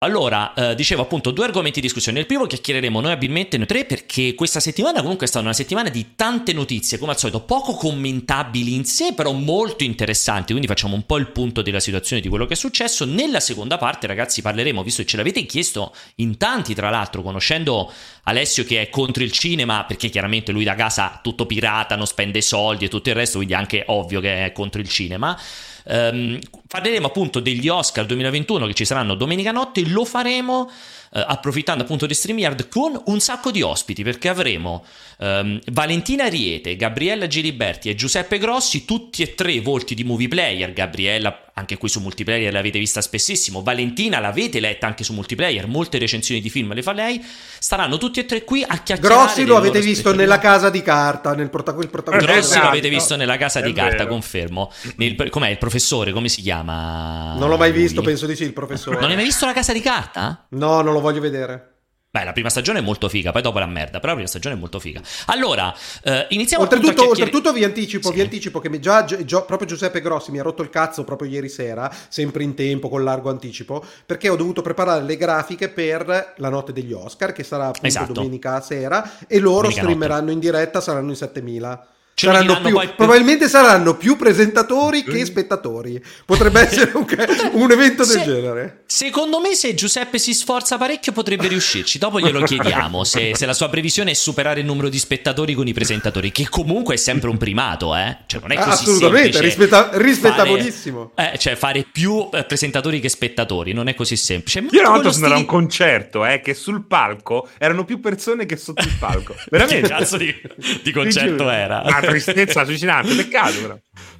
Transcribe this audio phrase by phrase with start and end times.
[0.00, 2.20] Allora, eh, dicevo appunto due argomenti di discussione.
[2.20, 5.88] Il primo chiacchiereremo noi abilmente noi tre perché questa settimana comunque è stata una settimana
[5.88, 10.94] di tante notizie, come al solito poco commentabili in sé, però molto interessanti, quindi facciamo
[10.94, 13.06] un po' il punto della situazione di quello che è successo.
[13.06, 17.90] Nella seconda parte, ragazzi, parleremo, visto che ce l'avete chiesto in tanti, tra l'altro, conoscendo
[18.24, 22.42] Alessio che è contro il cinema, perché chiaramente lui da casa tutto pirata, non spende
[22.42, 25.40] soldi e tutto il resto, quindi è anche ovvio che è contro il cinema.
[25.88, 30.68] Um, parleremo appunto degli Oscar 2021 che ci saranno domenica notte, lo faremo
[31.12, 34.84] eh, approfittando appunto di StreamYard con un sacco di ospiti perché avremo
[35.18, 40.72] um, Valentina Riete, Gabriella Giliberti e Giuseppe Grossi, tutti e tre volti di movie player,
[40.72, 45.96] Gabriella anche qui su multiplayer l'avete vista spessissimo, Valentina l'avete letta anche su multiplayer, molte
[45.96, 47.24] recensioni di film le fa lei,
[47.58, 49.22] staranno tutti e tre qui a chiacchierare.
[49.22, 52.30] Grossi lo avete visto nella casa di carta, nel prota- protagonista.
[52.30, 54.08] Grossi lo avete visto nella casa di carta, vero.
[54.10, 54.70] confermo.
[54.96, 57.36] Nel, com'è il professore, come si chiama?
[57.38, 59.00] Non l'ho mai visto, penso di sì, il professore.
[59.00, 60.44] Non hai mai visto la casa di carta?
[60.50, 61.74] No, non lo voglio vedere.
[62.16, 64.54] Beh, la prima stagione è molto figa, poi dopo la merda, però la prima stagione
[64.54, 65.02] è molto figa.
[65.26, 68.14] Allora, eh, iniziamo oltretutto, chiacchier- oltretutto vi anticipo, sì.
[68.14, 71.50] vi anticipo che già, già, proprio Giuseppe Grossi mi ha rotto il cazzo proprio ieri
[71.50, 76.48] sera, sempre in tempo, con largo anticipo, perché ho dovuto preparare le grafiche per la
[76.48, 78.12] notte degli Oscar, che sarà appunto esatto.
[78.14, 80.32] domenica sera, e loro domenica streameranno notte.
[80.32, 81.86] in diretta, saranno in 7000.
[82.18, 82.88] Saranno più, poi...
[82.96, 86.02] Probabilmente saranno più presentatori che spettatori.
[86.24, 87.04] Potrebbe essere un,
[87.52, 88.82] un evento se, del genere.
[88.86, 91.98] Secondo me, se Giuseppe si sforza parecchio, potrebbe riuscirci.
[91.98, 95.68] Dopo glielo chiediamo se, se, la sua previsione è superare il numero di spettatori con
[95.68, 98.16] i presentatori, che comunque è sempre un primato, eh?
[98.24, 101.12] Cioè, non è così Assolutamente, rispetta- rispettabilissimo.
[101.14, 104.64] Fare, eh, cioè, fare più eh, presentatori che spettatori non è così semplice.
[104.70, 105.32] Io una volta sono stili...
[105.32, 109.34] a un concerto, eh, che sul palco erano più persone che sotto il palco.
[109.50, 109.82] Veramente.
[109.82, 110.34] che cazzo di,
[110.82, 111.82] di concerto era?
[112.08, 113.78] Tristezza allucinante, peccato però.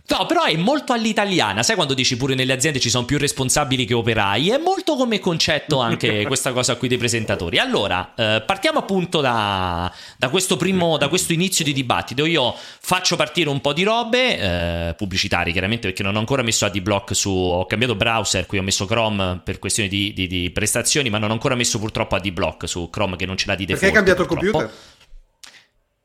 [0.09, 3.85] No, però è molto all'italiana, sai quando dici pure nelle aziende ci sono più responsabili
[3.85, 4.51] che operai?
[4.51, 7.59] È molto come concetto anche questa cosa qui dei presentatori.
[7.59, 12.25] Allora, eh, partiamo appunto da, da, questo primo, da questo inizio di dibattito.
[12.25, 16.67] Io faccio partire un po' di robe, eh, pubblicitarie chiaramente perché non ho ancora messo
[16.67, 21.11] AdBlock su, ho cambiato browser, qui ho messo Chrome per questioni di, di, di prestazioni,
[21.11, 23.93] ma non ho ancora messo purtroppo AdBlock su Chrome che non ce l'ha di default.
[23.93, 24.47] Perché hai cambiato purtroppo.
[24.47, 24.95] il computer?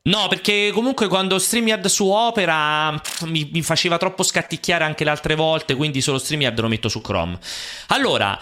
[0.04, 2.90] No, perché comunque quando StreamYard su Opera
[3.26, 7.00] mi, mi, faceva troppo scatticchiare anche le altre volte, quindi solo StreamYard lo metto su
[7.00, 7.38] Chrome.
[7.88, 8.36] Allora,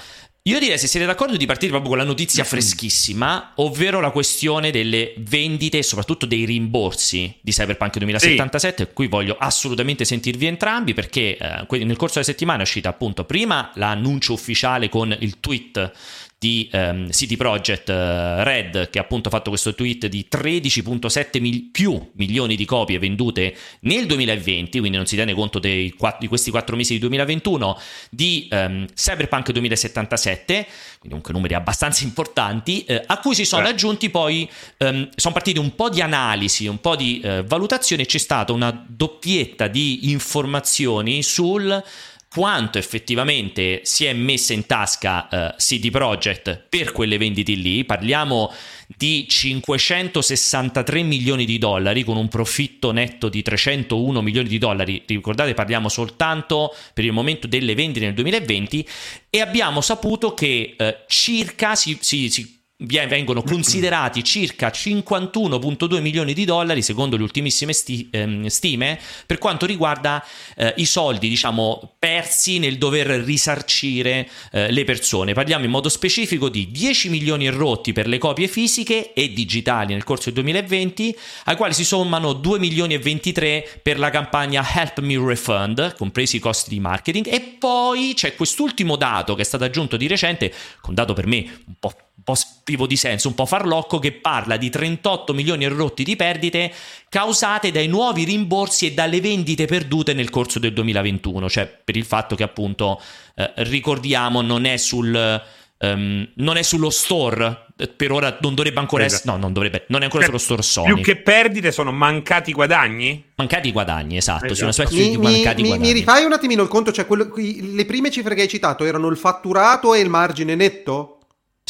[0.45, 4.71] io direi se siete d'accordo di partire proprio con la notizia freschissima, ovvero la questione
[4.71, 8.85] delle vendite e soprattutto dei rimborsi di Cyberpunk 2077.
[8.85, 8.91] Sì.
[8.95, 13.71] Qui voglio assolutamente sentirvi entrambi perché eh, nel corso della settimana è uscita appunto prima
[13.75, 15.93] l'annuncio ufficiale con il tweet
[16.41, 21.69] di um, City Project uh, Red che ha appunto fatto questo tweet di 13.7 mil-
[21.71, 25.61] più milioni di copie vendute nel 2020, quindi non si tiene conto
[25.99, 32.05] quatt- di questi quattro mesi di 2021, di um, Cyberpunk 2077, quindi comunque numeri abbastanza
[32.09, 33.73] importanti, eh, a cui si sono eh.
[33.73, 34.49] aggiunti poi,
[34.79, 38.83] um, sono partiti un po' di analisi, un po' di uh, valutazione, c'è stata una
[38.89, 41.85] doppietta di informazioni sul
[42.33, 47.85] quanto effettivamente si è messa in tasca uh, CD Projekt per quelle vendite lì.
[47.85, 48.53] Parliamo
[48.87, 55.03] di 563 milioni di dollari con un profitto netto di 301 milioni di dollari.
[55.07, 58.89] Ricordate, parliamo soltanto per il momento delle vendite nel 2020
[59.29, 66.45] e abbiamo saputo che uh, circa si, si, si vengono considerati circa 51.2 milioni di
[66.45, 70.25] dollari secondo le ultimissime sti- ehm, stime per quanto riguarda
[70.57, 75.35] eh, i soldi diciamo persi nel dover risarcire eh, le persone.
[75.35, 79.93] Parliamo in modo specifico di 10 milioni e rotti per le copie fisiche e digitali
[79.93, 84.67] nel corso del 2020 ai quali si sommano 2 milioni e 23 per la campagna
[84.75, 89.45] Help Me Refund compresi i costi di marketing e poi c'è quest'ultimo dato che è
[89.45, 93.29] stato aggiunto di recente con dato per me un po' un po' privo di senso,
[93.29, 96.73] un po' farlocco, che parla di 38 milioni e rotti di perdite
[97.09, 102.05] causate dai nuovi rimborsi e dalle vendite perdute nel corso del 2021, cioè per il
[102.05, 103.01] fatto che appunto,
[103.35, 105.43] eh, ricordiamo, non è sul...
[105.83, 109.23] Um, non è sullo store per ora non dovrebbe ancora esatto.
[109.23, 110.93] essere no non dovrebbe non è ancora sullo store Sony.
[110.93, 113.25] più che perdite sono mancati guadagni?
[113.37, 114.89] Mancati guadagni esatto, esatto.
[114.89, 115.93] Sì, mi, di mancati mi, guadagni.
[115.93, 119.09] mi rifai un attimino il conto cioè quello, le prime cifre che hai citato erano
[119.09, 121.20] il fatturato e il margine netto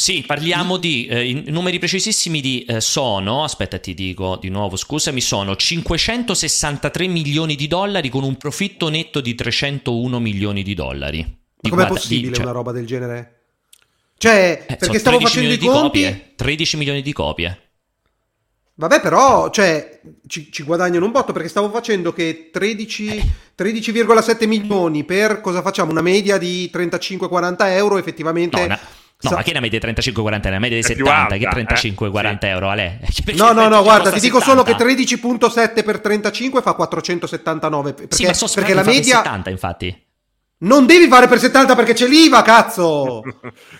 [0.00, 5.20] sì, parliamo di eh, numeri precisissimi di eh, sono, aspetta ti dico di nuovo, scusami,
[5.20, 11.18] sono 563 milioni di dollari con un profitto netto di 301 milioni di dollari.
[11.18, 12.44] Ma com'è guarda, possibile di, cioè...
[12.44, 13.40] una roba del genere?
[14.16, 15.80] Cioè, eh, perché stavo facendo i conti...
[15.82, 17.60] Copie, 13 milioni di copie.
[18.76, 25.04] Vabbè, però, cioè, ci, ci, guadagnano un botto perché stavo facendo che 13, 13,7 milioni
[25.04, 25.90] per cosa facciamo?
[25.90, 28.66] Una media di 35-40 euro, effettivamente...
[28.66, 28.78] No, No,
[29.28, 30.50] ma che la media di 35-40 euro?
[30.50, 33.00] La media di È più 70, che alta, 35-40 eh, euro, Ale?
[33.34, 35.16] No, no, no, guarda, ti dico solo che 70.
[35.46, 37.92] 13.7 per 35 fa 479.
[37.92, 40.04] Perché, Sì, ma so perché la fa per media 70, infatti.
[40.58, 43.22] non devi fare per 70 perché c'è l'IVA, cazzo!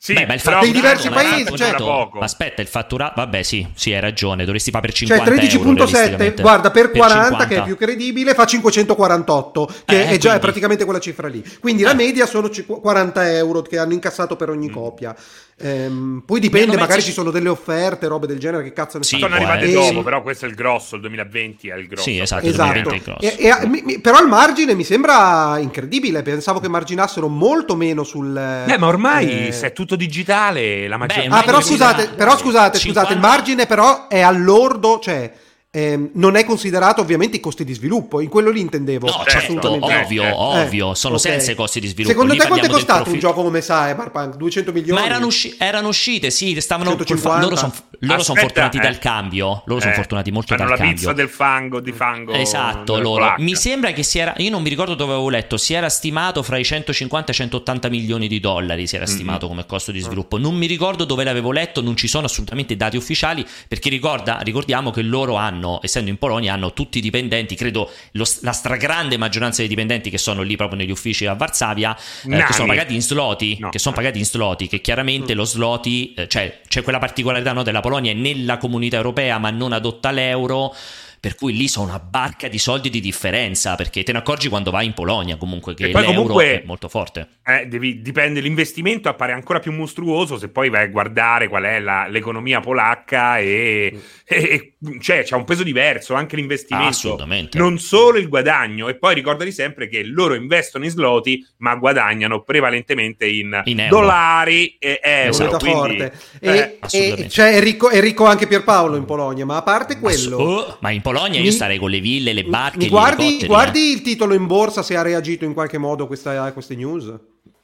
[0.00, 2.18] Sì, Beh, ma il però dei fatturato, diversi paesi, fatturato- cioè- poco.
[2.20, 3.12] Aspetta, il fatturato...
[3.16, 6.42] Vabbè, sì, sì, hai ragione, dovresti fare per Cioè 50 euro, 13.7, realisticamente.
[6.42, 7.60] guarda, per 40 che 50.
[7.60, 11.42] è più credibile fa 548, che Eh, è già quindi- praticamente quella cifra lì.
[11.58, 11.94] Quindi la Eh.
[11.94, 14.52] media sono ci- 40 euro che hanno incassato per Mm.
[14.52, 15.14] ogni copia.
[15.60, 19.16] Ehm, poi dipende, magari ci sono delle offerte, robe del genere, che cazzo ne Sì,
[19.16, 19.22] so.
[19.22, 19.86] sono arrivate essere.
[19.92, 22.02] dopo, però questo è il grosso, il 2020 è il grosso.
[22.04, 23.36] Sì, esatto, Esatto, 2020 è grosso.
[23.40, 26.22] E- e- mi- mi- però al margine mi sembra incredibile.
[26.22, 28.32] Pensavo che marginassero molto meno sul.
[28.32, 32.14] Beh, ma ormai eh, se è tutto digitale, la maggior Beh, Ah, però scusate, 2000
[32.16, 35.32] però scusate, scusate, il 50 margine però è all'ordo, cioè
[35.70, 39.06] ehm, non è considerato ovviamente i costi di sviluppo, in quello lì intendevo.
[39.06, 39.94] No, certo, assolutamente.
[40.04, 41.20] ovvio, Eh, ovvio, sono ok.
[41.20, 42.12] senza i costi di sviluppo.
[42.12, 43.26] Secondo Lì te quanto è costato un profitto.
[43.26, 44.36] gioco come Cyberpunk?
[44.36, 45.00] 200 milioni?
[45.00, 47.42] Ma erano, usci- erano uscite, sì, stavano col fa- 150?
[47.44, 47.72] loro sono
[48.02, 48.80] loro son fortunati eh.
[48.80, 49.62] dal cambio.
[49.66, 50.94] Loro sono Eh, fortunati molto dal la cambio.
[50.94, 52.32] pizza del fango, di fango.
[52.32, 53.22] Esatto, loro.
[53.24, 53.42] polacca.
[53.42, 54.34] Mi sembra che si era.
[54.36, 55.56] Io non mi ricordo dove avevo letto.
[55.56, 58.86] Si era stimato fra i 150 e i 180 milioni di dollari.
[58.86, 59.14] Si era Mm-hmm.
[59.14, 60.38] stimato come costo di sviluppo.
[60.38, 61.82] Non mi ricordo dove l'avevo letto.
[61.82, 63.44] Non ci sono assolutamente dati ufficiali.
[63.66, 67.54] Perché ricorda, ricordiamo che loro hanno, essendo in Polonia, hanno tutti i dipendenti.
[67.54, 71.96] Credo lo- la stragrande maggioranza dei dipendenti che sono lì proprio negli uffici a Varsavia,
[71.96, 73.56] eh, che sono pagati in sloti.
[73.60, 73.70] No.
[73.70, 74.68] Che sono pagati in sloti.
[74.68, 75.36] Che chiaramente Mm.
[75.36, 79.50] lo sloti, eh, cioè c'è quella particolarità no, della Polonia è nella comunità europea, ma
[79.50, 80.74] non adotta l'euro.
[81.20, 84.70] Per cui lì sono una barca di soldi di differenza, perché te ne accorgi quando
[84.70, 87.26] vai in Polonia comunque che l'euro comunque- è molto forte.
[87.44, 91.80] Eh, devi- dipende, l'investimento appare ancora più mostruoso se poi vai a guardare qual è
[91.80, 96.88] la- l'economia polacca e, e- e- cioè c'è un peso diverso anche l'investimento.
[96.88, 97.58] Assolutamente.
[97.58, 102.42] Non solo il guadagno, e poi ricordati sempre che loro investono in sloti, ma guadagnano
[102.42, 104.00] prevalentemente in, In euro.
[104.00, 105.28] dollari e euro.
[105.30, 105.56] Esatto.
[105.58, 106.12] Quindi, forte.
[106.40, 107.24] eh, E, assolutamente.
[107.24, 110.36] e cioè, è, ricco, è ricco anche Pierpaolo in Polonia, ma a parte quello...
[110.36, 113.22] Oh, ma in Polonia io Mi- starei con le ville, le barche, mi gli guardi,
[113.22, 116.52] elicotteri, guardi il titolo in borsa se ha reagito in qualche modo a, questa- a
[116.52, 117.12] queste news?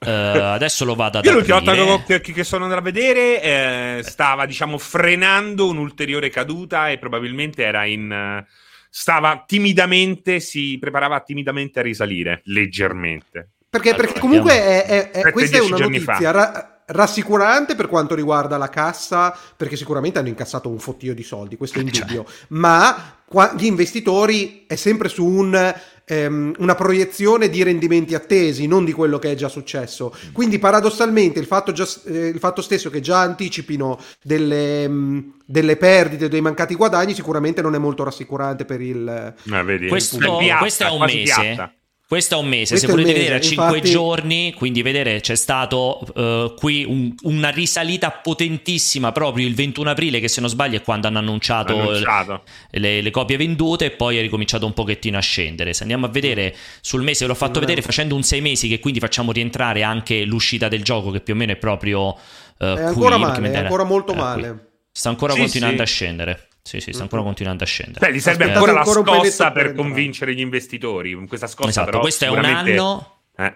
[0.05, 0.11] Eh.
[0.11, 4.03] Eh, adesso lo vado ad Io l'ultima volta che, che sono andato a vedere eh,
[4.03, 8.11] stava, diciamo, frenando un'ulteriore caduta e probabilmente era in...
[8.11, 8.47] eh,
[8.91, 13.49] stava timidamente, si preparava timidamente a risalire, leggermente.
[13.69, 18.15] Perché, Allora, perché comunque è, è- è- questa è una notizia ra- rassicurante per quanto
[18.15, 21.91] riguarda la cassa, perché sicuramente hanno incassato un fottio di soldi, questo è Cioè.
[21.93, 25.75] indubbio, ma qua- gli investitori è sempre su un,
[26.05, 30.15] ehm, una proiezione di rendimenti attesi, non di quello che è già successo.
[30.33, 35.77] Quindi paradossalmente il fatto, già- eh, il fatto stesso che già anticipino delle, mh, delle
[35.77, 39.35] perdite, dei mancati guadagni, sicuramente non è molto rassicurante per il...
[39.53, 39.89] Eh, vedi?
[39.89, 41.23] Questo, È piatta, questo è un mese.
[41.23, 41.73] piatta.
[42.07, 45.21] Questo è un mese, Questo se volete mese, vedere a 5 infatti- giorni, quindi vedere
[45.21, 50.51] c'è stato eh, qui un- una risalita potentissima proprio il 21 aprile che se non
[50.51, 52.43] sbaglio è quando hanno annunciato, Annunciato.
[52.73, 55.73] Le, le copie vendute e poi è ricominciato un pochettino a scendere.
[55.73, 59.01] Se andiamo a vedere sul mese, l'ho fatto vedere facendo un 6 mesi che quindi
[59.01, 62.15] facciamo rientrare anche l'uscita del gioco che più o meno è proprio...
[62.59, 64.23] eh, È qui, ancora perché male, è ancora molto eh, qui.
[64.25, 64.69] male.
[64.93, 65.83] Sta ancora Sì, continuando sì.
[65.83, 66.49] a scendere.
[66.67, 68.07] Sì, sì, sta ancora continuando a scendere.
[68.07, 71.13] Beh, gli serve ancora la scossa per per convincere gli investitori.
[71.29, 73.55] Questa scossa Esatto, però questo è un anno, eh.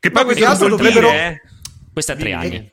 [0.00, 1.42] Che poi questo altro dovrebbero- eh,
[1.92, 2.72] questo è tre anni.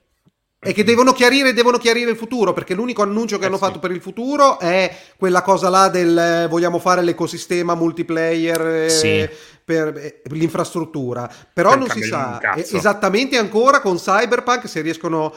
[0.68, 3.64] E che devono chiarire, devono chiarire il futuro, perché l'unico annuncio che Eh hanno sì.
[3.64, 8.90] fatto per il futuro è quella cosa là del eh, vogliamo fare l'ecosistema multiplayer eh,
[8.90, 9.30] Sì.
[9.64, 11.30] per eh, l'infrastruttura.
[11.54, 15.36] Però Non non si sa esattamente ancora con Cyberpunk se riescono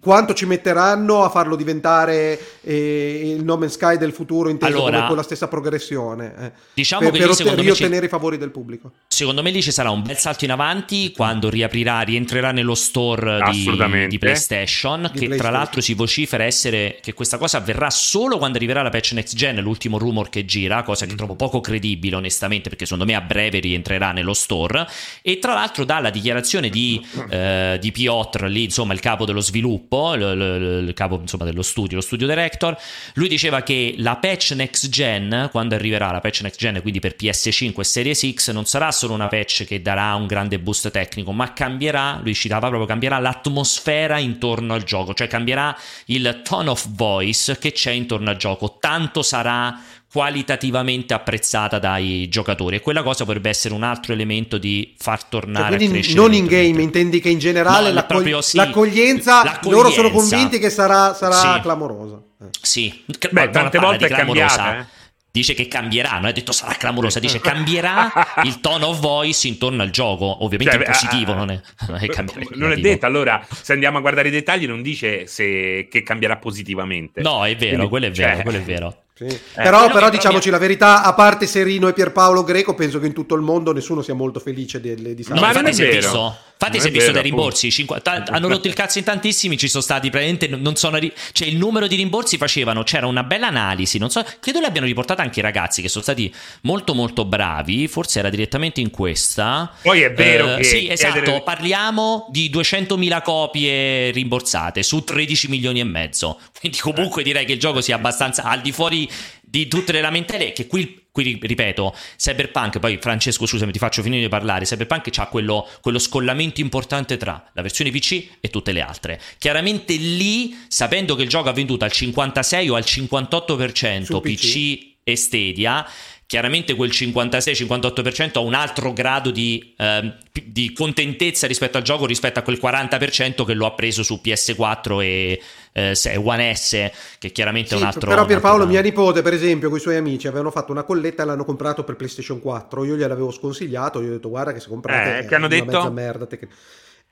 [0.00, 4.96] quanto ci metteranno a farlo diventare eh, il No Man's Sky del futuro inteso Allora,
[4.96, 8.04] come con la stessa progressione eh, diciamo per, che per lì, otte- secondo me, ci-
[8.04, 8.92] i favori del pubblico.
[9.06, 13.40] Secondo me lì ci sarà un bel salto in avanti quando riaprirà, rientrerà nello store
[13.50, 15.52] di, di PlayStation, Di che tra PlayStation.
[15.52, 19.60] l'altro si vocifera essere che questa cosa avverrà solo quando arriverà la patch next gen,
[19.60, 23.60] l'ultimo rumor che gira, cosa che trovo poco credibile onestamente perché secondo me a breve
[23.60, 24.86] rientrerà nello store.
[25.22, 29.82] E tra l'altro dalla dichiarazione di, eh, di Piotr lì, insomma il capo dello sviluppo,
[29.90, 32.76] l- l- l- il capo insomma dello studio, lo studio director,
[33.14, 37.16] lui diceva che la patch next gen, quando arriverà la patch next gen, quindi per
[37.18, 41.32] PS5 e Series X, non sarà solo una patch che darà un grande boost tecnico,
[41.32, 45.76] ma cambierà, lui citava proprio, cambierà l'atmosfera intorno al gioco, cioè cambierà
[46.06, 49.78] il tone of voice che c'è intorno al gioco, tanto sarà
[50.14, 55.28] qualitativamente apprezzata dai giocatori e quella cosa potrebbe essere un altro elemento di far Cioè,
[55.28, 58.56] tornare a quindi crescere non in game, intendi che in generale No, l'accogli- proprio sì.
[58.56, 60.36] l'accoglienza, loro sono L'accoglienza.
[60.36, 61.60] convinti che sarà, sarà Sì.
[61.62, 62.22] clamorosa.
[62.42, 62.46] Eh.
[62.62, 63.02] Sì,
[63.32, 64.78] Beh, tante volte è cambiata, clamorosa.
[64.78, 65.02] eh.
[65.32, 68.12] dice che cambierà, non ha detto sarà clamorosa, dice cambierà
[68.44, 71.98] il tone of voice intorno al gioco, ovviamente cioè, è positivo, uh, non è, non
[71.98, 72.08] è,
[72.54, 76.36] non è detto, allora se andiamo a guardare i dettagli non dice se, che cambierà
[76.36, 77.20] positivamente.
[77.20, 78.98] No, è vero, Quindi, quello è vero, cioè, quello è vero.
[79.16, 79.26] Sì.
[79.26, 83.06] Eh, però, però, però diciamoci la verità, a parte Serino e Pierpaolo Greco, penso che
[83.06, 86.36] in tutto il mondo nessuno sia molto felice di, di no, Ma non è vero.
[86.66, 89.82] Infatti si è visto dei rimborsi, 50, hanno rotto il cazzo in tantissimi, ci sono
[89.82, 90.98] stati praticamente, non sono,
[91.32, 95.22] cioè il numero di rimborsi facevano, c'era una bella analisi, non so, credo l'abbiano riportata
[95.22, 99.72] anche i ragazzi che sono stati molto molto bravi, forse era direttamente in questa.
[99.82, 100.64] Poi è vero eh, che...
[100.64, 101.42] Sì, esatto, chiedere...
[101.42, 107.60] parliamo di 200.000 copie rimborsate su 13 milioni e mezzo, quindi comunque direi che il
[107.60, 109.08] gioco sia abbastanza al di fuori
[109.42, 114.22] di tutte le lamentele che qui, qui ripeto, Cyberpunk, poi Francesco scusami ti faccio finire
[114.22, 118.80] di parlare, Cyberpunk ha quello, quello, scollamento importante tra la versione PC e tutte le
[118.80, 119.20] altre.
[119.38, 124.34] Chiaramente lì, sapendo che il gioco ha venduto al 56 o al 58% PC.
[124.34, 125.86] PC e Stadia,
[126.26, 130.14] chiaramente quel 56-58% ha un altro grado di, eh,
[130.44, 135.02] di, contentezza rispetto al gioco rispetto a quel 40% che lo ha preso su PS4
[135.02, 135.40] e
[135.72, 138.70] eh, One S che chiaramente sì, è un altro però Pierpaolo altro...
[138.70, 141.84] mia nipote per esempio con i suoi amici avevano fatto una colletta e l'hanno comprato
[141.84, 145.34] per PlayStation 4 io gliel'avevo sconsigliato gli ho detto guarda che se comprate eh, che
[145.34, 145.64] hanno detto?
[145.66, 146.48] mezza merda te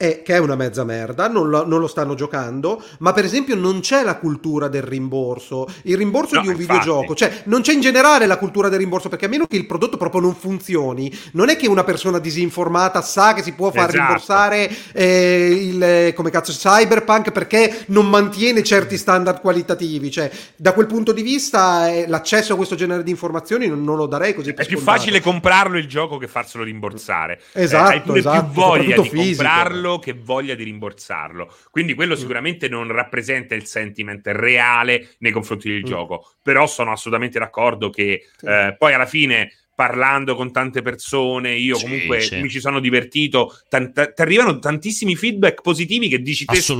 [0.02, 3.54] è, che è una mezza merda, non lo, non lo, stanno giocando, ma per esempio
[3.54, 6.78] non c'è la cultura del rimborso, il rimborso no, di un infatti.
[6.78, 9.64] videogioco, cioè non c'è in generale la cultura del rimborso, perché a meno che il
[9.64, 13.90] prodotto proprio non funzioni, non è che una persona disinformata sa che si può far
[13.90, 13.98] esatto.
[13.98, 20.86] rimborsare eh, il, come cazzo, cyberpunk perché non mantiene certi standard qualitativi, cioè da quel
[20.86, 24.50] punto di vista eh, l'accesso a questo genere di informazioni non, non lo darei così
[24.50, 27.40] È più facile comprarlo il gioco che farselo rimborsare.
[27.52, 29.42] Esatto, eh, hai pure esatto, più voglia di fisico.
[29.42, 31.52] comprarlo che voglia di rimborsarlo.
[31.70, 32.18] Quindi quello mm.
[32.18, 35.84] sicuramente non rappresenta il sentiment reale nei confronti del mm.
[35.84, 36.32] gioco.
[36.42, 41.82] Però sono assolutamente d'accordo che eh, poi alla fine parlando con tante persone, io sì,
[41.82, 42.36] comunque sì.
[42.36, 46.76] mi ci sono divertito, ti arrivano tantissimi feedback positivi che dici te stesso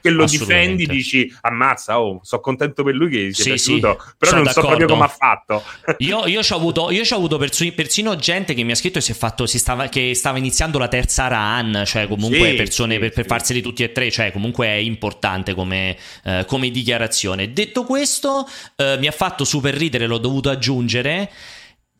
[0.00, 4.36] che lo difendi, dici ammazza, oh, sono contento per lui che sì, è piaciuto, però
[4.36, 4.60] non d'accordo.
[4.60, 5.64] so proprio come ha fatto.
[5.98, 9.10] io, io ho avuto, io avuto persino, persino, gente che mi ha scritto e si
[9.10, 13.26] è fatto, si stava, che stava iniziando la terza run, cioè comunque persone per, per
[13.26, 17.52] farseli tutti e tre, cioè comunque è importante come, eh, come dichiarazione.
[17.52, 21.28] Detto questo, eh, mi ha fatto super ridere, l'ho dovuto aggiungere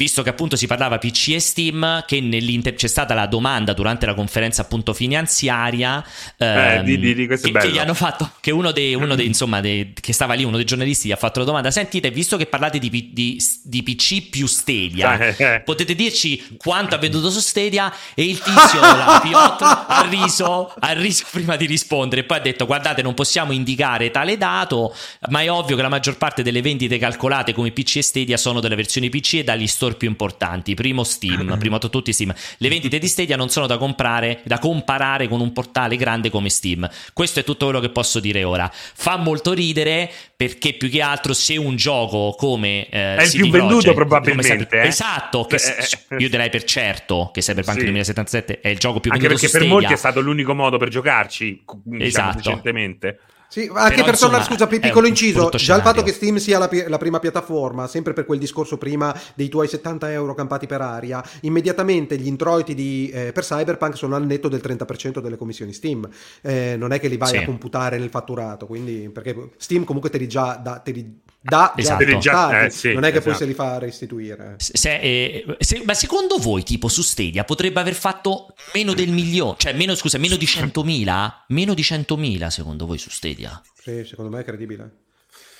[0.00, 4.07] visto che appunto si parlava PC e Steam, che nell'inter- c'è stata la domanda durante
[4.07, 6.02] la conferenza appunto finanziaria
[6.38, 9.26] ehm, eh, di, di, di che, che, gli hanno fatto, che uno dei, uno dei
[9.28, 12.38] insomma, dei, che stava lì, uno dei giornalisti gli ha fatto la domanda, sentite, visto
[12.38, 15.61] che parlate di, di PC più Stadia, eh, eh.
[15.61, 17.92] potete dirci quanto ha venduto su Stadia?
[18.14, 22.64] E il tizio, la Piotr, ha riso, ha riso prima di rispondere poi ha detto,
[22.64, 24.95] guardate, non possiamo indicare tale dato,
[25.28, 28.61] ma è ovvio che la maggior parte delle vendite calcolate come PC e Stadia sono
[28.61, 30.75] delle versioni PC e dagli store store più importanti.
[30.75, 32.32] Primo Steam, prima di tutti Steam.
[32.59, 36.49] Le vendite di Stadia non sono da comprare, da comparare con un portale grande come
[36.49, 36.88] Steam.
[37.12, 38.70] Questo è tutto quello che posso dire ora.
[38.73, 43.50] Fa molto ridere perché più che altro se un gioco come eh, è il più
[43.50, 44.87] venduto Project, probabilmente eh?
[44.87, 47.85] esatto che eh, io direi per certo che Cyberpunk sì.
[47.85, 50.78] 2077 è il gioco più anche venduto anche perché per molti è stato l'unico modo
[50.78, 52.37] per giocarci diciamo, esatto.
[52.38, 53.18] recentemente
[53.50, 56.71] sì, anche Però, per tornare, scusa, piccolo inciso, già il fatto che Steam sia la,
[56.87, 61.21] la, prima piattaforma, sempre per quel discorso prima dei tuoi 70 euro campati per aria,
[61.40, 66.09] immediatamente gli introiti di, eh, per Cyberpunk sono al netto del 30% delle commissioni Steam.
[66.42, 67.37] Eh, non è che li vai sì.
[67.38, 71.73] a computare nel fatturato, quindi, perché Steam comunque te li già da, te li da
[71.75, 72.18] esatto.
[72.18, 73.30] già, eh, sì, non è che esatto.
[73.30, 74.56] poi se li fa restituire.
[74.59, 79.54] Se, eh, se, ma secondo voi, tipo su Stadia, potrebbe aver fatto meno del milione,
[79.56, 81.32] cioè meno, scusa, meno di 100.000?
[81.49, 83.61] Meno di 100.000 secondo voi su Stadia?
[83.82, 84.90] Sì, secondo me è credibile.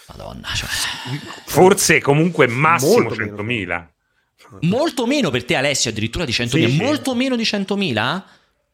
[0.09, 0.69] Madonna, cioè...
[1.47, 3.87] forse comunque massimo 100.000.
[4.63, 8.23] Molto meno per te Alessio, addirittura di 100.000, sì, molto meno di 100.000?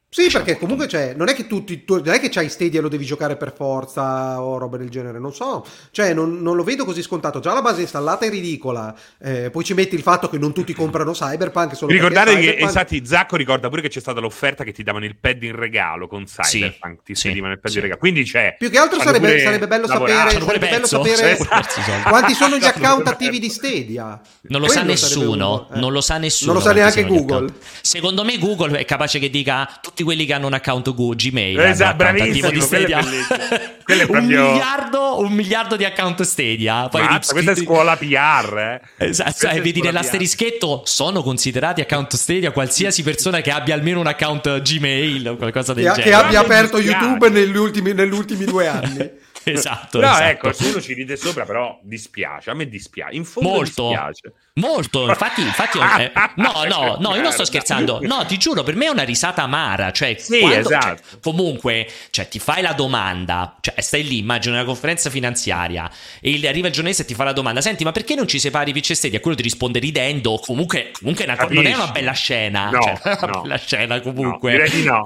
[0.08, 2.82] Sì, perché comunque cioè, non è che tutti, tu, non è che c'hai Stadia e
[2.82, 6.62] lo devi giocare per forza o roba del genere, non so, cioè non, non lo
[6.62, 10.28] vedo così scontato, già la base installata è ridicola, eh, poi ci metti il fatto
[10.28, 12.62] che non tutti comprano Cyberpunk, solo Ricordate che, Cyberpunk...
[12.62, 16.06] infatti Zacco ricorda pure che c'è stata l'offerta che ti davano il pad in regalo
[16.06, 17.76] con Cyberpunk, sì, ti spedivano sì, il pad sì.
[17.76, 18.54] in regalo, quindi c'è...
[18.56, 21.36] Più che altro sarebbe, sarebbe, bello sapere, sarebbe bello sapere
[22.08, 24.20] quanti sono gli account attivi di Stadia.
[24.42, 25.76] Non lo Quello sa nessuno, un...
[25.76, 25.80] eh.
[25.80, 26.52] non lo sa nessuno.
[26.52, 27.52] Non lo sa neanche Google.
[27.82, 31.58] Secondo me Google è capace che dica tutti quelli che hanno un account account Gmail.
[31.60, 32.50] Esatto, bravissimo.
[32.50, 33.00] Di Stadia.
[33.82, 34.44] Quello proprio...
[34.44, 36.88] un, miliardo, un miliardo di account Stadia.
[36.88, 38.80] Poi Mazza, questa è scuola PR.
[38.98, 39.06] Eh.
[39.06, 44.60] Esatto, cioè, vedi nell'asterischetto sono considerati account Stadia qualsiasi persona che abbia almeno un account
[44.60, 46.10] Gmail o qualcosa del che, genere.
[46.10, 49.10] Che abbia aperto YouTube negli ultimi, negli ultimi due anni.
[49.52, 50.00] esatto.
[50.00, 50.24] No, esatto.
[50.24, 52.50] ecco, se uno ci ride sopra, però dispiace.
[52.50, 53.14] A me dispiace.
[53.16, 53.88] In fondo Molto.
[53.88, 54.32] dispiace.
[54.54, 58.00] Molto, infatti, infatti eh, no, no, no, io non sto scherzando.
[58.02, 59.92] No, ti giuro, per me è una risata amara.
[59.92, 60.86] Cioè, Sì, quando- esatto.
[61.10, 66.30] cioè, comunque, cioè, ti fai la domanda, cioè, stai lì, immagino una conferenza finanziaria, e
[66.30, 68.72] il- arriva il giornalista e ti fa la domanda: Senti, ma perché non ci separi
[68.72, 69.16] Pitch e Steady?
[69.16, 70.38] A quello ti risponde ridendo.
[70.42, 72.70] Comunque, comunque è una non è una bella scena.
[72.70, 73.40] No, cioè, non è una no.
[73.42, 74.52] bella scena, comunque.
[74.52, 75.02] No, direi di no.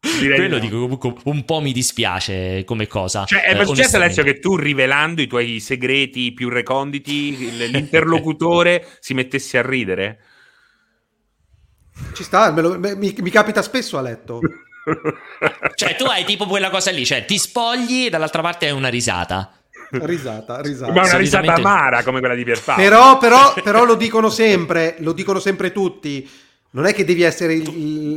[0.00, 0.60] Direi quello no.
[0.60, 3.26] dico comunque un po' mi dispiace come cosa.
[3.26, 3.96] Cioè, è eh, successo.
[3.96, 10.20] Alessio che tu rivelando i tuoi segreti più reconditi, l'interlocutore si mettesse a ridere?
[12.14, 14.40] Ci sta, me lo- me- mi, mi capita spesso a letto.
[15.74, 18.88] Cioè, tu hai tipo quella cosa lì, cioè ti spogli e dall'altra parte hai una
[18.88, 19.52] risata.
[19.90, 20.92] Risata, risata.
[20.92, 22.80] Ma una risata amara come quella di Pierpaolo.
[22.80, 26.28] Però, però, però lo dicono sempre, lo dicono sempre tutti.
[26.72, 27.66] Non è che devi essere il,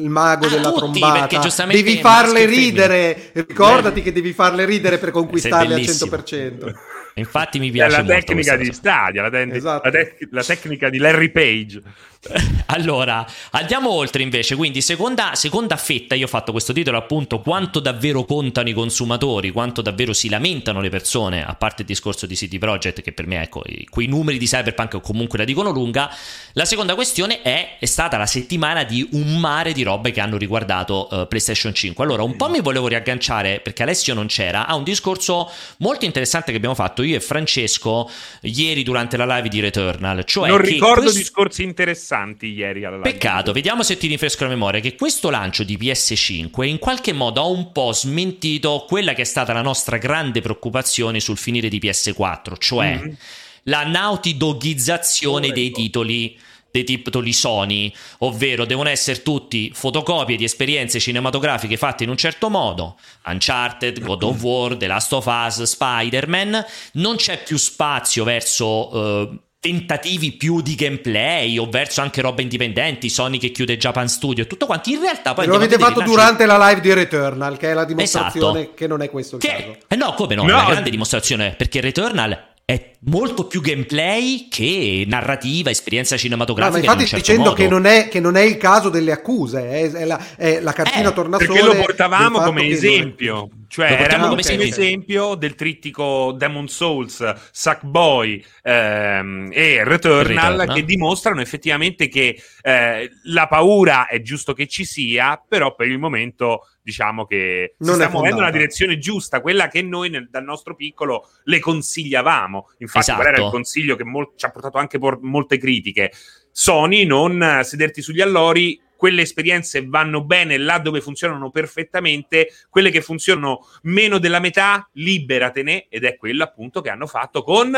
[0.04, 2.56] il mago Ah, della tutti, trombata, perché giustamente devi farle femmine.
[2.62, 3.30] ridere.
[3.34, 6.16] Ricordati che devi farle ridere per conquistarle al bellissimo.
[6.16, 6.72] 100%.
[7.16, 8.78] Infatti mi È piace la molto tecnica di cosa.
[8.78, 9.82] Stadia, la, ten- Esatto.
[9.86, 11.82] la tec- la tecnica di Larry Page.
[12.68, 17.80] Allora, andiamo oltre invece, quindi seconda, seconda fetta, io ho fatto questo titolo appunto quanto
[17.80, 22.36] davvero contano i consumatori, quanto davvero si lamentano le persone, a parte il discorso di
[22.36, 26.10] City Project che per me ecco, quei numeri di Cyberpunk comunque la dicono lunga,
[26.54, 30.38] la seconda questione è, è stata la settimana di un mare di robe che hanno
[30.38, 32.04] riguardato eh, PlayStation 5.
[32.04, 36.52] Allora, un po' mi volevo riagganciare, perché Alessio non c'era, a un discorso molto interessante
[36.52, 38.10] che abbiamo fatto io e Francesco
[38.42, 42.13] ieri durante la live di Returnal, cioè non ricordo questo- discorsi interessanti
[42.48, 43.00] ieri alla.
[43.02, 47.42] Peccato, vediamo se ti rinfresco la memoria che questo lancio di PS5 in qualche modo
[47.42, 51.80] ha un po' smentito quella che è stata la nostra grande preoccupazione sul finire di
[51.80, 53.18] PS4, cioè Mhm.
[53.64, 56.38] la nautidoghizzazione dei titoli
[56.74, 62.50] dei titoli Sony, ovvero devono essere tutti fotocopie di esperienze cinematografiche fatte in un certo
[62.50, 68.90] modo, Uncharted, God of War, The Last of Us, Spider-Man, non c'è più spazio verso
[69.30, 74.44] eh, tentativi più di gameplay o verso anche robe indipendenti, Sony che chiude Japan Studio
[74.44, 74.90] e tutto quanto.
[74.90, 78.60] In realtà poi Lo avete fatto durante la live di Returnal, che è la dimostrazione
[78.60, 78.76] Esatto.
[78.76, 79.48] che non è questo il che...
[79.48, 79.76] caso.
[79.88, 80.50] Eh no, come no, No.
[80.50, 86.78] è una grande dimostrazione perché Returnal è molto più gameplay che narrativa, esperienza No, cinematografica.
[86.78, 87.56] ma infatti in un certo dicendo modo.
[87.62, 90.72] che non, è, che non è il caso delle accuse, è, è la, è la
[90.72, 91.48] cartina Eh, tornasole.
[91.50, 94.68] Perché lo portavamo come non è- esempio, cioè Lo portiamo era come un esempio.
[94.68, 100.74] esempio del trittico Demon Souls, Sackboy ehm, e Returnal, Returnal.
[100.74, 106.00] che dimostrano effettivamente che eh, la paura è giusto che ci sia, però per il
[106.00, 110.30] momento diciamo che Non si è sta muovendo nella direzione giusta, quella che noi nel-
[110.30, 112.70] dal nostro piccolo le consigliavamo.
[112.80, 113.22] Infatti, Esatto.
[113.22, 116.12] qual era il consiglio che mol- ci ha portato anche por- molte critiche?
[116.52, 118.80] Sony, non eh, sederti sugli allori.
[118.96, 125.88] Quelle esperienze vanno bene là dove funzionano perfettamente, quelle che funzionano meno della metà, liberatene,
[125.90, 127.72] ed è quello appunto che hanno fatto con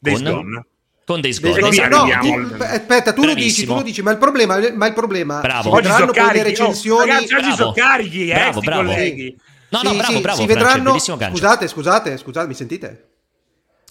[0.00, 0.32] Days Con?
[0.32, 0.66] Gone.
[1.08, 1.34] Con Dei-.
[1.40, 1.96] Quindi esatto.
[2.04, 4.92] no, ti- al- aspetta, tu lo dici, tu lo dici, ma il problema, ma il
[4.92, 5.62] problema Bravo.
[5.62, 7.06] si Oggi vedranno sono poi le carichi, oh, recensioni.
[7.08, 7.56] ragazzi, oggi Bravo.
[7.56, 8.82] sono carichi, eh, Bravo, bravo.
[8.82, 9.40] colleghi.
[9.70, 10.98] No, no, Sì, bravo, sì, bravo, si vedranno.
[10.98, 13.08] Scusate, scusate, scusate, mi sentite?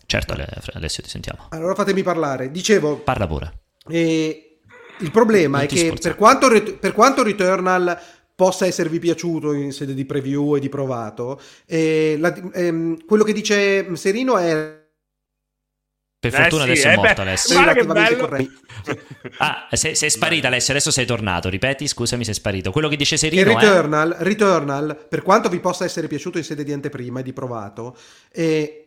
[0.05, 0.35] Certo,
[0.73, 1.47] Alessio, ti sentiamo.
[1.49, 2.51] Allora fatemi parlare.
[2.51, 3.51] Dicevo, Parla pure.
[3.89, 4.59] eh,
[4.99, 5.99] il problema Non è che sforzare.
[6.01, 7.99] per quanto, Ret- per quanto Returnal
[8.35, 13.33] possa esservi piaciuto in sede di preview e di provato, eh, la- ehm, quello che
[13.33, 14.85] dice Serino è
[16.19, 17.61] Per Eh fortuna sì, adesso eh, è morto beh, Alessio.
[17.61, 18.49] Guarda che.
[19.39, 21.49] Ah, sei, sei sparito Alessio, adesso sei tornato.
[21.49, 22.71] Ripeti, scusami, sei sparito.
[22.71, 23.53] Quello che dice Che Serino è...
[23.53, 27.95] Returnal, Returnal, per quanto vi possa essere piaciuto in sede di anteprima e di provato,
[28.31, 28.86] eh,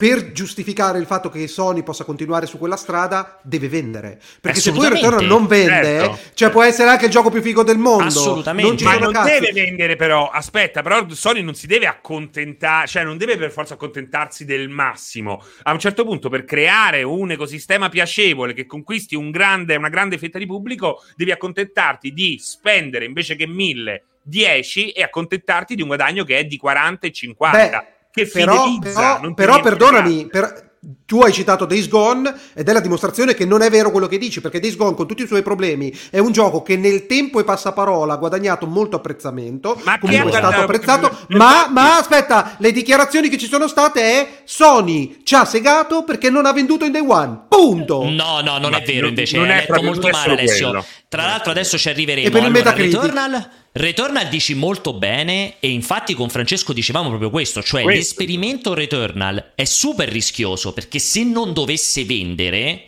[0.00, 4.18] per giustificare il fatto che Sony possa continuare su quella strada, deve vendere.
[4.40, 4.88] Perché se poi.
[4.88, 6.18] Returnal non vende, Certo.
[6.32, 8.04] cioè può essere anche il gioco più figo del mondo.
[8.06, 8.66] Assolutamente.
[8.66, 9.28] Non ci Ma non cazzi.
[9.30, 10.30] deve vendere, però.
[10.30, 15.44] Aspetta, però Sony non si deve accontentare, cioè non deve per forza accontentarsi del massimo.
[15.64, 20.16] A un certo punto, per creare un ecosistema piacevole che conquisti un grande- una grande
[20.16, 25.88] fetta di pubblico, devi accontentarti di spendere invece che 1000, 10 e accontentarti di un
[25.88, 27.68] guadagno che è di 40 e 50.
[27.68, 30.68] Beh, che però, fidelizza, però, però perdonami, per-
[31.04, 34.16] tu hai citato Days Gone ed è la dimostrazione che non è vero quello che
[34.16, 37.38] dici, perché Days Gone con tutti i suoi problemi è un gioco che nel tempo
[37.38, 42.54] e passaparola ha guadagnato molto apprezzamento, Ma che comunque è stato apprezzato, ma, ma aspetta,
[42.58, 46.86] le dichiarazioni che ci sono state è Sony ci ha segato perché non ha venduto
[46.86, 48.04] in Day One, punto!
[48.04, 49.36] No, no, non Ma è vero invece.
[49.36, 50.68] non è molto male, Alessio.
[50.68, 50.84] quello.
[51.08, 52.26] Tra l'altro, adesso ci arriveremo.
[52.26, 53.00] E per il Allora, Metacritic?
[53.02, 58.00] Returnal, Returnal dici molto bene, e infatti con Francesco dicevamo proprio questo: cioè Questo.
[58.00, 62.84] l'esperimento Returnal è super rischioso perché se non dovesse vendere.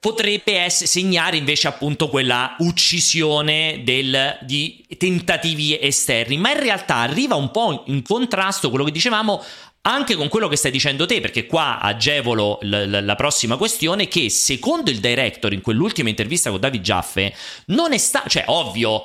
[0.00, 7.34] potrebbe essere, segnare invece appunto quella uccisione del, di tentativi esterni, ma in realtà arriva
[7.34, 9.42] un po' in contrasto quello che dicevamo
[9.82, 14.06] anche con quello che stai dicendo te, perché qua agevolo l- l- la prossima questione
[14.06, 17.34] che secondo il director in quell'ultima intervista con David Jaffe
[17.66, 19.04] non è stato, cioè ovvio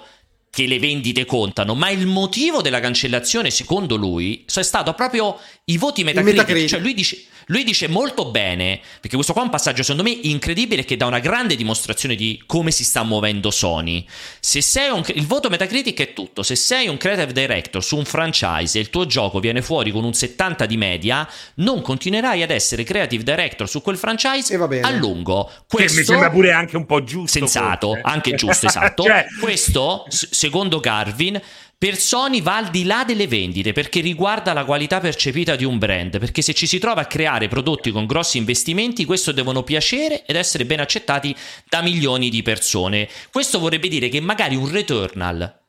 [0.53, 5.77] che le vendite contano, ma il motivo della cancellazione, secondo lui, è stato proprio i
[5.77, 6.37] voti Metacritic.
[6.39, 6.69] Metacritic.
[6.69, 10.17] Cioè lui dice, lui dice, molto bene, perché questo qua è un passaggio secondo me
[10.23, 14.05] incredibile che dà una grande dimostrazione di come si sta muovendo Sony.
[14.41, 18.03] Se sei un, il voto Metacritic è tutto, se sei un creative director su un
[18.03, 22.51] franchise e il tuo gioco viene fuori con un 70 di media, non continuerai ad
[22.51, 25.49] essere creative director su quel franchise a lungo.
[25.67, 27.39] Questo, che mi sembra pure anche un po' giusto.
[27.39, 28.01] Sensato, forse.
[28.03, 29.03] anche giusto, esatto.
[29.07, 29.25] cioè...
[29.39, 31.41] Questo secondo Garvin,
[31.83, 35.77] per Sony va al di là delle vendite perché riguarda la qualità percepita di un
[35.77, 40.23] brand, perché se ci si trova a creare prodotti con grossi investimenti, questo devono piacere
[40.25, 41.35] ed essere ben accettati
[41.67, 43.09] da milioni di persone.
[43.29, 45.59] Questo vorrebbe dire che magari un Returnal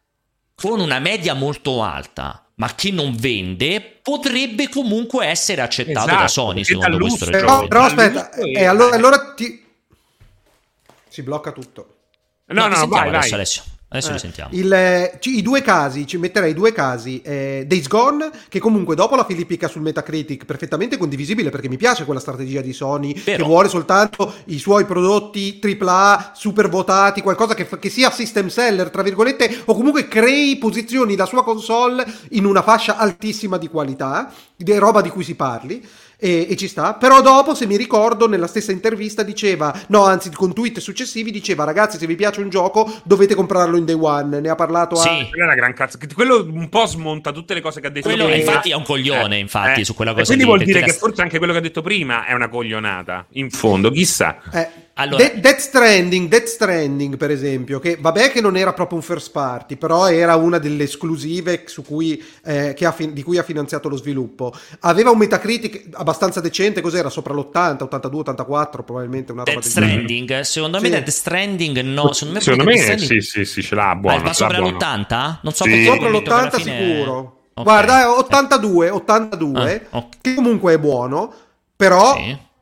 [0.55, 6.29] con una media molto alta, ma che non vende, potrebbe comunque essere accettato esatto, da
[6.29, 7.51] Sony secondo questo ragione.
[7.51, 9.65] No, però aspetta, eh, allora, allora ti...
[11.09, 11.97] si blocca tutto.
[12.45, 13.33] No, no, no vai, vai.
[13.33, 13.65] Alessio.
[13.95, 14.51] Adesso eh, li sentiamo.
[14.53, 17.23] Il, eh, I due casi, ci metterei due casi.
[17.23, 22.05] Eh, Days Gone, che comunque dopo la filippica sul Metacritic, perfettamente condivisibile perché mi piace
[22.05, 23.37] quella strategia di Sony Però...
[23.37, 28.91] che vuole soltanto i suoi prodotti AAA super votati, qualcosa che, che sia system seller,
[28.91, 34.33] tra virgolette, o comunque crei posizioni la sua console in una fascia altissima di qualità,
[34.57, 35.87] di roba di cui si parli
[36.25, 36.95] e, e, ci sta.
[36.95, 41.65] Però dopo, se mi ricordo, nella stessa intervista diceva, no, anzi, con tweet successivi diceva,
[41.65, 44.41] ragazzi, se vi piace un gioco dovete comprarlo in day one.
[44.41, 45.09] Ne ha parlato sì.
[45.09, 45.27] a...
[45.29, 45.99] Quella è una gran cazzo.
[46.15, 48.39] Quello un po' smonta tutte le cose che ha detto quello, prima.
[48.39, 49.85] infatti è un coglione, eh, infatti, eh.
[49.85, 50.23] su quella cosa.
[50.23, 52.49] E quindi lì, vuol dire che forse anche quello che ha detto prima è una
[52.49, 53.27] coglionata.
[53.33, 54.39] In fondo, chissà.
[54.51, 54.84] Eh.
[54.95, 55.25] Allora...
[55.25, 59.33] De- Death Stranding, Death Stranding, per esempio, che vabbè che non era proprio un first
[59.33, 64.53] party, però era una delle esclusive cui, eh, fi- di cui ha finanziato lo sviluppo.
[64.81, 67.11] Aveva un Metacritic abbastanza decente, cos'era?
[67.11, 70.45] Sopra l'80, 82, 84, probabilmente una roba Death Stranding, genere.
[70.45, 70.93] secondo me sì.
[70.93, 73.09] Death Stranding no, secondo me, secondo me Stranding...
[73.09, 74.17] sì, sì, sì, ce l'ha buono.
[74.17, 75.37] Ah, va sopra l'80?
[75.43, 75.85] Non so sì.
[75.85, 77.39] Sopra l'80 sicuro.
[77.53, 77.65] Okay.
[77.65, 80.09] Guarda, 82, 82, ah, okay.
[80.21, 81.35] che comunque è buono,
[81.75, 82.15] però...
[82.15, 82.53] Sì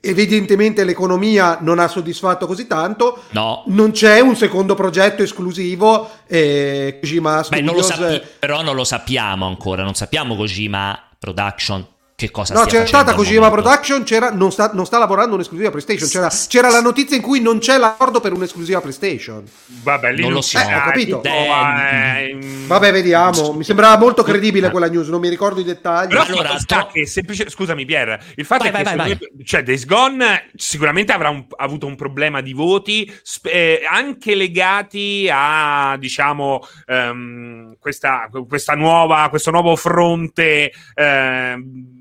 [0.00, 3.22] evidentemente l'economia non ha soddisfatto così tanto.
[3.30, 3.62] No.
[3.66, 6.10] Non c'è un secondo progetto esclusivo.
[6.26, 7.60] Eh, Kojima Studios...
[7.60, 9.82] Beh, non lo sappi- però non lo sappiamo ancora.
[9.82, 11.86] Non sappiamo Kojima Production
[12.20, 14.04] che cosa no, c'è stata Kojima Production,
[14.34, 16.06] non sta, non, sta, lavorando un'esclusiva PlayStation.
[16.06, 19.42] C'era, c'era, la notizia in cui non c'è l'accordo per un'esclusiva PlayStation.
[19.82, 20.58] Vabbè, lì non, lo so.
[20.58, 21.22] Eh, ho capito.
[21.22, 23.52] Eh, Vabbè, vediamo.
[23.54, 26.08] Mi sembrava molto credibile quella news, non mi ricordo i dettagli.
[26.08, 27.48] Però allora, sta che semplice...
[27.48, 28.20] Scusami, Pierre.
[28.34, 31.96] Il fatto vai, è che vai, vai, cioè, Days Gone sicuramente avrà un, avuto un
[31.96, 33.10] problema di voti,
[33.44, 40.70] eh, anche legati a, diciamo, um, questa, questa nuova, questo nuovo fronte.
[40.94, 41.98] Uh,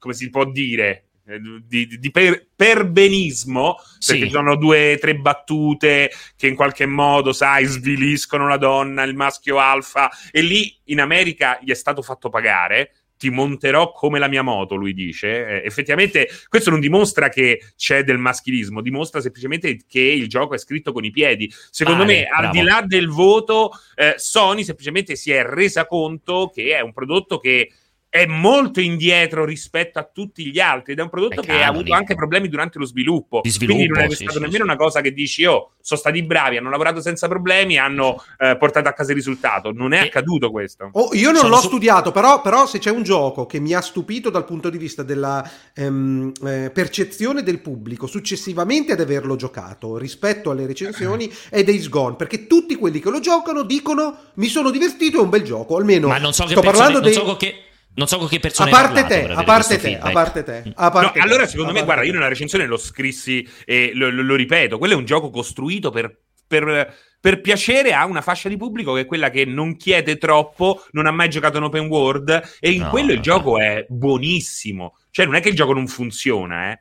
[0.00, 6.10] come si può dire, eh, di, di per, perbenismo, perché ci sono due tre battute
[6.34, 11.60] che in qualche modo, sai, sviliscono la donna, il maschio alfa, e lì in America
[11.62, 12.94] gli è stato fatto pagare.
[13.20, 15.46] Ti monterò come la mia moto, lui dice.
[15.46, 20.58] Eh, effettivamente, questo non dimostra che c'è del maschilismo, dimostra semplicemente che il gioco è
[20.58, 21.52] scritto con i piedi.
[21.70, 22.46] Secondo vale, me, bravo.
[22.46, 26.94] al di là del voto, eh, Sony semplicemente si è resa conto che è un
[26.94, 27.70] prodotto che
[28.10, 31.68] è molto indietro rispetto a tutti gli altri ed è un prodotto è che ha
[31.68, 33.40] avuto anche problemi durante lo sviluppo.
[33.44, 34.62] sviluppo Quindi non è sì, stata sì, nemmeno sì.
[34.62, 38.88] una cosa che dici, oh, sono stati bravi, hanno lavorato senza problemi, hanno eh, portato
[38.88, 39.70] a casa il risultato.
[39.70, 40.06] Non è e...
[40.06, 40.90] accaduto questo.
[40.92, 41.68] Oh, io non sono l'ho su...
[41.68, 45.04] studiato, però, però, se c'è un gioco che mi ha stupito dal punto di vista
[45.04, 51.88] della ehm, eh, percezione del pubblico successivamente ad averlo giocato rispetto alle recensioni è Days
[51.88, 55.76] Gone, perché tutti quelli che lo giocano dicono mi sono divertito, è un bel gioco,
[55.76, 56.08] almeno...
[56.08, 57.12] Ma non so che sto parlando dei...
[57.12, 60.42] So che non so con che persone a parte te, a parte te, a parte
[60.44, 64.10] te, a parte no, allora secondo me, guarda, io nella recensione lo scrissi e lo,
[64.10, 68.48] lo, lo ripeto, quello è un gioco costruito per, per, per, piacere a una fascia
[68.48, 71.86] di pubblico che è quella che non chiede troppo, non ha mai giocato in open
[71.86, 74.96] world e in no, quello no, il gioco è buonissimo.
[75.10, 76.80] Cioè non è che il gioco non funziona, eh.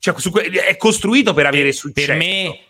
[0.00, 2.06] Cioè, que- è costruito per avere successo.
[2.06, 2.67] Per me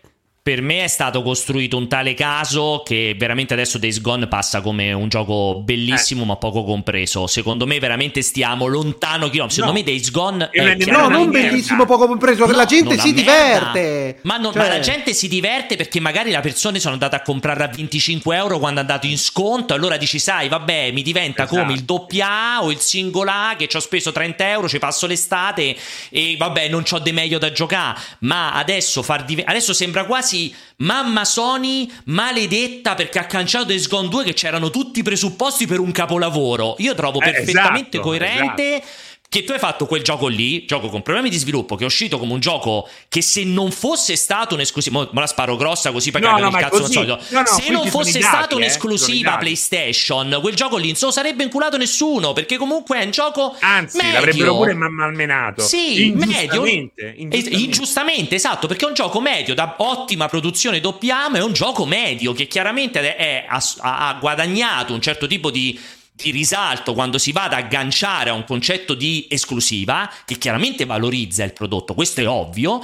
[0.49, 4.95] per me è stato costruito un tale caso che veramente adesso Days Gone passa come
[4.95, 6.25] un gioco bellissimo eh.
[6.25, 7.27] ma poco compreso.
[7.27, 9.27] Secondo me veramente stiamo lontano.
[9.31, 9.73] Secondo no.
[9.73, 14.21] me Days Gone è No, non bellissimo poco compreso, no, la gente si diverte.
[14.23, 14.63] Ma, non, cioè...
[14.63, 18.35] ma, la gente si diverte perché magari le persone sono andate a comprare a 25
[18.35, 19.75] euro quando è andato in sconto.
[19.75, 21.61] Allora dici, sai, vabbè, mi diventa esatto.
[21.61, 24.79] come il doppia A o il singola A che ci ho speso 30 euro, ci
[24.79, 25.77] passo l'estate
[26.09, 28.01] e vabbè, non ho di meglio da giocare.
[28.21, 30.37] Ma adesso, far div- adesso sembra quasi
[30.77, 35.81] mamma Sony maledetta perché ha canciato Days Gone 2 che c'erano tutti i presupposti per
[35.81, 36.77] un capolavoro.
[36.79, 38.77] Io trovo eh, perfettamente esatto, coerente.
[38.77, 41.87] Esatto che tu hai fatto quel gioco lì, gioco con problemi di sviluppo, che è
[41.87, 46.11] uscito come un gioco che se non fosse stato un'esclusiva, me la sparo grossa così
[46.11, 47.21] per no, no, il cazzo non solito.
[47.29, 51.77] No, no, se non fosse stata eh, un'esclusiva PlayStation, quel gioco lì non sarebbe inculato
[51.77, 54.13] nessuno, perché comunque è un gioco Anzi, medio.
[54.15, 55.63] l'avrebbero pure malmenato.
[55.63, 56.65] Sì, ingiustamente, medio.
[56.65, 57.51] Ingiustamente.
[57.51, 61.85] ingiustamente, esatto, perché è un gioco medio da ottima produzione doppia ma è un gioco
[61.85, 63.63] medio che chiaramente è, è, ha,
[64.09, 65.79] ha guadagnato un certo tipo di
[66.23, 71.45] di risalto quando si va ad agganciare a un concetto di esclusiva che chiaramente valorizza
[71.45, 72.81] il prodotto, questo è ovvio.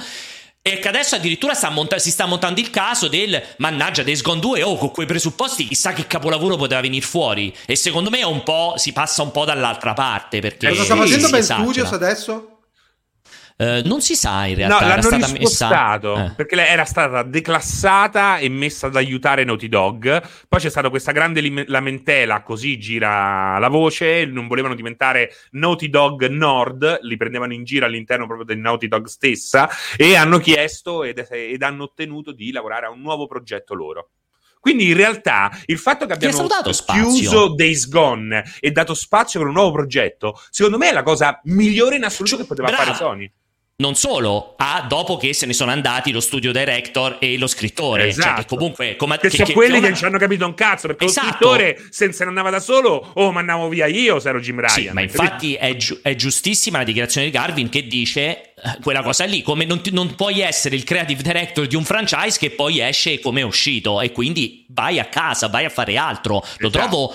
[0.67, 4.39] E che adesso addirittura sta monta- si sta montando il caso del mannaggia Days Gone
[4.39, 8.41] 2 oh con quei presupposti chissà che capolavoro poteva venire fuori e secondo me un
[8.41, 12.54] po' si passa un po' dall'altra parte perché cosa sta facendo Ben Studios adesso?
[13.57, 14.81] Uh, non si sa in realtà.
[14.81, 16.25] No, l'hanno rispostato messa...
[16.25, 16.35] eh.
[16.35, 20.21] perché era stata declassata e messa ad aiutare Naughty Dog.
[20.49, 24.25] Poi c'è stata questa grande lamentela, così gira la voce.
[24.25, 29.05] Non volevano diventare Naughty Dog Nord, li prendevano in giro all'interno proprio del Naughty Dog
[29.05, 29.69] stessa.
[29.95, 34.09] E hanno chiesto ed, ed hanno ottenuto di lavorare a un nuovo progetto loro.
[34.59, 36.47] Quindi in realtà il fatto che abbiamo
[36.87, 41.39] chiuso Days Gone e dato spazio per un nuovo progetto, secondo me è la cosa
[41.43, 42.83] migliore in assoluto che poteva Brava.
[42.83, 43.31] fare Sony.
[43.77, 48.07] Non solo, ha dopo che se ne sono andati lo studio director e lo scrittore.
[48.07, 48.27] Esatto.
[48.27, 48.95] Cioè che comunque.
[48.95, 49.87] Come, che, che sono che, quelli che, una...
[49.89, 50.87] non ci hanno capito un cazzo.
[50.87, 51.25] Perché esatto.
[51.25, 54.39] lo scrittore, se ne andava da solo, o oh, ma andavo via io se ero
[54.39, 54.69] Jim Ryan.
[54.69, 59.03] Sì, ma infatti è, gi- è, giustissima la dichiarazione di Garvin che dice eh, quella
[59.03, 59.41] cosa lì.
[59.41, 63.19] Come non, ti, non, puoi essere il creative director di un franchise che poi esce
[63.19, 63.99] come è uscito.
[63.99, 66.35] E quindi vai a casa, vai a fare altro.
[66.59, 66.87] Lo esatto.
[66.87, 67.13] trovo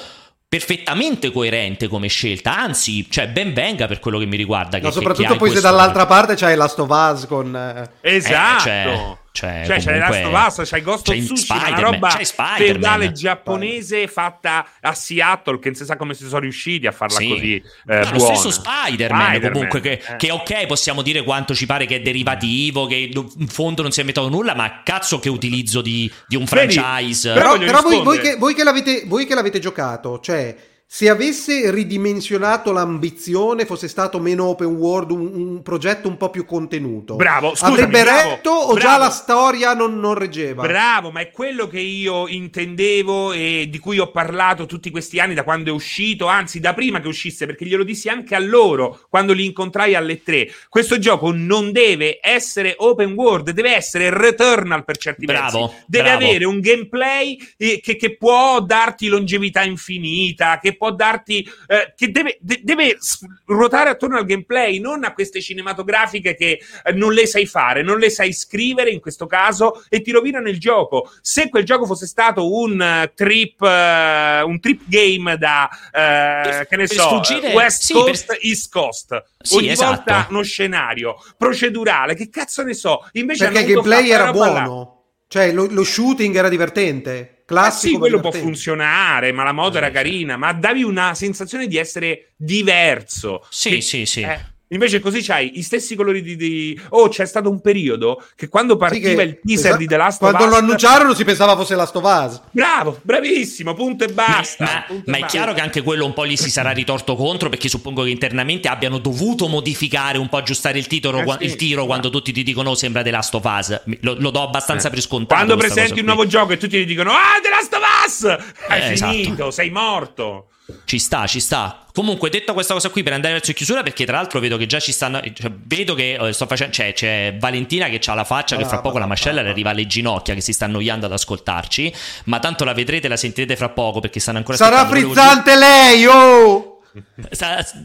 [0.51, 4.79] perfettamente coerente come scelta, anzi, cioè ben venga per quello che mi riguarda.
[4.79, 7.55] Che, no, soprattutto poi se dall'altra parte c'hai Last of Us con...
[7.55, 8.59] Eh, esatto!
[8.59, 12.19] Eh, cioè, cioè, cioè c'è Last of Us, c'è Ghost of Tsushima, una roba
[12.57, 17.19] feudale giapponese fatta a Seattle, che non si sa come si sono riusciti a farla
[17.19, 17.29] sì.
[17.29, 20.17] così eh, Lo stesso Spider-Man, Spider-Man comunque, che, eh.
[20.17, 23.99] che, ok, possiamo dire quanto ci pare che è derivativo, che in fondo non si
[23.99, 27.29] è inventato nulla, ma cazzo che utilizzo di, di un franchise.
[27.33, 30.57] Vedi, però, però voi, voi, che, voi, che voi che l'avete giocato, cioè
[30.93, 36.45] se avesse ridimensionato l'ambizione, fosse stato meno open world, un, un progetto un po' più
[36.45, 37.15] contenuto.
[37.15, 38.81] Bravo, scusami, Avrebbe bravo, retto o bravo.
[38.81, 40.63] già la storia non, non, reggeva?
[40.63, 45.35] Bravo, ma è quello che io intendevo e di cui ho parlato tutti questi anni
[45.35, 49.07] da quando è uscito, anzi da prima che uscisse, perché glielo dissi anche a loro
[49.09, 50.51] quando li incontrai alle tre.
[50.69, 55.85] Questo gioco non deve essere open world, deve essere returnal per certi bravo, versi.
[55.87, 56.25] Deve bravo.
[56.25, 62.11] avere un gameplay eh, che, che può darti longevità infinita, che può darti, eh, che
[62.11, 62.97] deve, de- deve,
[63.45, 67.99] ruotare attorno al gameplay, non a queste cinematografiche che eh, non le sai fare, non
[67.99, 71.13] le sai scrivere in questo caso e ti rovinano il gioco.
[71.21, 76.77] Se quel gioco fosse stato un uh, trip, uh, un trip game da, uh, che
[76.77, 78.39] ne so, sfuggire, West sì, Coast, per...
[78.41, 79.91] East Coast, sì, ogni esatto.
[79.91, 84.95] volta uno scenario procedurale, che cazzo ne so, invece perché il gameplay era buono.
[85.29, 87.40] Cioè, lo, lo, shooting era divertente.
[87.51, 91.67] Classico, eh sì, quello può funzionare, ma la moto era carina, ma davi una sensazione
[91.67, 93.45] di essere diverso.
[93.51, 94.21] Sì, che, sì, sì.
[94.21, 94.39] Eh,
[94.73, 96.37] Invece così c'hai i stessi colori di...
[96.37, 96.81] di...
[96.91, 99.97] Oh, c'è stato un periodo che quando partiva sì, che, il teaser esatto, di The
[99.97, 100.37] Last of Us...
[100.37, 102.41] Quando lo annunciarono si pensava fosse Last of Us.
[102.53, 104.65] Bravo, bravissimo, punto e basta.
[104.65, 105.37] Ma, punto ma e è basta.
[105.37, 108.69] chiaro che anche quello un po' gli si sarà ritorto contro perché suppongo che internamente
[108.69, 112.45] abbiano dovuto modificare un po' aggiustare il, titolo, eh, sì, il tiro quando tutti ti
[112.45, 113.83] dicono oh, sembra The Last of Us.
[114.03, 114.91] Lo, lo do abbastanza eh.
[114.93, 115.45] per scontato.
[115.45, 118.25] Quando presenti un nuovo gioco e tutti ti dicono ah, The Last of Us!
[118.69, 119.51] Hai eh, finito, esatto.
[119.51, 120.47] sei morto.
[120.85, 121.87] Ci sta, ci sta.
[121.93, 124.81] Comunque, detto questa cosa qui per andare verso chiusura, perché tra l'altro vedo che già
[124.81, 125.21] ci stanno.
[125.21, 126.73] Cioè, vedo che eh, sto facendo.
[126.73, 129.87] Cioè, c'è Valentina che ha la faccia che fra poco la mascella le arriva alle
[129.87, 131.93] ginocchia, che si sta annoiando ad ascoltarci.
[132.25, 134.57] Ma tanto la vedrete, la sentirete fra poco perché stanno ancora.
[134.57, 136.83] Sarà frizzante lei, oh!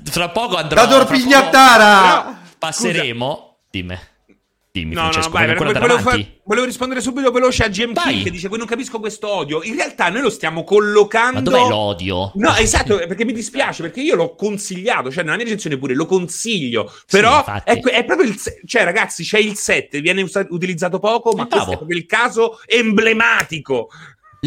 [0.03, 0.85] Fra poco andrò.
[0.85, 2.41] Da Dorpignattara!
[2.57, 3.35] Passeremo.
[3.35, 3.53] Scusa.
[3.69, 3.99] Dimmi.
[4.75, 6.03] Dimmi, no, Francesco, no, vai, volevo, davanti?
[6.03, 8.23] fa- volevo rispondere subito veloce a GM Vai.
[8.23, 9.63] Che dice: Non capisco questo odio.
[9.63, 11.35] In realtà noi lo stiamo collocando.
[11.35, 12.33] Ma dov'è l'odio?
[12.35, 16.05] No, esatto, perché mi dispiace, perché io l'ho consigliato, cioè nella mia recensione pure lo
[16.05, 17.71] consiglio, però infatti.
[17.71, 21.47] è, è proprio il cioè ragazzi, c'è il 7, viene usa- utilizzato poco, ma Eh,
[21.47, 23.89] questo è proprio il caso emblematico.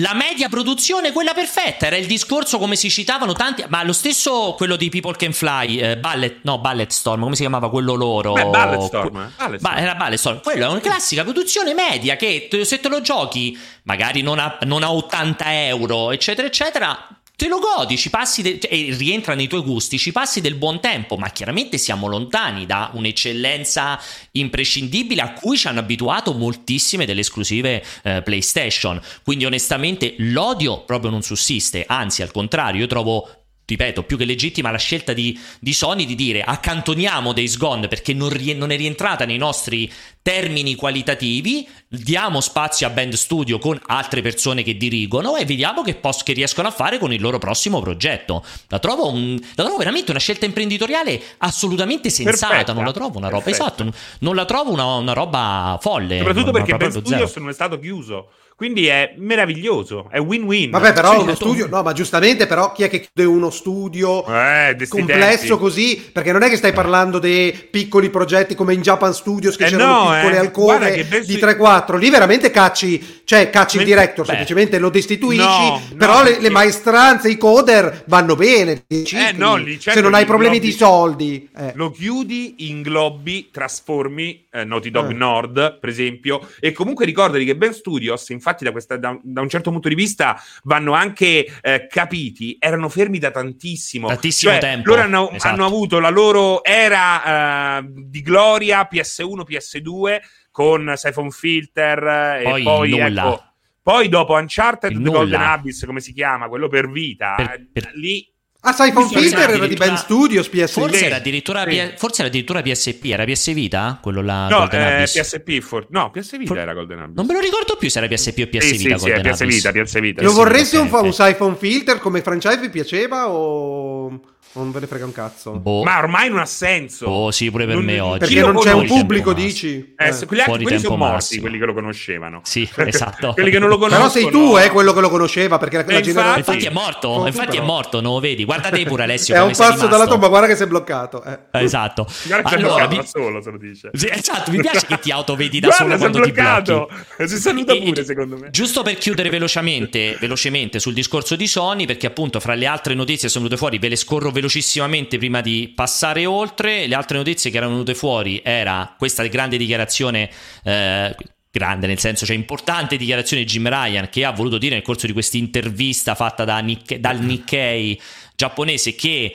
[0.01, 4.55] La media produzione, quella perfetta, era il discorso come si citavano tanti, ma lo stesso
[4.57, 8.33] quello di People Can Fly, eh, Ballet, no, Ballet Storm, come si chiamava quello loro?
[8.33, 9.75] Beh, Balletstorm, eh, Balletstorm.
[9.75, 13.01] Ba- era Ballet Storm, quello è una classica produzione media che te- se te lo
[13.01, 17.09] giochi, magari non a, non a 80 euro, eccetera, eccetera,
[17.39, 20.57] te lo godi, ci passi de- cioè, e rientra nei tuoi gusti, ci passi del
[20.57, 23.97] buon tempo, ma chiaramente siamo lontani da un'eccellenza
[24.33, 29.01] imprescindibile a cui ci hanno abituato moltissime delle esclusive eh, PlayStation.
[29.23, 33.29] Quindi onestamente l'odio proprio non sussiste, anzi al contrario, io trovo
[33.69, 38.15] ripeto, più che legittima la scelta di, di Sony di dire accantoniamo Days Gone perché
[38.15, 43.79] non, rie- non è rientrata nei nostri termini qualitativi, diamo spazio a Band Studio con
[43.87, 47.37] altre persone che dirigono e vediamo che, pos- che riescono a fare con il loro
[47.39, 48.43] prossimo progetto.
[48.69, 53.19] La trovo, un- la trovo veramente una scelta imprenditoriale assolutamente sensata, Perfetta, non la trovo
[53.19, 53.65] una roba, perfetta.
[53.65, 56.19] esatto, non- la trovo una, una roba folle.
[56.19, 56.91] Soprattutto perché zero.
[56.91, 58.31] Studios non è stato chiuso.
[58.59, 60.71] Quindi è meraviglioso, è win-win.
[60.71, 61.45] Vabbè, però Sì, uno certo.
[61.45, 65.59] studio, no, ma giustamente, però chi è che chiude uno studio Eh, complesso tempi.
[65.63, 66.11] così?
[66.13, 69.69] Perché non è che stai parlando dei piccoli progetti come in Japan Studios che Eh
[69.69, 70.39] c'erano no, piccole eh.
[70.39, 71.97] Alcove di su- 3-4.
[71.99, 74.31] Lì veramente cacci, cioè cacci il director, beh.
[74.33, 75.41] semplicemente lo destituisci.
[75.47, 78.83] No, però no, le, le maestranze, i coder vanno bene.
[78.89, 81.49] cicli, Eh, no, lì certo se non hai li problemi inglobi- di soldi.
[81.57, 81.73] eh.
[81.77, 85.15] Lo chiudi, inglobi, trasformi eh, Naughty Dog Eh.
[85.15, 89.49] Nord, per esempio, e comunque ricordati che Ben Studios, infatti da, questa- da- da un
[89.49, 94.09] certo punto di vista vanno anche eh, capiti, erano fermi da tantissimo.
[94.09, 95.55] Tantissimo Cioè, tempo, Loro hanno, esatto.
[95.55, 102.61] hanno avuto la loro era eh, di gloria PS1, PS2 con Siphon Filter eh, Poi
[102.61, 103.07] e poi nulla.
[103.27, 103.43] ecco,
[103.83, 105.41] poi dopo Uncharted Golden.
[105.41, 108.29] Abyss, come si chiama, quello per vita, Per- per- lì
[108.61, 111.05] Ah, Siphon Filter era di Ben Studios, PS Forse Sì.
[111.05, 111.93] era addirittura, Sì.
[111.97, 113.99] Forse era addirittura PSP, era PS Vita?
[114.03, 115.05] Quello là, No, Golden eh.
[115.05, 117.15] PSP, for- no, PS Vita For- era Golden Abyss.
[117.17, 118.99] Non me lo ricordo più se era PSP o PS Sì, Vita.
[118.99, 119.45] sì, sì, PS.
[119.45, 120.23] Vita, PS Vita.
[120.23, 124.21] Lo sì, vorresti un, un Siphon Filter come franchise vi piaceva o
[124.53, 125.53] non ve ne frega un cazzo?
[125.53, 125.83] Boh.
[125.85, 127.07] Ma ormai non ha senso.
[127.07, 128.19] Oh, sì, pure per Non- me oggi.
[128.19, 129.95] Perché non c'è un pubblico, Tempo dici?
[129.97, 130.27] Eh, Eh.
[130.27, 131.41] quelli, anche Fuori quelli sono tempo morti, massimo.
[131.43, 132.41] quelli che lo conoscevano.
[132.45, 133.33] Sì, esatto.
[133.35, 134.09] quelli che non lo conoscono.
[134.09, 136.39] Però sei tu, eh, quello che lo conosceva, perché la, la infatti- generazione...
[136.59, 137.65] Infatti è morto, Oh, infatti è però.
[137.65, 138.45] morto, non lo vedi?
[138.45, 139.35] Guarda te pure Alessio.
[139.37, 141.23] È un passo dalla tomba, guarda che sei bloccato.
[141.25, 141.39] eh.
[141.53, 142.07] Eh, Esatto.
[142.27, 143.91] Guarda che sei Allora, bloccato vi- da solo, se lo dice.
[143.93, 147.29] Sì, esatto, mi piace che ti autovedi da Guarda, solo quando ti blocchi.
[147.29, 148.51] Si saluta pure, secondo me.
[148.51, 153.23] Giusto per chiudere velocemente, velocemente sul discorso di Sony, perché appunto fra le altre notizie
[153.27, 156.87] che sono venute fuori, ve le scorro velocissimamente prima di passare oltre.
[156.87, 160.31] Le altre notizie che erano venute fuori era questa grande dichiarazione.
[160.65, 161.15] eh,
[161.51, 165.07] Grande nel senso, cioè importante dichiarazione di Jim Ryan che ha voluto dire nel corso
[165.07, 167.99] di questa intervista fatta da Nick- dal Nikkei
[168.37, 169.35] giapponese che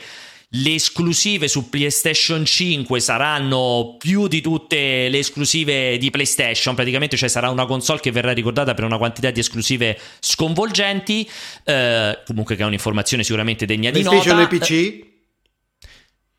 [0.56, 7.30] le esclusive su PlayStation 5 saranno più di tutte le esclusive di PlayStation, praticamente cioè
[7.30, 11.28] sarà una console che verrà ricordata per una quantità di esclusive sconvolgenti,
[11.64, 14.56] eh, comunque che è un'informazione sicuramente degna di PlayStation nota.
[14.56, 15.06] e PC?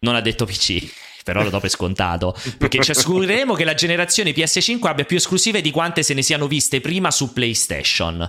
[0.00, 0.92] Non ha detto PC,
[1.24, 5.60] però lo do per scontato, perché ci assicureremo che la generazione PS5 abbia più esclusive
[5.60, 8.28] di quante se ne siano viste prima su PlayStation.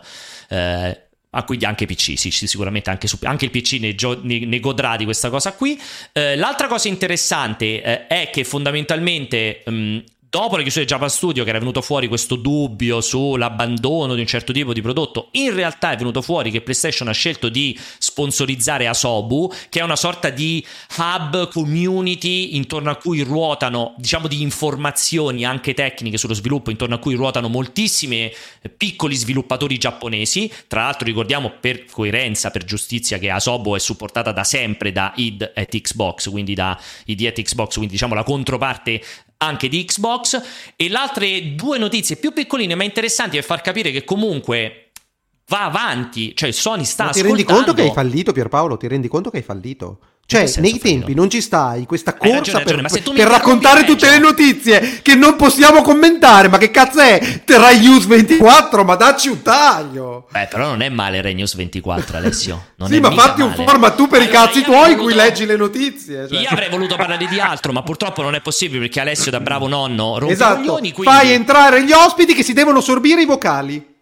[0.50, 1.05] Eh,
[1.44, 5.04] Quindi anche PC, sì, sicuramente anche, su, anche il PC ne, ne- ne godrà di
[5.04, 5.80] questa cosa qui.
[6.14, 9.98] Eh, l'altra cosa interessante eh, è che fondamentalmente, mh,
[10.30, 14.28] dopo la chiusura di Java Studio, che era venuto fuori questo dubbio sull'abbandono di un
[14.28, 18.88] certo tipo di prodotto, in realtà è venuto fuori che PlayStation ha scelto di sponsorizzare
[18.88, 20.66] Asobu, che è una sorta di
[20.98, 27.00] hub community intorno a cui ruotano, diciamo, di informazioni anche tecniche sullo sviluppo, intorno a
[27.00, 28.32] cui ruotano moltissimi
[28.76, 30.52] piccoli sviluppatori giapponesi.
[30.68, 35.52] Tra l'altro, ricordiamo per coerenza, per giustizia, che Asobu è supportata da sempre da id
[35.56, 39.02] at Xbox, quindi da id at Xbox, quindi diciamo la controparte
[39.38, 40.42] anche di Xbox.
[40.76, 44.92] E le altre due notizie più piccoline ma interessanti per far capire che comunque
[45.48, 47.44] va avanti, cioè Sony sta Ma ti ascoltando.
[47.46, 48.78] rendi conto che hai fallito, Pierpaolo?
[48.78, 50.00] Ti rendi conto che hai fallito?
[50.28, 54.10] Cioè, nei tempi non ci stai, questa corsa ragione, hai ragione, per, per raccontare tutte
[54.10, 56.48] le notizie che non possiamo commentare.
[56.48, 57.42] Ma che cazzo è?
[57.46, 60.26] Terra News 24, ma dacci un taglio.
[60.32, 62.64] Beh, però non è male Rai News 24, Alessio.
[62.78, 63.64] Non sì, ma fatti un male.
[63.64, 66.28] format tu per i Allora, cazzi io tuoi in cui voluto- leggi le notizie.
[66.28, 66.40] cioè.
[66.40, 69.68] Io avrei voluto parlare di altro, ma purtroppo non è possibile perché Alessio, da bravo
[69.68, 70.92] nonno, rompe i Esatto, coglioni.
[70.92, 71.16] Quindi...
[71.16, 73.94] fai entrare gli ospiti che si devono sorbire i vocali.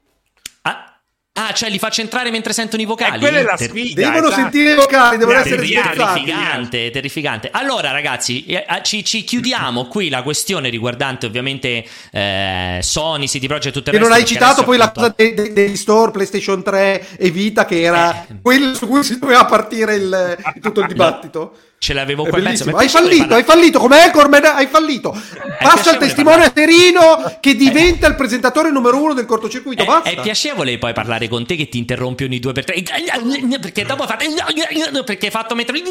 [1.36, 3.16] Ah, Ah, cioè li faccio entrare mentre sentono i vocali?
[3.16, 4.02] Eh, quella è la Ter- sfiga.
[4.12, 4.42] Devono esatto.
[4.42, 7.50] sentire i vocali, devono essere Terrificante, terrificante, terrificante.
[7.52, 13.48] Allora, ragazzi, eh, eh, ci, ci chiudiamo qui la questione riguardante ovviamente eh, Sony, CD
[13.48, 15.76] Projekt e tutto il Che non hai citato poi la appunto, cosa dei, dei- degli
[15.76, 18.36] store PlayStation 3 e Vita, che era Eh.
[18.42, 21.58] quello su cui si doveva partire il, tutto il dibattito.
[21.84, 22.64] Ce l'avevo È qua in mezzo.
[22.78, 23.80] Hai fallito, hai parlare- fallito.
[23.80, 25.22] Come Elcorman hai fallito.
[25.60, 29.84] Passa il testimone Serino che diventa il presentatore numero uno del cortocircuito.
[29.84, 30.10] È, Basta.
[30.10, 32.82] è piacevole poi parlare con te che ti interrompi ogni due per tre
[33.60, 34.28] perché dopo fate
[35.04, 35.82] perché hai fatto mentre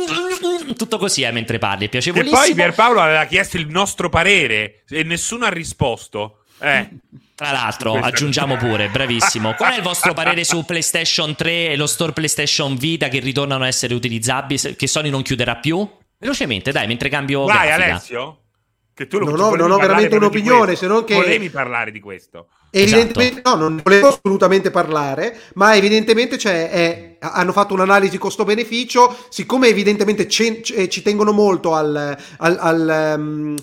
[0.79, 4.85] tutto così eh, mentre parli è E piacevolissimo poi Pierpaolo aveva chiesto il nostro parere
[4.89, 6.42] e nessuno ha risposto.
[6.63, 6.89] Eh.
[7.35, 11.87] tra l'altro aggiungiamo pure bravissimo qual è il vostro parere su PlayStation 3 e lo
[11.87, 15.87] store PlayStation Vita che ritornano a essere utilizzabili che Sony non chiuderà più
[16.19, 17.91] velocemente dai mentre cambio Vai grafica.
[17.91, 18.37] Alessio.
[18.95, 21.99] Che tu lo Non ho- non ho veramente un'opinione, se non che- Volevi parlare di
[21.99, 22.49] questo.
[22.71, 29.69] Evidentemente, no, non volevo assolutamente parlare, ma evidentemente c'è, è- hanno fatto un'analisi costo-beneficio, siccome
[29.69, 33.57] evidentemente ce- ci tengono molto al, al- al, um,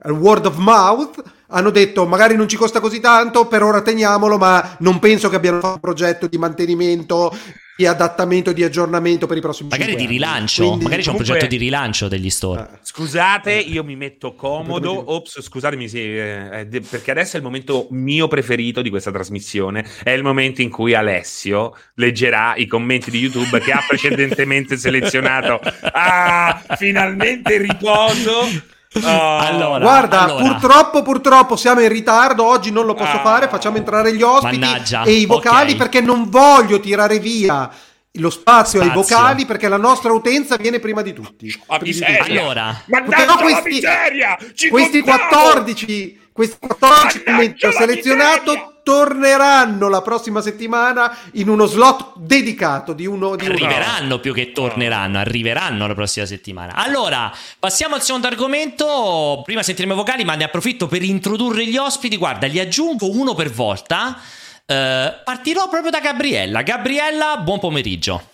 [0.00, 4.38] al word of mouth, hanno detto magari non ci costa così tanto, per ora teniamolo,
[4.38, 7.36] ma non penso che abbiano fatto un progetto di mantenimento,
[7.76, 11.38] di adattamento, di aggiornento per i prossimi magari di rilancio Quindi- magari c'è un comunque-
[11.38, 12.78] progetto di rilancio degli store Ah.
[12.80, 15.12] Scusate, io mi metto comodo.
[15.12, 19.84] Ops, scusatemi, sì, eh, eh, perché adesso è il momento mio preferito di questa trasmissione.
[20.04, 25.60] È il momento in cui Alessio leggerà i commenti di YouTube che ha precedentemente selezionato.
[25.92, 28.46] Ah, finalmente riposo.
[29.02, 29.38] Oh.
[29.38, 30.42] Allora, Guarda, allora.
[30.44, 32.44] purtroppo, purtroppo siamo in ritardo.
[32.44, 33.20] Oggi non lo posso Ah.
[33.22, 33.48] fare.
[33.48, 35.78] Facciamo entrare gli ospiti Mannaggia, e i vocali ok.
[35.78, 37.68] perché non voglio tirare via
[38.18, 39.16] lo spazio, ai Spazio.
[39.16, 41.48] vocali perché la nostra utenza viene prima di tutti.
[41.66, 42.18] A Prima di miseria.
[42.18, 42.36] tutti.
[42.38, 44.38] allora Mannaggia Però la questi- miseria!
[44.54, 45.26] Ci Questi contavo!
[45.28, 48.72] 14, questi 14 Mannaggia che ho la selezionato miseria!
[48.84, 53.46] Torneranno la prossima settimana in uno slot dedicato di uno di.
[53.46, 56.74] Arriveranno più che torneranno, arriveranno la prossima settimana.
[56.76, 59.42] Allora, passiamo al secondo argomento.
[59.44, 62.16] Prima sentiremo i vocali, ma ne approfitto per introdurre gli ospiti.
[62.16, 64.16] Guarda, li aggiungo uno per volta.
[64.66, 66.62] Eh, partirò proprio da Gabriella.
[66.62, 68.28] Gabriella, buon pomeriggio.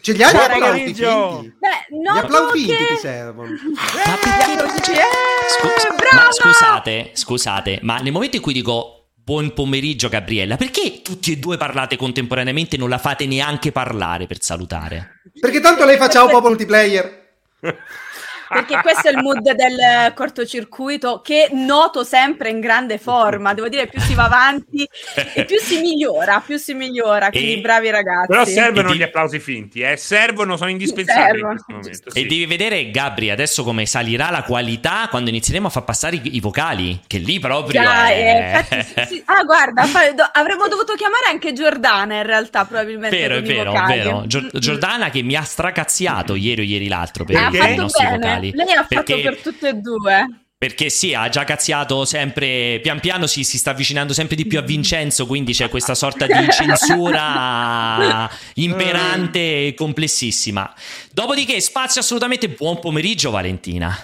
[0.00, 1.02] Ce li hai gli applausi finti?
[1.02, 2.86] Beh, Gli noto applausi finti che...
[2.94, 3.48] ti servono.
[3.50, 5.06] Ma perché- Eh,
[5.48, 11.32] Scusa- ma scusate, scusate, ma nel momento in cui dico buon pomeriggio Gabriella, perché tutti
[11.32, 15.22] e due parlate contemporaneamente e non la fate neanche parlare per salutare?
[15.40, 17.26] Perché tanto lei fa ciao popolo multiplayer.
[18.48, 23.54] Perché questo è il mood del cortocircuito che noto sempre in grande forma.
[23.54, 24.88] Devo dire, più si va avanti
[25.34, 27.30] e più si migliora, più si migliora.
[27.30, 28.26] Quindi E- bravi ragazzi.
[28.28, 29.96] Però servono E di- gli applausi finti, eh?
[29.96, 31.52] Servono, sono indispensabili Servono.
[31.52, 32.08] in momento.
[32.08, 32.26] E sì.
[32.26, 36.40] devi vedere, Gabri, adesso come salirà la qualità quando inizieremo a far passare i, i
[36.40, 37.00] vocali.
[37.06, 37.82] Che lì proprio.
[37.82, 38.12] Già, è...
[38.12, 39.22] eh, infatti, sì, sì.
[39.26, 43.16] Ah, guarda, fa- do- avremmo dovuto chiamare anche Giordana in realtà, probabilmente.
[43.16, 43.98] Vero, è vero, vocali.
[43.98, 44.22] vero.
[44.26, 44.48] Gio-.
[44.52, 48.16] Giordana che mi ha stracazziato ieri o ieri l'altro per, i nostri bene.
[48.16, 48.34] vocali.
[48.40, 50.26] Lei ha Perché- fatto per tutte e due.
[50.58, 54.58] Perché sì, ha già cazziato sempre, pian piano si, si sta avvicinando sempre di più
[54.58, 60.72] a Vincenzo, quindi c'è questa sorta di censura imperante e complessissima.
[61.12, 63.94] Dopodiché, spazio assolutamente buon pomeriggio Valentina.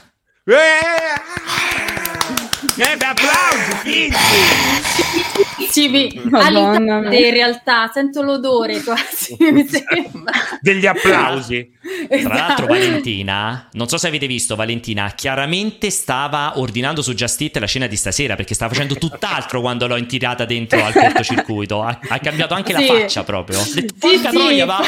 [0.44, 0.52] Eh,
[2.82, 4.10] eh, applausi
[5.88, 10.32] vi- Madonna in realtà sento l'odore quasi, mi sembra.
[10.60, 11.70] Degli applausi.
[12.08, 12.66] Tra l'altro Esatto.
[12.66, 17.86] Valentina, non so se avete visto Valentina, chiaramente stava ordinando su Just Eat la cena
[17.86, 21.82] di stasera perché stava facendo tutt'altro quando l'ho intirata dentro al cortocircuito.
[21.82, 22.86] Ha, ha cambiato anche Sì.
[22.86, 23.58] la faccia proprio.
[23.74, 24.36] Detto, Sì, Porca sì.
[24.36, 24.80] troia, va!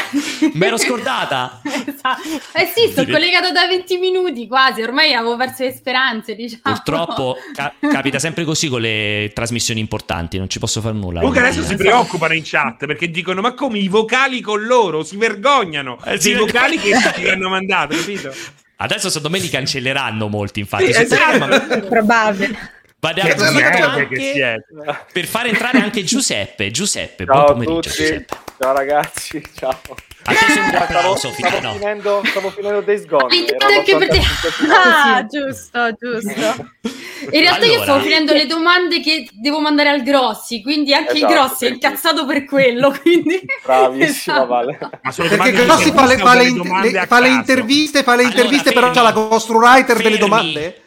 [0.53, 1.61] Mi ero scordata.
[1.63, 2.21] Esatto.
[2.53, 6.61] Eh sì, sto collegato da 20 minuti quasi, ormai avevo perso le speranze, diciamo.
[6.63, 11.19] Purtroppo ca- capita sempre così con le trasmissioni importanti, non ci posso fare nulla.
[11.19, 15.17] Comunque adesso si preoccupano in chat perché dicono: Ma come i vocali con loro si
[15.17, 18.33] vergognano Eh, dei vocali che ti hanno mandato, capito?
[18.77, 20.93] Adesso secondo me li cancelleranno molti, infatti.
[20.93, 21.45] Sì, esatto.
[21.47, 22.57] ma- Probabile.
[22.99, 24.63] approfitto merda anche
[25.13, 26.71] per fare entrare anche Giuseppe.
[26.71, 27.79] Giuseppe, buon Ciao a pomeriggio.
[27.81, 28.35] tutti, Giuseppe.
[28.59, 29.79] ciao ragazzi, ciao.
[30.27, 31.73] A te sembra un Stavo, applauso, stavo no.
[31.73, 33.35] finendo, stavo finendo Days Gone.
[33.59, 34.17] Ah, anche per te.
[34.17, 36.69] 85 Ah, giusto, giusto.
[37.31, 37.83] In realtà io Allora.
[37.83, 41.69] stavo finendo le domande che devo mandare al Grossi, quindi anche Esatto, il Grossi è
[41.69, 43.39] incazzato per quello, quindi...
[43.63, 44.45] Bravissima, Esatto.
[44.47, 44.79] Vale.
[45.01, 46.51] Ma sono Perché Grossi fa le, fa le
[46.91, 50.81] le- fa le interviste, fa le Allora, interviste, però c'ha la ghostwriter delle domande.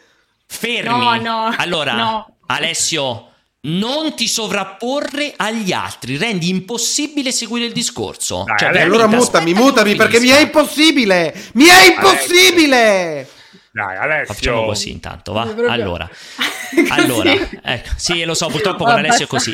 [0.45, 0.89] Fermi.
[0.89, 2.35] No, no, Allora, no.
[2.47, 3.28] Alessio,
[3.61, 8.43] non ti sovrapporre agli altri, rendi impossibile seguire il discorso.
[8.45, 11.33] Dai, Cioè, allora mutami, mutami perché mi è impossibile!
[11.53, 13.27] Mi è impossibile!
[13.71, 14.33] Dai, Alessio.
[14.33, 15.41] Facciamo così intanto, va?
[15.67, 16.09] Allora,
[16.89, 18.93] allora ecco, sì, lo so, purtroppo con.
[18.93, 19.53] Alessio è così.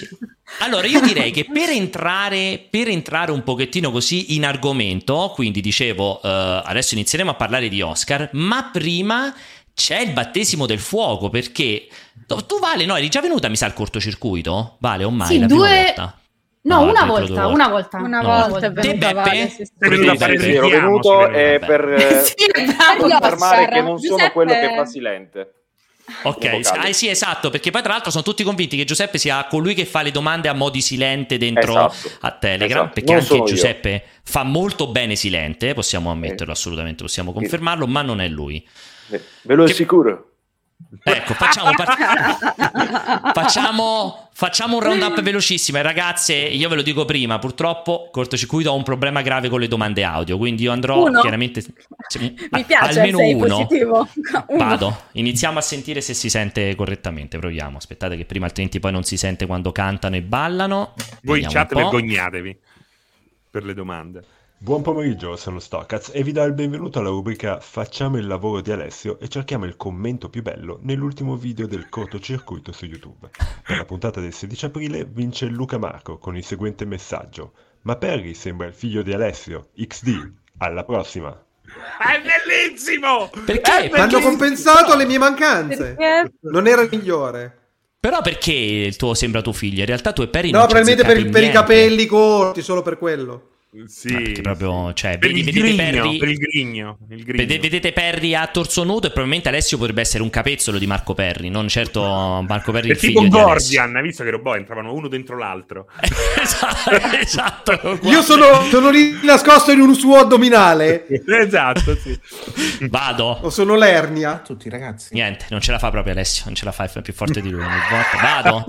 [0.60, 6.22] Allora, io direi che per entrare, per entrare un pochettino così in argomento, quindi dicevo,
[6.22, 9.34] eh, adesso inizieremo a parlare di Oscar, ma prima
[9.76, 11.88] c'è il battesimo del fuoco, perché
[12.26, 14.78] tu, Vale, no, eri già venuta, mi sa, al cortocircuito?
[14.80, 15.28] Vale, o mai?
[15.28, 16.20] Sì, la prima due- volta?
[16.62, 17.54] No, No, una volta, due volte.
[17.54, 17.98] una volta.
[18.00, 18.48] Una No.
[18.50, 19.14] volta è Te, venuta Beppe?
[19.14, 19.72] Vale, sì, sì.
[19.78, 22.34] Sei venuto a fare Sì, il Sì, ero venuto eh, per eh, Sì.
[22.98, 25.50] Oscar, confermare che non sono Giuseppe- quello che fa silente.
[26.24, 29.74] Ok, ah, sì, esatto, perché poi tra l'altro sono tutti convinti che Giuseppe sia colui
[29.76, 32.12] che fa le domande a modi silente dentro Esatto.
[32.22, 32.94] a Telegram, Esatto.
[32.94, 33.50] perché Non anche sono io.
[33.50, 38.64] Giuseppe fa molto bene silente, possiamo ammetterlo assolutamente, possiamo confermarlo, ma non è lui.
[39.08, 40.30] Ve lo Che- assicuro.
[41.03, 45.78] Ecco, facciamo, par- facciamo, facciamo un round-up velocissimo.
[45.78, 49.68] E ragazze, io ve lo dico prima, purtroppo cortocircuito ha un problema grave con le
[49.68, 51.22] domande audio, quindi io andrò Uno?
[51.22, 51.64] chiaramente...
[52.20, 53.45] Mi piace, almeno sei uno.
[53.45, 54.08] positivo.
[54.47, 54.64] Uno.
[54.66, 57.38] Vado, iniziamo a sentire se si sente correttamente.
[57.39, 57.78] Proviamo.
[57.78, 60.93] Aspettate, che prima altrimenti poi non si sente quando cantano e ballano.
[61.24, 62.60] Voi in chat vergognatevi
[63.49, 64.24] per le domande.
[64.58, 68.72] Buon pomeriggio, sono Stockaz e vi do il benvenuto alla rubrica Facciamo il lavoro di
[68.72, 73.30] Alessio e cerchiamo il commento più bello nell'ultimo video del cortocircuito su YouTube.
[73.68, 77.51] Per la puntata del 16 aprile vince Luca Marco con il seguente messaggio.
[77.82, 80.34] Ma Perry sembra il figlio di Alessio, XD.
[80.60, 81.38] Alla prossima!
[81.62, 83.30] È bellissimo!
[83.45, 83.89] Perché?
[83.89, 85.95] È Hanno compensato le mie mancanze.
[85.95, 86.34] Perché?
[86.41, 87.60] Non era il migliore.
[87.99, 89.82] Però perché il tuo sembra tuo figlio?
[89.82, 92.82] In realtà tu e Perry No, non ci probabilmente per, per i capelli corti, solo
[92.82, 93.49] per quello.
[93.88, 97.38] Sì, proprio, cioè, per, vedi- il vedete grigno, Perry- per il grigno, il grigno.
[97.46, 101.14] Vede- vedete Perry a torso nudo e probabilmente Alessio potrebbe essere un capezzolo di Marco
[101.14, 103.38] Perry, non certo Marco Perry È il figlio tipo.
[103.38, 105.88] Gordian, hai visto che robot entravano uno dentro l'altro?
[106.42, 108.00] esatto, esatto.
[108.04, 111.06] Io sono, sono lì nascosto in un suo addominale.
[111.08, 112.18] esatto, sì.
[112.88, 113.40] Vado.
[113.42, 114.40] O sono l'ernia.
[114.40, 115.14] tutti ragazzi.
[115.14, 117.50] Niente, non ce la fa proprio Alessio, non ce la fa, è più forte di
[117.50, 117.64] lui.
[118.22, 118.66] Vado.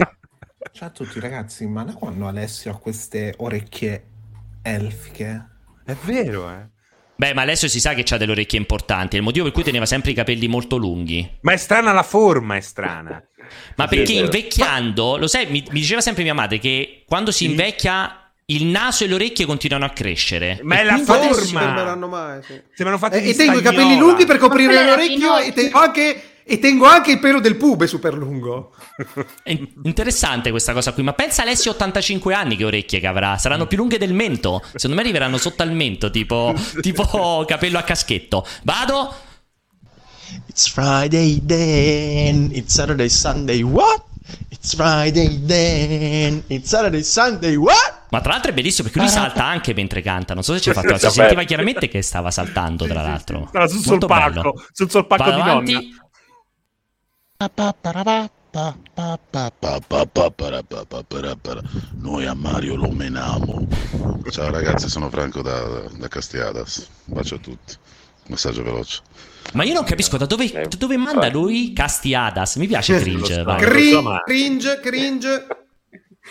[0.72, 4.14] Ciao a tutti ragazzi, ma da quando Alessio ha queste orecchie
[4.74, 5.46] elfiche?
[5.84, 6.74] È vero, eh.
[7.18, 9.62] Beh, ma Alessio si sa che ha delle orecchie importanti, è il motivo per cui
[9.62, 11.38] teneva sempre i capelli molto lunghi.
[11.40, 13.22] Ma è strana la forma, è strana.
[13.76, 17.46] Ma Sì, perché invecchiando, lo sai, mi, mi diceva sempre mia madre che quando si
[17.46, 20.58] invecchia il naso e le orecchie continuano a crescere.
[20.62, 21.60] Ma è la non forma.
[21.60, 22.42] fermeranno mai.
[22.42, 22.60] sì.
[22.74, 25.78] Sembrano fatti E, di e tengo i capelli lunghi per coprire Ma l'orecchio e tengo,
[25.78, 28.72] anche, e tengo anche il pelo del pube super lungo.
[29.42, 33.36] È in- interessante questa cosa qui, ma pensa Alessio 85 anni che orecchie che avrà,
[33.36, 34.62] saranno più lunghe del mento.
[34.74, 38.46] Secondo me arriveranno sotto al mento, tipo, tipo capello a caschetto.
[38.62, 39.12] Vado.
[40.46, 44.04] It's Friday then, it's Saturday, Sunday, what?
[44.48, 48.04] It's Friday then, it's Saturday, Sunday, what?
[48.10, 50.32] Ma tra l'altro è bellissimo perché lui salta anche mentre canta.
[50.34, 50.96] Non so se ci ha fatto.
[50.96, 53.46] Si sentiva chiaramente che stava saltando, tra l'altro.
[53.48, 55.72] Stava sul solpacco, sul solpacco di avanti.
[55.72, 56.05] nonna.
[62.00, 63.66] Noi a Mario lo menamo.
[64.30, 66.88] Ciao ragazzi, sono Franco da, da Castiadas.
[67.04, 67.74] Bacio a tutti.
[68.28, 69.02] Messaggio veloce.
[69.52, 72.56] Ma io non capisco da dove, da dove manda lui Castiadas.
[72.56, 73.44] Mi piace cringe.
[74.24, 75.46] Cringe, cringe.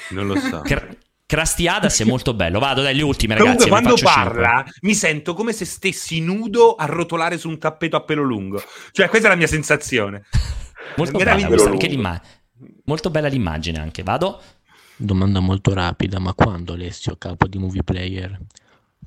[0.09, 0.61] Non lo so.
[0.61, 0.97] Cr-
[1.27, 2.59] Crastiadas è molto bello.
[2.59, 3.69] Vado dagli ultimi, Comunque, ragazzi.
[3.69, 4.41] quando faccio cinque.
[4.41, 8.61] parla, mi sento come se stessi nudo a rotolare su un tappeto a pelo lungo.
[8.91, 10.25] Cioè, questa è la mia sensazione.
[10.95, 12.21] Molto bella, questa,
[12.85, 14.03] molto bella l'immagine anche.
[14.03, 14.41] Vado.
[14.97, 18.39] Domanda molto rapida, ma quando Alessio, capo di Movie Player,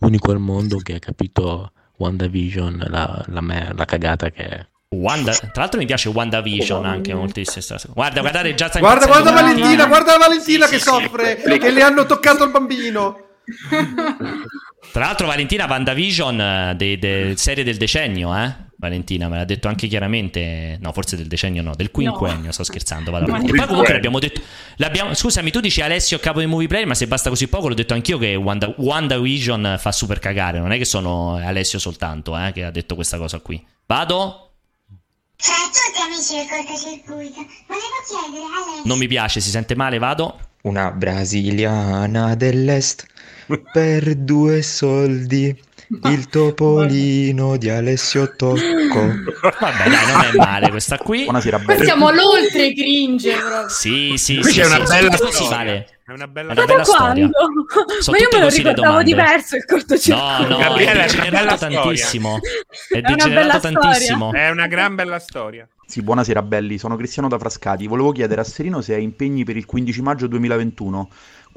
[0.01, 4.67] unico al mondo che ha capito WandaVision, la, la, me- la cagata che è?
[4.91, 7.79] Wanda- tra l'altro mi piace WandaVision anche moltissimo.
[7.95, 9.87] Guarda, guardate, già sta Guarda, guarda Valentina.
[9.87, 10.89] Guarda Valentina Sì, che sì, sì.
[10.89, 13.21] soffre, che le hanno toccato il bambino.
[14.93, 18.55] Tra l'altro Valentina WandaVision eh, de- de- serie del decennio, eh?
[18.81, 23.11] Valentina me l'ha detto anche chiaramente, no forse del decennio no, del quinquennio, sto scherzando,
[23.11, 23.51] vado avanti.
[23.51, 24.41] Poi comunque l'abbiamo detto,
[24.77, 27.75] l'abbiamo, scusami tu dici Alessio capo di Movie Player, ma se basta così poco l'ho
[27.75, 32.53] detto anch'io che Wanda, WandaVision fa super cagare, non è che sono Alessio soltanto eh,
[32.53, 33.61] che ha detto questa cosa qui.
[33.85, 34.53] Vado?
[35.35, 38.83] Ciao a tutti amici del cortocircuito, volevo chiedere a lei...
[38.85, 40.39] Non mi piace, si sente male, vado?
[40.63, 43.07] Una brasiliana dell'est
[43.73, 45.67] per due soldi.
[45.91, 48.59] Il topolino di Alessio Tocco.
[49.01, 51.25] Vabbè dai, non è male questa qui.
[51.25, 53.69] Buonasera, Qua siamo all'oltre cringe proprio.
[53.69, 54.61] Sì, sì, Qui sì.
[54.61, 55.57] c'è sì, una sì, bella così storia.
[55.57, 55.89] vale.
[56.05, 57.29] È una bella È una bella da storia.
[57.31, 57.67] quando?
[58.01, 60.47] Sono Ma io me lo ricordavo diverso il cortocircuito.
[60.47, 61.81] No, no, Gabriele, è è una degenerato bella storia.
[61.81, 62.39] tantissimo.
[62.89, 63.81] È una degenerato bella storia.
[63.81, 64.33] tantissimo.
[64.33, 65.69] È una gran bella storia.
[65.87, 67.87] Sì, buonasera belli, sono Cristiano da Frascati.
[67.87, 71.09] Volevo chiedere a Serino se ha impegni per il 15 maggio 2021.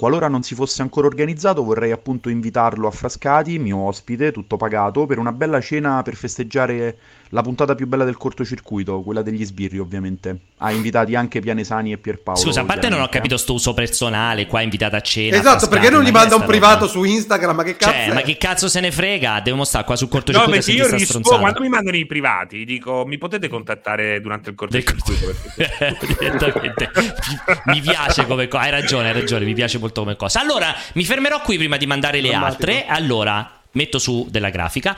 [0.02, 5.06] Qualora non si fosse ancora organizzato, vorrei appunto invitarlo a Frascati, mio ospite, tutto pagato,
[5.06, 6.98] per una bella cena per festeggiare
[7.34, 10.38] La puntata più bella del cortocircuito, quella degli sbirri, ovviamente.
[10.58, 12.38] Ha invitati anche Pianesani e Pierpaolo.
[12.42, 15.36] Scusa, a parte non ho capito sto uso personale, qua invitata a cena.
[15.38, 16.92] Esatto, Frascati, perché non gli manda un privato roba?
[16.92, 17.56] su Instagram?
[17.56, 18.14] Ma che cazzo Cioè, è?
[18.14, 19.40] ma che cazzo se ne frega?
[19.40, 22.66] Devo stare qua sul No, cortocircuito perché e io rispondo quando mi mandano i privati,
[22.66, 25.34] dico mi potete contattare durante il cortocircuito.
[25.56, 26.92] perché- Direttamente.
[27.66, 28.48] mi piace come.
[28.52, 29.46] Hai ragione, hai ragione.
[29.46, 30.40] Mi piace molto come cosa.
[30.40, 32.72] Allora, mi fermerò qui prima di mandare le Drammatico.
[32.72, 32.86] altre.
[32.88, 34.96] Allora, metto su della grafica.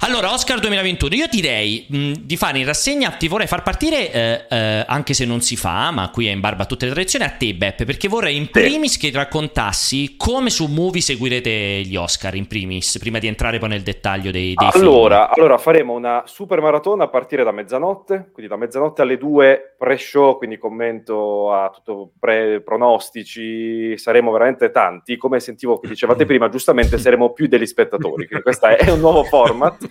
[0.00, 4.44] Allora, Oscar 2021, io direi mh, di fare in rassegna, ti vorrei far partire, eh,
[4.48, 7.24] eh, anche se non si fa, ma qui è in barba a tutte le tradizioni,
[7.24, 11.50] a te Beppe, perché vorrei in primis che raccontassi come su Movie seguirete
[11.84, 14.84] gli Oscar, in primis, prima di entrare poi nel dettaglio dei, dei film.
[14.84, 19.76] Allora, allora, faremo una super maratona a partire da mezzanotte, quindi da mezzanotte alle 2
[19.78, 26.98] pre-show, quindi commento a tutto pre-pronostici, saremo veramente tanti, come sentivo che dicevate prima, giustamente
[26.98, 29.85] saremo più degli spettatori, quindi questo è un nuovo format,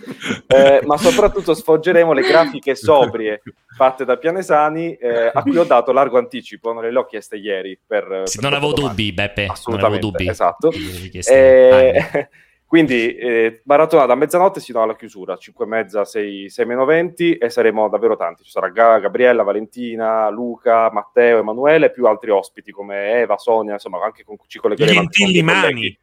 [0.46, 3.42] Eh, ma soprattutto sfoggeremo le grafiche sobrie
[3.76, 7.78] fatte da Pianesani, eh, a cui ho dato largo anticipo, non le ho chieste ieri.
[7.84, 8.96] Per, Sì, per non avevo dopodomani.
[8.96, 10.28] dubbi, Beppe, non avevo dubbi.
[10.28, 10.70] esatto.
[10.72, 12.28] Eh,
[12.66, 17.36] quindi eh, maratona da mezzanotte sino alla chiusura, 5 e mezza, 6, 6 meno 20
[17.36, 18.44] e saremo davvero tanti.
[18.44, 24.02] Ci sarà Ga- Gabriella, Valentina, Luca, Matteo, Emanuele, più altri ospiti come Eva, Sonia, insomma
[24.02, 25.00] anche con, ci collegheremo.
[25.00, 25.72] anche con dei Gentillimani.
[25.72, 25.98] colleghi.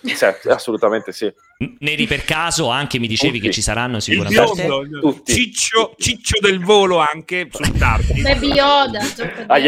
[0.00, 1.32] Sì, assolutamente sì.
[1.80, 3.46] Neri per caso anche mi dicevi Tutti.
[3.48, 4.62] che ci saranno sicuramente.
[4.64, 5.32] biondo, Tutti.
[5.32, 8.22] Ciccio, Ciccio del volo anche sul tardi.
[9.48, 9.58] Ah,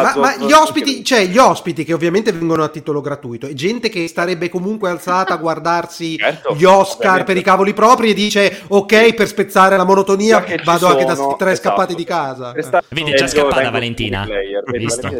[0.00, 3.90] Ma, ma gli ospiti, cioè gli ospiti che ovviamente vengono a titolo gratuito, e gente
[3.90, 7.24] che starebbe comunque alzata a guardarsi Certo, gli Oscar ovviamente.
[7.24, 11.50] per i cavoli propri e dice ok per spezzare la monotonia vado anche da tre
[11.52, 11.68] esatto.
[11.68, 12.52] scappati di casa.
[12.52, 14.24] Questa- Vedi, è è già scappata Valentina.
[14.26, 15.12] Valentina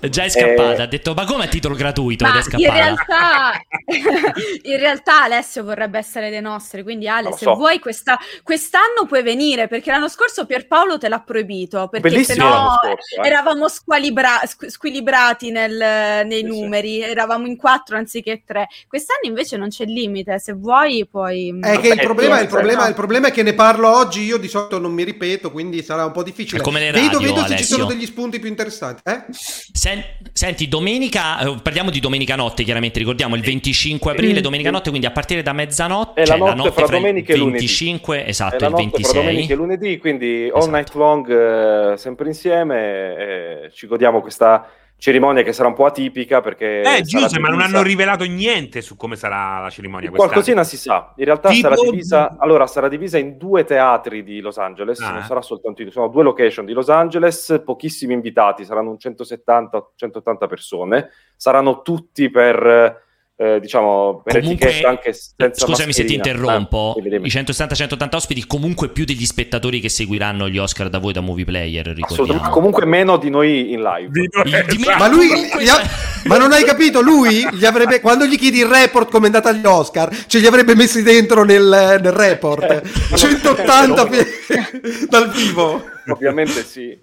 [0.00, 0.08] è.
[0.08, 2.44] Già è scappata, Eh, ha detto ma come a titolo gratuito ed Ma è in
[2.44, 2.72] scappata?
[2.72, 3.60] realtà,
[4.62, 7.54] in realtà Alessio vorrebbe essere dei nostri, quindi Ale, se so.
[7.54, 12.78] vuoi questa, quest'anno puoi venire, perché l'anno scorso Pierpaolo te l'ha proibito, perché Bellissimo sennò
[12.80, 13.26] scorso, eh.
[13.26, 16.60] eravamo squalibra- squ- squilibrati nel- nei Sì, sì.
[16.60, 18.66] numeri, eravamo in quattro anziché tre.
[18.88, 21.58] Quest'anno invece non c'è limite, se vuoi puoi...
[21.60, 22.88] È che il Eh, problema, sì, il, problema, no.
[22.88, 26.04] il problema è che ne parlo oggi, io di solito non mi ripeto, quindi sarà
[26.04, 26.60] un po' difficile.
[26.60, 29.02] È come le vedo, radio, vedo se ci sono degli spunti più interessanti.
[29.04, 29.24] Eh?
[29.30, 34.70] Sen- senti, domenica, eh, parliamo di domenica notte, chiaramente, ricordiamo il 25 aprile, Sì, domenica
[34.74, 34.76] sì.
[34.76, 37.32] notte, quindi a partire da mezzanotte, È la cioè la notte notte fra fra domenica
[37.32, 37.58] e lunedì.
[37.58, 39.56] 25, È esatto, la il notte fra domenica e 26.
[39.56, 40.70] lunedì, quindi all Esatto.
[40.70, 46.40] night long, eh, sempre insieme, eh, ci godiamo questa cerimonia che sarà un po' atipica
[46.40, 46.80] perché...
[46.80, 50.30] Eh, Giuseppe, ma non hanno rivelato niente su come sarà la cerimonia quest'anno.
[50.32, 54.40] Qualcosina si sa, in realtà Tipo- sarà divisa, allora, sarà divisa in due teatri di
[54.40, 55.10] Los Angeles, Ah.
[55.10, 60.46] non sarà soltanto in sono due location di Los Angeles, pochissimi invitati, saranno un 170-180
[60.46, 63.02] persone, saranno tutti per,
[63.36, 66.46] eh, diciamo, per Comunque, anche senza scusami se ti mascherina.
[66.46, 67.26] interrompo, Eh, dimmi.
[67.26, 71.44] i 170-180 ospiti comunque più degli spettatori che seguiranno gli Oscar da voi da Movie
[71.44, 72.48] Player, ricordiamo.
[72.50, 74.08] comunque meno di noi in live.
[74.10, 74.98] Di- Il- di Esatto.
[74.98, 75.82] Ma lui, comunque- gli ha-
[76.26, 77.00] ma non hai capito?
[77.00, 80.46] Lui gli avrebbe, quando gli chiedi il report come è andata agli Oscar, ce li
[80.46, 82.82] avrebbe messi dentro nel, nel report
[83.16, 85.82] 180 pi- dal vivo.
[86.08, 86.96] Ovviamente sì.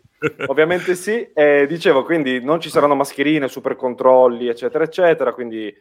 [0.47, 1.27] Ovviamente sì.
[1.33, 5.33] Eh, dicevo, quindi non ci saranno mascherine, super controlli, eccetera, eccetera.
[5.33, 5.73] Quindi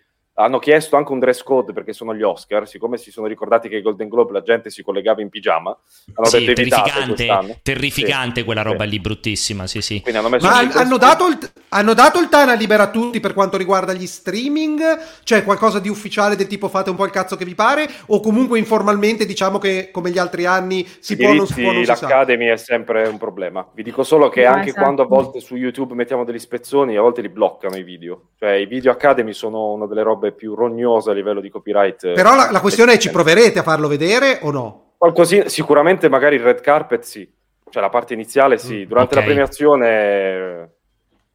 [0.43, 2.67] hanno chiesto anche un dress code perché sono gli Oscar.
[2.69, 5.77] Siccome si sono ricordati che ai Golden Globe la gente si collegava in pigiama,
[6.15, 8.91] hanno Sì, terrificante, terrificante Sì, quella roba sì.
[8.91, 10.01] lì, bruttissima, sì sì.
[10.01, 11.39] Quindi hanno messo Ma hanno dato, il,
[11.71, 14.81] hanno dato il Tana libera a tutti per quanto riguarda gli streaming?
[15.25, 17.89] Cioè qualcosa di ufficiale del tipo fate un po' il cazzo che vi pare?
[18.07, 21.61] O comunque informalmente diciamo che come gli altri anni si I può o non si
[21.63, 22.07] può, non si sa?
[22.07, 23.67] l'Academy è sempre un problema.
[23.73, 24.83] Vi dico solo che No, anche esatto.
[24.83, 28.29] quando a volte su YouTube mettiamo degli spezzoni, a volte li bloccano i video.
[28.39, 32.05] Cioè, i video Academy sono una delle robe più rognose a livello di copyright.
[32.05, 33.31] eh, Però la, la questione è ci esistenti.
[33.33, 34.93] proverete a farlo vedere o no?
[34.97, 37.29] Qualcosina, sicuramente magari il red carpet sì,
[37.71, 39.21] cioè la parte iniziale sì, durante ok.
[39.21, 40.69] la premiazione eh,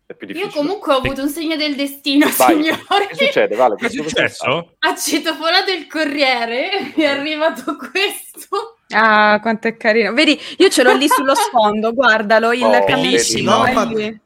[0.07, 0.61] è più Io difficile.
[0.61, 3.07] comunque ho avuto un segno del destino, Vai, signori.
[3.09, 3.55] che succede?
[3.55, 4.75] Vale, Che è successo?
[4.77, 8.77] Ha citofonato il corriere, mi è arrivato questo.
[8.89, 10.13] Ah, quanto è carino.
[10.13, 13.65] Vedi, io ce l'ho lì sullo sfondo, guardalo, il Oh, bellissimo.
[13.65, 14.19] No, lì.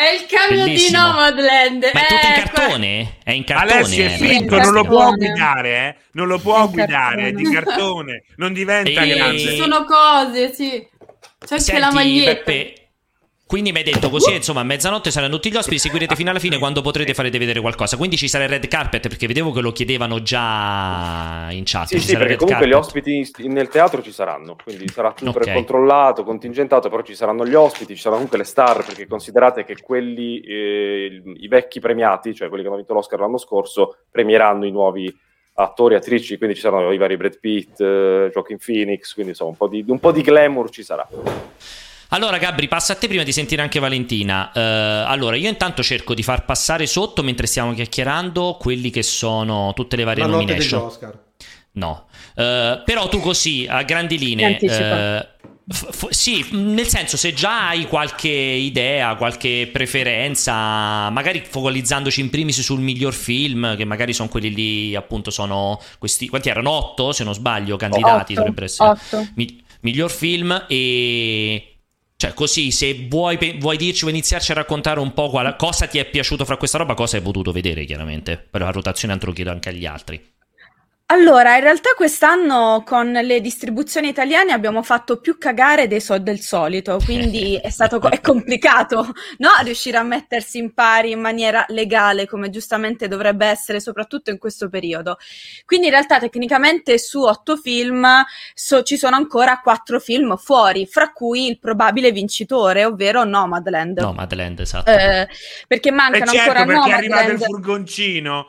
[0.00, 0.98] È il camion di Bellissimo.
[1.02, 1.90] Nomadland.
[1.92, 3.16] Ma è tutto in Eh, cartone?
[3.22, 3.72] È in cartone?
[3.72, 5.96] Alessio è eh, finto, in non lo può guidare, eh?
[6.12, 8.22] Non lo può In guidare, è di cartone.
[8.36, 9.56] non diventa E- Ci grande.
[9.56, 10.68] sono cose, sì.
[11.38, 12.34] C'è anche Senti, la maglietta.
[12.34, 12.74] Peppe,
[13.50, 16.38] quindi mi hai detto così, insomma, a mezzanotte saranno tutti gli ospiti, seguirete fino alla
[16.38, 17.96] fine quando potrete farete vedere qualcosa.
[17.96, 21.88] Quindi ci sarà il red carpet, perché vedevo che lo chiedevano già in chat.
[21.88, 22.86] Sì, sì, perché comunque gli carpet.
[22.86, 25.52] ospiti in- nel teatro ci saranno, quindi sarà super Ok.
[25.52, 29.74] controllato, contingentato, però ci saranno gli ospiti, ci saranno comunque le star, perché considerate che
[29.82, 34.70] quelli, eh, i vecchi premiati, cioè quelli che hanno vinto l'Oscar l'anno scorso, premieranno i
[34.70, 35.12] nuovi
[35.54, 39.56] attori, attrici, quindi ci saranno i vari Brad Pitt, eh, Joaquin Phoenix, quindi insomma un
[39.56, 41.06] po' di, un po' di glamour ci sarà.
[42.12, 44.50] Allora, Gabri, passa a te prima di sentire anche Valentina.
[44.52, 49.72] Eh, allora, io intanto cerco di far passare sotto mentre stiamo chiacchierando quelli che sono
[49.74, 50.78] tutte le varie La notte nomination.
[50.80, 51.18] degli Oscar.
[51.72, 54.58] No, Eh, però tu così a grandi linee.
[54.58, 55.28] Eh,
[55.72, 62.28] f- f- sì, nel senso, se già hai qualche idea, qualche preferenza, magari focalizzandoci in
[62.30, 66.26] primis sul miglior film, che magari sono quelli lì, appunto, sono questi.
[66.28, 66.70] Quanti erano?
[66.70, 68.88] Otto, se non sbaglio, candidati Otto, dovrebbero essere.
[68.90, 69.26] otto.
[69.36, 71.69] Mi- miglior film e.
[72.20, 75.96] Cioè, così, se vuoi, vuoi dirci, vuoi iniziarci a raccontare un po' qual- cosa ti
[75.96, 78.36] è piaciuto fra questa roba, cosa hai potuto vedere, chiaramente.
[78.36, 80.22] Per la rotazione, altro chiedo anche agli altri.
[81.12, 86.38] Allora, in realtà quest'anno con le distribuzioni italiane abbiamo fatto più cagare dei so- del
[86.38, 89.48] solito, quindi è stato co- è complicato, no?
[89.64, 94.68] Riuscire a mettersi in pari in maniera legale, come giustamente dovrebbe essere, soprattutto in questo
[94.68, 95.18] periodo.
[95.64, 98.06] Quindi in realtà tecnicamente su otto film
[98.54, 103.98] so- ci sono ancora quattro film fuori, fra cui il probabile vincitore, ovvero Nomadland.
[103.98, 104.88] No, Madland, esatto.
[104.88, 105.26] Eh,
[105.66, 107.50] perché E mancano certo, ancora perché è arrivato il Nomadland.
[107.50, 108.48] furgoncino.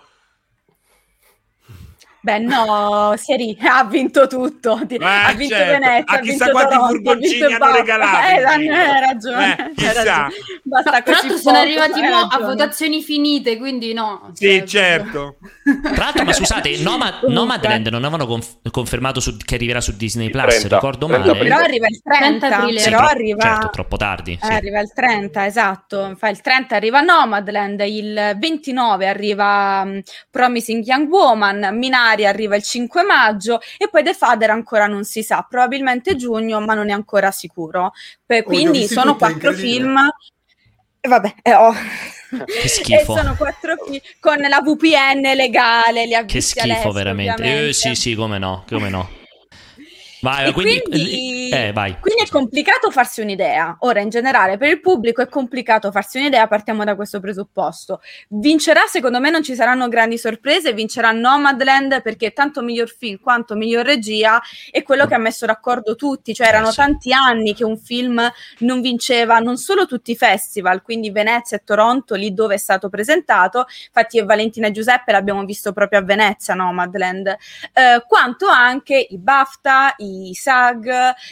[2.23, 4.79] Beh, no, Sieri ha vinto tutto.
[4.87, 5.71] Ti- ha vinto certo.
[5.79, 9.73] Venezia, ha chissà vinto quanti Toronto, furgoncini ha vinto hanno regalato Eh, in hai ragione.
[9.75, 10.27] Eh, ragione.
[10.63, 14.29] Basta Tra così l'altro sono arrivati mo a votazioni finite, quindi no.
[14.33, 15.37] Sì, cioè, certo.
[15.95, 17.23] Tra l'altro, ma scusate, Nomad-.
[17.23, 21.39] Nomadland non avevano conf- confermato su- che arriverà su Disney Plus, 30, ricordo 30 male.
[21.39, 22.79] Però arriva il 30 30, aprile.
[22.79, 23.41] Sì, però tro- arriva...
[23.41, 24.33] certo, troppo tardi.
[24.33, 24.51] Eh, sì.
[24.51, 26.15] arriva il 30, esatto.
[26.17, 29.99] Fa il 30 arriva Nomadland, il 29 arriva mm,
[30.29, 35.23] Promising Young Woman, Minari arriva il 5 maggio e poi The Father ancora non si
[35.23, 37.85] sa, probabilmente giugno, ma non è ancora sicuro.
[37.85, 37.91] Oh,
[38.35, 39.97] ho quindi sono quattro film.
[40.99, 41.73] E vabbè, eh, oh.
[42.45, 43.13] Che schifo.
[43.13, 47.67] E sono quattro film con la VPN legale, li ha Che schifo, veramente.
[47.67, 49.19] Eh, sì, sì, come no, come no.
[50.21, 51.97] Vai, quindi, quindi- eh, vai.
[51.99, 53.77] Quindi è complicato farsi un'idea.
[53.79, 58.01] Ora, in generale, per il pubblico è complicato farsi un'idea, partiamo da questo presupposto.
[58.29, 63.55] Vincerà, secondo me non ci saranno grandi sorprese, vincerà Nomadland perché tanto miglior film quanto
[63.55, 67.63] miglior regia è quello che ha messo d'accordo tutti, cioè erano Eh, tanti anni che
[67.63, 68.21] un film
[68.59, 72.89] non vinceva non solo tutti i festival, quindi Venezia e Toronto, lì dove è stato
[72.89, 78.47] presentato, infatti io e Valentina e Giuseppe l'abbiamo visto proprio a Venezia, Nomadland, eh, quanto
[78.47, 80.89] anche i BAFTA, i SAG,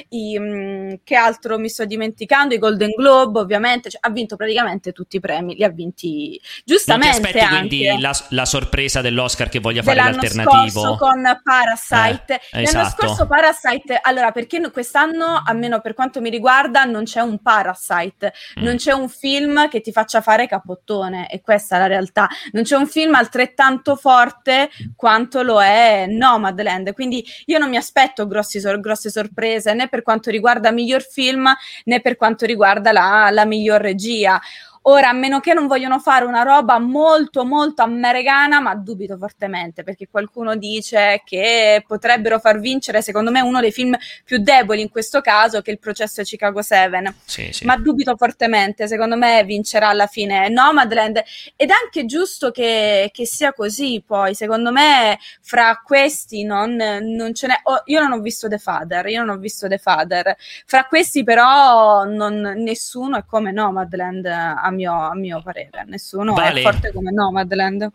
[0.09, 4.91] i, mm, che altro mi sto dimenticando, i Golden Globe ovviamente, cioè, ha vinto praticamente
[4.91, 9.49] tutti i premi, li ha vinti Non ti giustamente aspetti quindi la, la sorpresa dell'Oscar
[9.49, 10.81] che voglia fare l'alternativo?
[10.81, 12.35] scorso con Parasite.
[12.51, 13.05] Eh, L'anno esatto.
[13.07, 18.33] scorso Parasite, allora perché no- quest'anno, almeno per quanto mi riguarda, non c'è un Parasite,
[18.59, 18.63] Mm.
[18.63, 22.27] non c'è un film che ti faccia fare capottone e questa è la realtà.
[22.51, 28.27] Non c'è un film altrettanto forte quanto lo è Nomadland, quindi io non mi aspetto
[28.27, 31.45] grossi sor- grosse sorprese né per quanto riguarda miglior film
[31.85, 34.39] né per quanto riguarda la, la miglior regia.
[34.83, 39.83] Ora, a meno che non vogliono fare una roba molto, molto americana, ma dubito fortemente
[39.83, 44.89] perché qualcuno dice che potrebbero far vincere, secondo me, uno dei film più deboli in
[44.89, 47.13] questo caso, che è il processo Chicago 7.
[47.25, 47.65] Sì, sì.
[47.65, 51.21] Ma dubito fortemente, secondo me vincerà alla fine Nomadland
[51.55, 57.33] ed è anche giusto che, che sia così poi, secondo me fra questi non, non
[57.33, 60.35] ce n'è, oh, io non ho visto The Father, io non ho visto The Father,
[60.65, 64.25] fra questi però non- nessuno è come Nomadland
[64.69, 66.59] a mio, a mio parere, nessuno Vale.
[66.59, 67.89] è forte come Nomadland.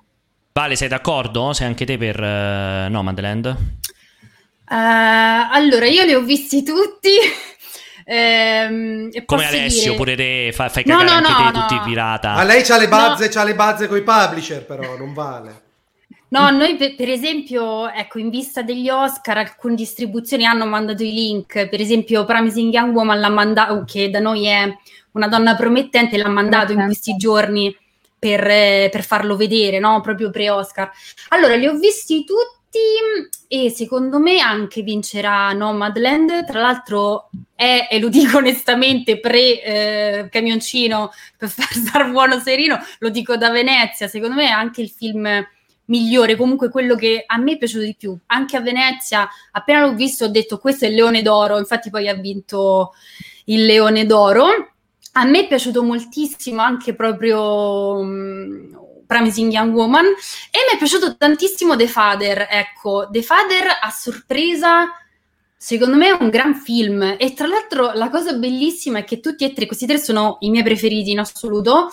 [0.52, 1.52] Vale, sei d'accordo?
[1.52, 3.46] Sei anche te per eh, Nomadland?
[3.46, 7.10] Eh, allora, io li ho visti tutti.
[8.04, 11.66] ehm, Come Alessio, dire- pure te, fa- fai No, cagare no, anche no, te no.
[11.66, 12.34] tutti pirata.
[12.34, 15.62] Ma lei c'ha le bazze, c'ha le bazze con i publisher, però non vale.
[16.28, 21.12] No, noi per, per esempio, ecco, in vista degli Oscar, alcune distribuzioni hanno mandato i
[21.12, 24.76] link, per esempio Promising Young Woman l'ha mandato, che da noi è
[25.14, 27.76] una donna promettente, l'ha mandato in questi giorni
[28.16, 30.00] per, eh, per farlo vedere, no?
[30.00, 30.90] Proprio pre-Oscar.
[31.28, 32.78] Allora, li ho visti tutti
[33.46, 41.48] e secondo me anche vincerà Nomadland, tra l'altro è, e lo dico onestamente, pre-camioncino per
[41.48, 45.28] far star buono serino, lo dico da Venezia, secondo me è anche il film
[45.86, 48.16] migliore, comunque quello che a me è piaciuto di più.
[48.26, 52.08] Anche a Venezia, appena l'ho visto, ho detto questo è il Leone d'Oro, infatti poi
[52.08, 52.94] ha vinto
[53.44, 54.73] il Leone d'Oro.
[55.16, 61.16] A me è piaciuto moltissimo anche proprio um, Promising Young Woman e mi è piaciuto
[61.16, 62.46] tantissimo The Father.
[62.50, 64.88] Ecco, The Father a sorpresa
[65.56, 69.44] Secondo me è un gran film e tra l'altro la cosa bellissima è che tutti
[69.44, 71.88] e tre, questi tre sono i miei preferiti in assoluto,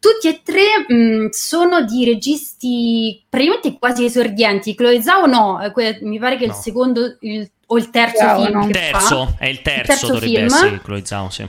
[0.00, 4.74] tutti e tre mh, sono di registi praticamente quasi esordienti.
[4.74, 6.52] Chloe Zhao no, eh, que- mi pare che No.
[6.52, 8.66] il secondo il- o il terzo Zhao, film no.
[8.66, 9.34] che Terzo, fa.
[9.38, 10.44] è il terzo, terzo dovrebbe film.
[10.46, 11.46] essere Chloe Zhao, sì.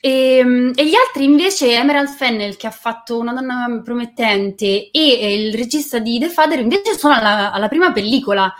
[0.00, 4.90] E, mm, e gli altri invece, Emerald Fennel che ha fatto Una donna promettente e
[4.92, 8.52] eh, il regista di The Father invece sono alla, alla prima pellicola.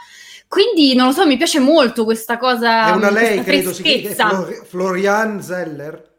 [0.49, 2.89] Quindi non lo so, mi piace molto questa cosa.
[2.89, 4.29] È una lei, credo, si freschezza.
[4.29, 6.15] Flor- Florian Zeller.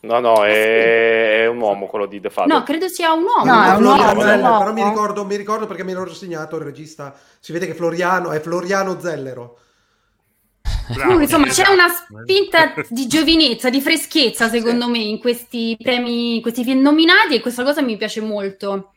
[0.00, 2.54] No, no, è, è un uomo quello di The Father.
[2.54, 3.44] No, credo sia un uomo.
[3.44, 6.62] No, è un uomo, Zeller, però mi ricordo, mi ricordo perché me l'ho segnato il
[6.62, 7.14] regista.
[7.40, 9.58] Si vede che Floriano è Floriano Zellero.
[10.92, 11.68] Bravo, insomma, esatto.
[11.68, 16.80] c'è una spinta di giovinezza, di freschezza, secondo me, in questi premi, in questi film
[16.80, 18.93] nominati, e questa cosa mi piace molto.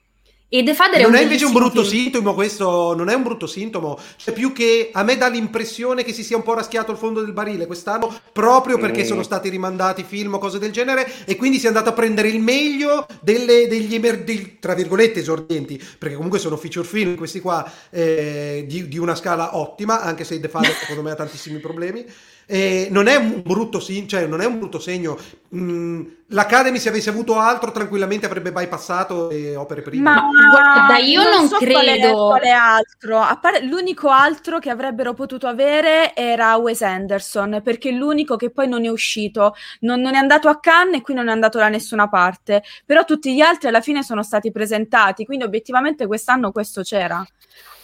[0.49, 2.03] E The Father Non è è un invece un brutto film.
[2.03, 6.13] sintomo questo, non è un brutto sintomo, cioè più che a me dà l'impressione che
[6.13, 9.07] si sia un po' raschiato il fondo del barile quest'anno proprio perché Mm.
[9.07, 12.29] sono stati rimandati film o cose del genere e quindi si è andato a prendere
[12.29, 17.41] il meglio delle- degli emer- dei, tra virgolette esordienti, perché comunque sono feature film questi
[17.41, 21.59] qua eh, di, di una scala ottima, anche se The Father secondo me ha tantissimi
[21.59, 22.05] problemi.
[22.49, 25.17] Eh, non, è un brutto sin- cioè, non è un brutto segno.
[25.53, 30.01] Mm, L'Academy, se avesse avuto altro, tranquillamente avrebbe bypassato le opere prime.
[30.03, 33.21] Ma guarda, io non so quale- credo- Quale, altro.
[33.21, 38.49] A parte- l'unico altro che avrebbero potuto avere era Wes Anderson, perché è l'unico che
[38.49, 41.59] poi non è uscito, non, non è andato a Cannes e qui non è andato
[41.59, 42.61] da nessuna parte.
[42.85, 47.25] Però tutti gli altri alla fine sono stati presentati, quindi obiettivamente quest'anno questo c'era.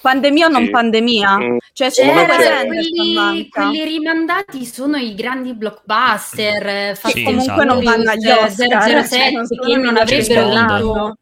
[0.03, 0.69] Pandemia o non Sì.
[0.69, 1.37] pandemia?
[1.37, 2.09] Mm, Cioè c'è.
[2.09, 8.27] Anderson, quelli, quelli rimandati sono i grandi blockbuster eh, Sì, comunque non Furious, vanno agli
[8.29, 11.17] Oscar, 007 cioè, non che sono non avrebbero avuto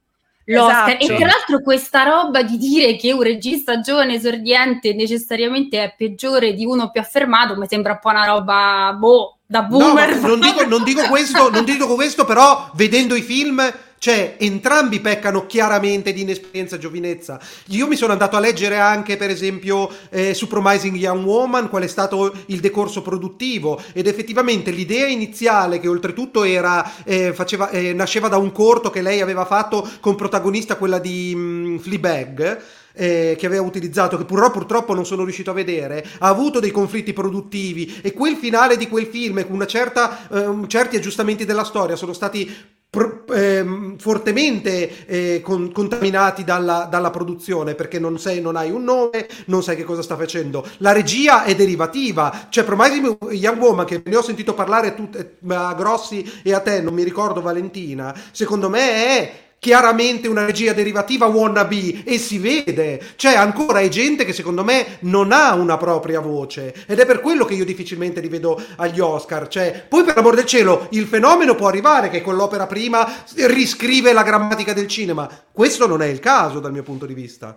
[0.45, 1.03] l'Oscar Esatto.
[1.03, 6.53] e tra l'altro questa roba di dire che un regista giovane esordiente necessariamente è peggiore
[6.55, 10.27] di uno più affermato mi sembra un po' una roba boh da No, boomer ma
[10.27, 13.61] non dico, non dico questo, non dico questo, però vedendo i film,
[14.02, 17.39] cioè, entrambi peccano chiaramente di inesperienza e giovinezza.
[17.68, 21.84] Io mi sono andato a leggere anche, per esempio, eh, su Promising Young Woman, qual
[21.84, 27.93] è stato il decorso produttivo, ed effettivamente l'idea iniziale, che oltretutto era, eh, faceva, eh,
[27.93, 32.62] nasceva da un corto che lei aveva fatto con protagonista quella di mm, Fleabag,
[32.93, 36.72] eh, che aveva utilizzato, che purtroppo, purtroppo non sono riuscito a vedere, ha avuto dei
[36.72, 41.64] conflitti produttivi e quel finale di quel film, con una certa, ehm, certi aggiustamenti della
[41.64, 48.42] storia, sono stati pro- ehm, fortemente eh, con- contaminati dalla, dalla produzione perché non, sei,
[48.42, 50.68] non hai un nome, non sai che cosa sta facendo.
[50.80, 55.54] La regia è derivativa, cioè Promising Young Woman, che ne ho sentito parlare tut- eh,
[55.56, 60.74] a Grossi e a te, non mi ricordo Valentina, secondo me è chiaramente una regia
[60.74, 62.99] derivativa wannabe e si vede.
[63.16, 66.74] C'è ancora è gente che secondo me non ha una propria voce.
[66.88, 69.47] Ed è per quello che io difficilmente li vedo agli Oscar.
[69.47, 74.14] Cioè poi per amor del cielo il fenomeno può arrivare che con l'opera prima riscrive
[74.14, 75.30] la grammatica del cinema.
[75.51, 77.55] Questo non è il caso dal mio punto di vista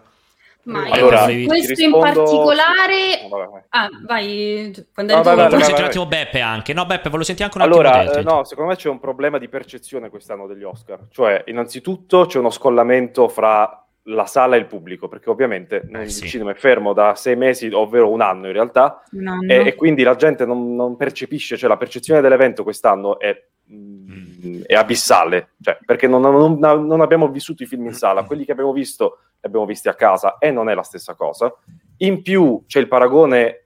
[0.65, 3.63] ma Allora, questo in rispondo- particolare No, vabbè, vai.
[3.71, 6.73] ah vai quando No, Volevo vai, sentire un attimo Beppe anche.
[6.73, 8.19] No, Beppe, volevo sentire anche un Allora, attimo te.
[8.19, 11.01] eh, no, secondo me c'è un problema di percezione quest'anno degli Oscar.
[11.11, 16.11] Cioè, innanzitutto c'è uno scollamento fra la sala e il pubblico, perché ovviamente Eh, il
[16.11, 16.29] sì.
[16.29, 19.51] cinema è fermo da sei mesi, ovvero un anno in realtà, Un anno.
[19.51, 23.35] e, e quindi la gente non, non percepisce, cioè la percezione dell'evento quest'anno è,
[23.73, 24.34] mm,
[24.67, 28.53] è abissale, cioè, perché non, non- non abbiamo vissuto i film in sala, quelli che
[28.53, 31.53] abbiamo visto li abbiamo visti a casa e non è la stessa cosa.
[31.99, 33.59] In più c'è il paragone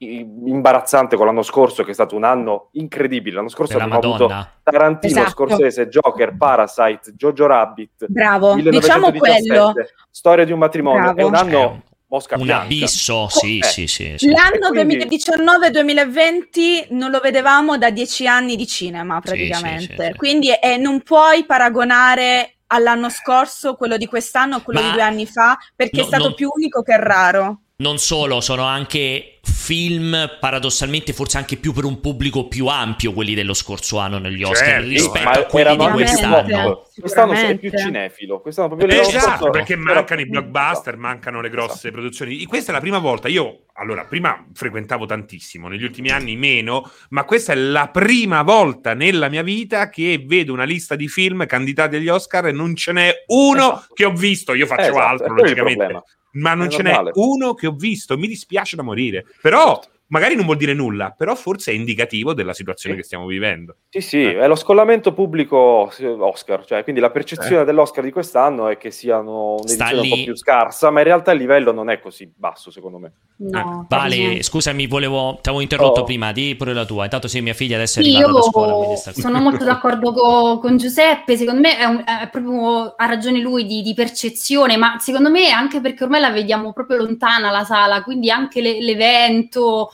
[0.00, 3.36] imbarazzante con l'anno scorso, che è stato un anno incredibile.
[3.36, 4.14] L'anno scorso abbiamo Madonna.
[4.36, 5.30] avuto Tarantino, Esatto.
[5.30, 9.88] Scorsese, Joker, Parasite, Jojo Rabbit, Bravo, diciamo 1917, quello.
[10.10, 11.00] Storia di un matrimonio.
[11.12, 11.18] Bravo.
[11.18, 12.64] È un anno mosca un bianca.
[12.64, 14.14] abisso, sì, Eh, sì, sì.
[14.16, 14.30] sì.
[14.30, 20.16] L'anno quindi- 2019-2020 non lo vedevamo da dieci anni di cinema praticamente, sì, sì, sì.
[20.16, 25.02] quindi eh, non puoi paragonare all'anno scorso quello di quest'anno a quello Ma- di due
[25.02, 27.60] anni fa perché No, è stato non- più unico che raro.
[27.80, 33.34] Non solo, sono anche film paradossalmente forse anche più per un pubblico più ampio quelli
[33.34, 36.86] dello scorso anno negli Oscar Certo, rispetto ma a quelli di quest'anno.
[36.98, 38.40] Quest'anno sei più cinefilo.
[38.40, 41.92] Quest'anno proprio l'anno Esatto, perché mancano i blockbuster, mancano le grosse Esatto.
[41.92, 42.44] produzioni.
[42.46, 43.28] Questa è la prima volta.
[43.28, 48.94] Io, allora, prima frequentavo tantissimo, negli ultimi anni meno, ma questa è la prima volta
[48.94, 52.90] nella mia vita che vedo una lista di film candidati agli Oscar e non ce
[52.90, 53.94] n'è uno Esatto.
[53.94, 54.52] che ho visto.
[54.54, 56.02] Io faccio Esatto, altro, logicamente.
[56.32, 57.10] Ma non È ce normale.
[57.14, 59.26] n'è uno che ho visto, mi dispiace da morire.
[59.40, 63.00] Però magari non vuol dire nulla, però forse è indicativo della situazione Sì.
[63.00, 63.76] che stiamo vivendo.
[63.90, 67.64] Sì, sì, è lo scollamento pubblico eh, Oscar, cioè quindi la percezione Eh.
[67.64, 71.38] dell'Oscar di quest'anno è che siano un'edizione un po' più scarsa, ma in realtà il
[71.38, 73.12] livello non è così basso, secondo me.
[73.40, 76.04] No, per Vale, scusami, volevo, ti avevo interrotto Oh.
[76.04, 77.04] prima, di pure la tua.
[77.04, 78.96] Intanto sì, mia figlia adesso è Sì, arrivata io da scuola.
[78.96, 83.38] sta sono molto d'accordo co- con Giuseppe, secondo me è, un- è proprio, ha ragione
[83.40, 87.50] lui di, di percezione, ma secondo me è anche perché ormai la vediamo proprio lontana
[87.50, 89.90] la sala, quindi anche le- l'evento,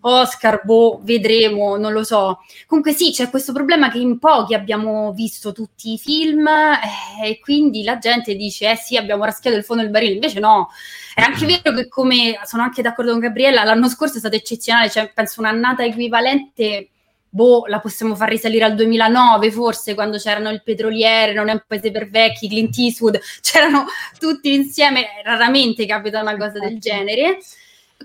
[0.00, 2.40] Oscar, boh, vedremo, non lo so.
[2.66, 7.40] Comunque sì, c'è questo problema che in pochi abbiamo visto tutti i film eh, e
[7.40, 10.68] quindi la gente dice, eh sì, abbiamo raschiato il fondo del barile, invece no.
[11.14, 14.90] È anche vero che come sono anche d'accordo con Gabriella, l'anno scorso è stato eccezionale,
[14.90, 16.90] cioè penso un'annata equivalente
[17.36, 21.62] boh, la possiamo far risalire al 2009 forse, quando c'erano il petroliere, non è un
[21.66, 23.84] paese per vecchi, Clint Eastwood, c'erano
[24.18, 27.38] tutti insieme, raramente capita una cosa del genere.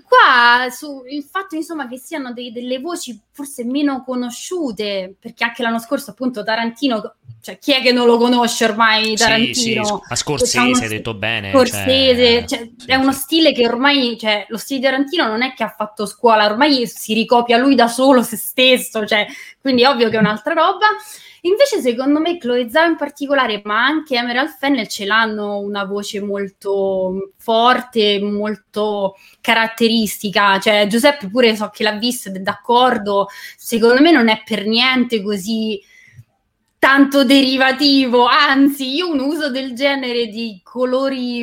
[0.04, 5.62] Qua su, il fatto insomma che siano dei- delle voci forse meno conosciute, perché anche
[5.62, 9.84] l'anno scorso appunto Tarantino, cioè chi è che non lo conosce ormai Sì, Tarantino?
[9.84, 11.50] sì, a Scorsese C'ha uno hai detto bene.
[11.50, 15.42] Scorsese, cioè, cioè, sì, è uno stile che ormai, cioè, lo stile di Tarantino non
[15.42, 19.26] è che ha fatto scuola, ormai si ricopia lui da solo se stesso, cioè,
[19.60, 20.86] quindi è ovvio che è un'altra roba.
[21.44, 26.20] Invece, secondo me, Chloe Zhao in particolare, ma anche Emerald Fennel ce l'hanno una voce
[26.20, 30.60] molto forte, molto caratteristica.
[30.60, 33.21] Cioè, Giuseppe pure so che l'ha visto ed è d'accordo.
[33.56, 35.80] Secondo me non è per niente così
[36.78, 41.42] tanto derivativo, anzi, io un uso del genere di colori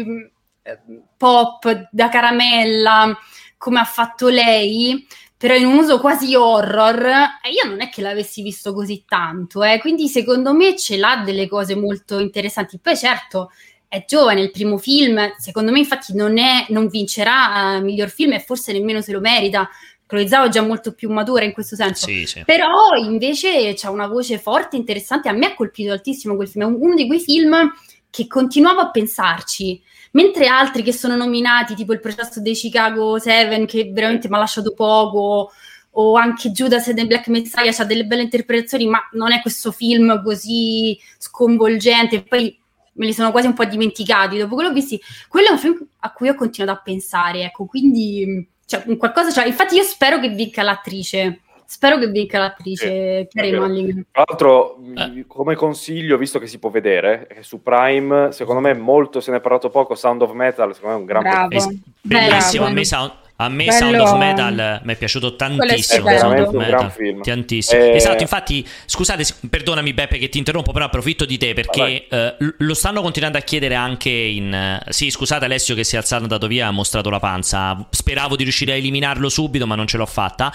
[0.61, 0.79] eh,
[1.15, 3.17] pop da caramella,
[3.57, 5.07] come ha fatto lei,
[5.37, 9.79] però in un uso quasi horror, io non è che l'avessi visto così tanto, eh,
[9.79, 12.77] quindi secondo me ce l'ha delle cose molto interessanti.
[12.77, 13.51] Poi certo,
[13.87, 18.33] è giovane, il primo film, secondo me infatti non, è, non vincerà eh, miglior film
[18.33, 19.69] e forse nemmeno se lo merita.
[20.27, 22.07] Zhao è già molto più matura in questo senso.
[22.07, 22.43] Sì, sì.
[22.45, 25.29] Però invece c'ha una voce forte, interessante.
[25.29, 26.63] A me ha colpito altissimo quel film.
[26.63, 27.71] È uno di quei film
[28.09, 29.81] che continuavo a pensarci.
[30.11, 34.39] Mentre altri che sono nominati, tipo il processo dei Chicago 7, che veramente mi ha
[34.39, 35.51] lasciato poco,
[35.91, 39.71] o anche Judas e The Black Messiah, ha delle belle interpretazioni, ma non è questo
[39.71, 42.23] film così sconvolgente.
[42.23, 42.57] Poi
[42.93, 44.99] me li sono quasi un po' dimenticati dopo che l'ho visti.
[45.27, 49.31] Quello è un film a cui ho continuato a pensare, ecco, quindi cioè, un qualcosa,
[49.31, 51.39] cioè, infatti io spero che vinca l'attrice.
[51.65, 53.65] Spero che vinca l'attrice Carey vero.
[53.65, 54.05] Mulligan.
[54.11, 55.07] Tra l'altro, Eh.
[55.07, 59.29] mh, come consiglio, visto che si può vedere, è su Prime, secondo me molto se
[59.31, 61.71] ne è parlato poco, Sound of Metal, secondo me è un gran Bravo.
[62.01, 63.11] Bellissimo, a me, Sound,
[63.41, 65.79] a me Sound Quello- of Metal mi è piaciuto tantissimo.
[66.09, 66.19] stupendo.
[66.19, 66.91] Sound of Veramente un gran Metal.
[66.91, 67.21] film.
[67.23, 67.81] Tantissimo.
[67.81, 72.35] Eh, Esatto, infatti, scusate, perdonami Beppe che ti interrompo, però approfitto di te perché eh,
[72.57, 74.53] lo stanno continuando a chiedere anche in...
[74.53, 77.87] eh, sì, scusate Alessio che si è alzato e andato via, ha mostrato la panza.
[77.89, 80.51] Speravo di riuscire a eliminarlo subito, ma non ce l'ho fatta.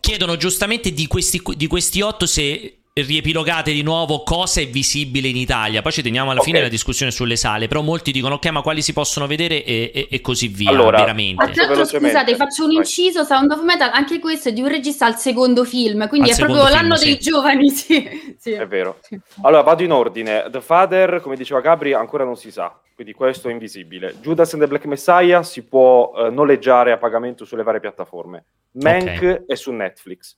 [0.00, 5.34] Chiedono giustamente di questi, di questi otto se riepilogate di nuovo cosa è visibile in
[5.34, 5.82] Italia.
[5.82, 6.64] Poi ci teniamo alla fine Ok.
[6.64, 10.06] la discussione sulle sale, però molti dicono ok, ma quali si possono vedere e, e-
[10.08, 11.34] e così via, Allora, veramente.
[11.44, 12.16] Ma tra l'altro, velocemente.
[12.16, 12.76] scusate, faccio un Vai.
[12.76, 16.36] inciso, Sound of Metal, anche questo è di un regista al secondo film, quindi Al
[16.36, 17.04] è proprio film, l'anno sì.
[17.06, 18.08] dei giovani, sì.
[18.38, 18.52] sì.
[18.52, 19.00] È vero.
[19.42, 20.46] Allora, vado in ordine.
[20.48, 24.14] The Father, come diceva Gabri, ancora non si sa, quindi questo è invisibile.
[24.20, 28.44] Judas and the Black Messiah si può eh, noleggiare a pagamento sulle varie piattaforme.
[28.74, 29.44] Mank Ok.
[29.48, 30.36] è su Netflix.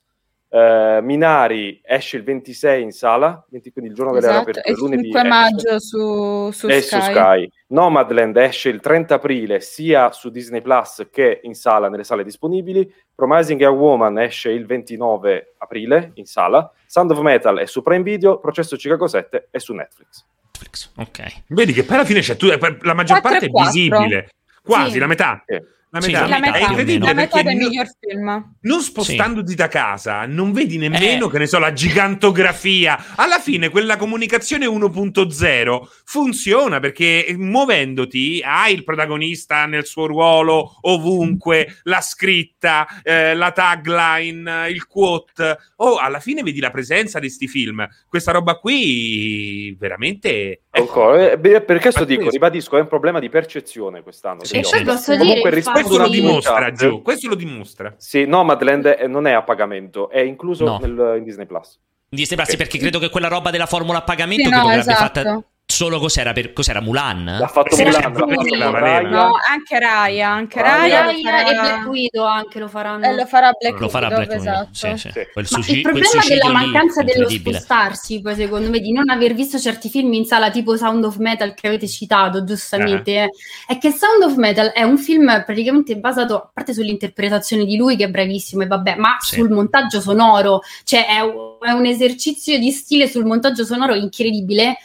[0.57, 4.77] Eh, Minari esce il 26 in sala, 20 quindi il giorno Esatto, e riaperture, il
[4.79, 5.29] lunedì 5 esce.
[5.29, 6.81] maggio su, su Sky.
[6.81, 7.51] su Sky.
[7.69, 12.91] Nomadland esce il 30 aprile sia su Disney Plus che in sala nelle sale disponibili.
[13.15, 16.71] Promising Young Woman esce il 29 aprile in sala.
[16.87, 18.39] Sound of Metal è su Prime Video.
[18.39, 20.25] Processo Chicago 7 è su Netflix.
[20.53, 21.43] Netflix, Ok.
[21.49, 24.31] Vedi che poi alla fine c'è tu, la maggior parte è visibile,
[24.63, 24.99] quasi Sì.
[24.99, 25.43] la metà.
[25.47, 25.61] Sì.
[25.97, 26.27] La Sì, metà.
[26.27, 28.55] la È metà, incredibile la metà del non- miglior film.
[28.61, 31.31] non spostandoti da casa, non vedi nemmeno, Eh.
[31.31, 33.15] che ne so, la gigantografia.
[33.17, 40.77] Alla fine quella comunicazione 1.0 funziona perché eh, muovendoti hai il protagonista nel suo ruolo
[40.83, 45.57] ovunque, la scritta, eh, la tagline, il quote.
[45.77, 47.87] Oh, alla fine vedi la presenza di sti film.
[48.09, 50.63] Questa roba qui veramente...
[50.77, 51.31] Concordo.
[51.31, 54.45] Eh, beh, per questo dico, ribadisco, è un problema di percezione quest'anno.
[54.45, 54.75] Sì, sì.
[54.75, 56.73] E poi posso Comunque dire, rispondo Questo lo dimostra.
[56.73, 57.03] Gio.
[57.03, 57.95] Questo lo dimostra.
[57.97, 60.79] Sì, Nomadland è- non è a pagamento, è incluso No.
[60.81, 61.79] nel- in Disney Plus.
[62.09, 62.57] Disney Plus, Ok.
[62.57, 64.99] perché credo che quella roba della formula a pagamento Sì, no, esatto.
[65.03, 67.25] fatta Solo cos'era, per, cos'era Mulan?
[67.41, 69.01] L'ha fatto Sì, Mulan, Mulan, Raya.
[69.01, 69.09] Raya.
[69.09, 70.77] No, anche Raya, anche Raya.
[70.77, 71.23] Raya, Raya e
[71.55, 73.05] farà- Black Widow anche lo faranno.
[73.05, 74.69] eh, lo farà Black Lo farà Widow, Black esatto.
[74.71, 75.11] sì, sì.
[75.13, 75.27] Sì.
[75.33, 79.11] Quel Ma suci- il problema della lì, mancanza dello spostarsi, poi secondo me, di non
[79.11, 83.31] aver visto certi film in sala tipo Sound of Metal che avete citato giustamente, Eh.
[83.67, 87.97] è che Sound of Metal è un film praticamente basato, a parte sull'interpretazione di lui
[87.97, 89.35] che è bravissimo e vabbè, ma Sì.
[89.35, 94.77] sul montaggio sonoro, cioè è, un- è un esercizio di stile sul montaggio sonoro incredibile.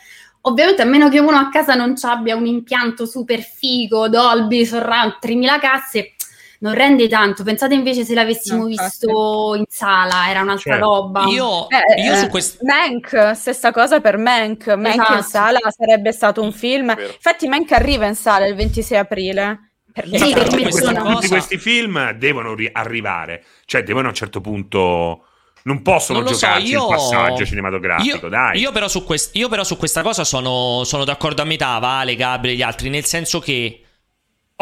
[0.42, 4.66] Ovviamente a meno che uno a casa non ci abbia un impianto super figo, Dolby,
[4.66, 6.14] Surround, 3000 casse,
[6.60, 7.44] non rende tanto.
[7.44, 10.86] Pensate invece se l'avessimo No, visto in sala, era un'altra Certo.
[10.88, 11.26] roba.
[11.26, 12.66] Io, Eh, io eh, su questo...
[12.66, 14.68] Mank, stessa cosa per Mank.
[14.70, 15.22] Mank in Esatto.
[15.24, 16.94] sala sarebbe stato un film.
[16.96, 17.12] Vero.
[17.14, 19.72] Infatti, Mank arriva in sala il 26 aprile.
[19.94, 24.06] Per Sì, per tutti me questi, sono- tutti questi film devono ri- arrivare, cioè devono
[24.08, 25.26] a un certo punto.
[25.64, 28.60] Non possono Non lo so, giocarci io- il passaggio cinematografico, io, dai.
[28.60, 32.16] Io però, su quest- io però su questa cosa sono, sono d'accordo a metà, Vale,
[32.16, 33.84] Gabriele e gli altri, nel senso che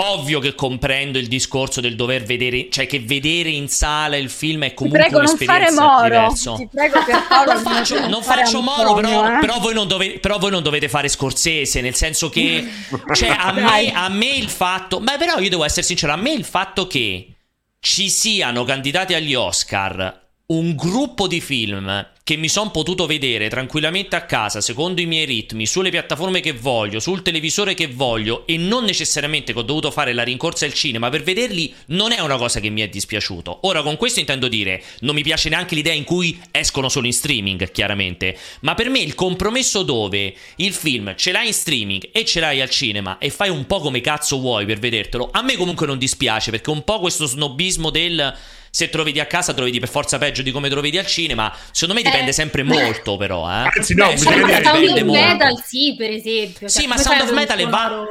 [0.01, 4.63] ovvio che comprendo il discorso del dover vedere, cioè che vedere in sala il film
[4.63, 6.03] è Ti comunque prego, non fare un'esperienza Moro.
[6.03, 6.53] diversa.
[6.55, 9.39] Ti prego, per Paolo, non faccio, non fare faccio Antonio, moro, però, eh.
[9.39, 12.65] però voi non dove- però voi non dovete fare Scorsese, nel senso che
[13.13, 16.31] cioè, a, me, a me il fatto, ma però io devo essere sincero, a me
[16.31, 17.35] il fatto che
[17.81, 24.15] ci siano candidati agli Oscar un gruppo di film che mi sono potuto vedere tranquillamente
[24.15, 28.57] a casa, secondo i miei ritmi, sulle piattaforme che voglio, sul televisore che voglio e
[28.57, 32.37] non necessariamente che ho dovuto fare la rincorsa al cinema per vederli, non è una
[32.37, 33.59] cosa che mi è dispiaciuto.
[33.63, 37.13] Ora con questo intendo dire, non mi piace neanche l'idea in cui escono solo in
[37.13, 42.25] streaming, chiaramente, ma per me il compromesso dove il film ce l'hai in streaming e
[42.25, 45.55] ce l'hai al cinema e fai un po' come cazzo vuoi per vedertelo, a me
[45.55, 48.35] comunque non dispiace perché un po' questo snobismo del
[48.79, 50.75] se te lo vedi a casa te lo vedi per forza peggio di come te
[50.75, 52.33] lo vedi al cinema, secondo me dipende Eh.
[52.33, 53.69] sempre molto però, eh.
[53.75, 55.11] Anzi, no, Eh, dire- Sound of molto.
[55.11, 56.67] Metal, sì, per esempio.
[56.67, 58.07] Sì, Cioè, ma Sound of Metal è va-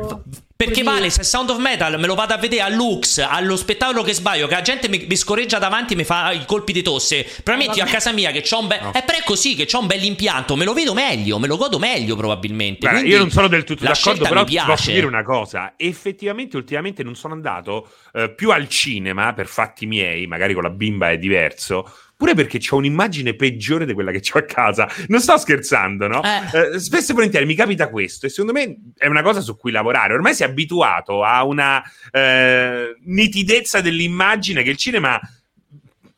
[0.59, 0.96] Perché così?
[0.96, 4.12] vale, se Sound of Metal me lo vado a vedere a Lux, allo spettacolo che
[4.12, 7.22] sbaglio, che la gente mi, mi scorreggia davanti e mi fa i colpi di tosse.
[7.22, 7.96] Probabilmente io a vabbè.
[7.96, 8.80] casa mia che c'ho un bel...
[8.82, 8.92] No.
[8.92, 11.56] Eh, però è così, che c'ho un bel impianto, me lo vedo meglio, me lo
[11.56, 12.80] godo meglio probabilmente.
[12.80, 14.66] Guarda, Quindi io non sono del tutto d'accordo, però mi piace.
[14.66, 15.74] posso dire una cosa.
[15.76, 20.70] Effettivamente, ultimamente non sono andato eh, più al cinema per fatti miei, magari con la
[20.70, 21.88] bimba è diverso.
[22.18, 24.90] Pure perché ho un'immagine peggiore di quella che ho a casa.
[25.06, 26.20] Non sto scherzando, no?
[26.24, 26.74] Eh.
[26.74, 29.70] Eh, spesso e volentieri mi capita questo, e secondo me è una cosa su cui
[29.70, 30.14] lavorare.
[30.14, 35.20] Ormai si è abituato a una eh, nitidezza dell'immagine che il cinema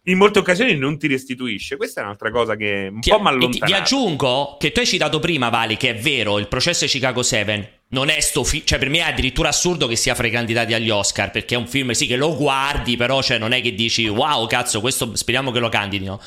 [0.04, 1.76] in molte occasioni non ti restituisce.
[1.76, 3.66] Questa è un'altra cosa che un Ti- po' mi ti- allontana.
[3.66, 7.22] Vi aggiungo che tu hai citato prima, Vali, che è vero, il processo di Chicago
[7.22, 10.30] 7 non è sto film, cioè per me è addirittura assurdo che sia fra i
[10.30, 13.60] candidati agli Oscar, perché è un film sì che lo guardi, però cioè, non è
[13.60, 16.20] che dici wow, cazzo, questo speriamo che lo candidino.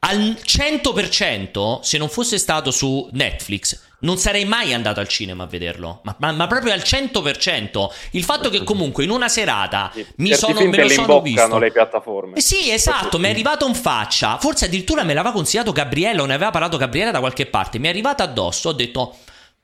[0.00, 5.46] Al 100% se non fosse stato su Netflix non sarei mai andato al cinema a
[5.46, 7.88] vederlo, ma, ma- ma proprio al 100%.
[8.10, 11.58] Il fatto che comunque in una serata mi Certi sono, me lo sono visto.
[11.58, 12.36] le piattaforme.
[12.36, 14.38] Eh sì, esatto, mi è arrivato in faccia.
[14.38, 17.78] Forse addirittura me l'aveva consigliato Gabriella o ne aveva parlato Gabriella da qualche parte.
[17.78, 19.16] Mi è arrivato addosso, ho detto...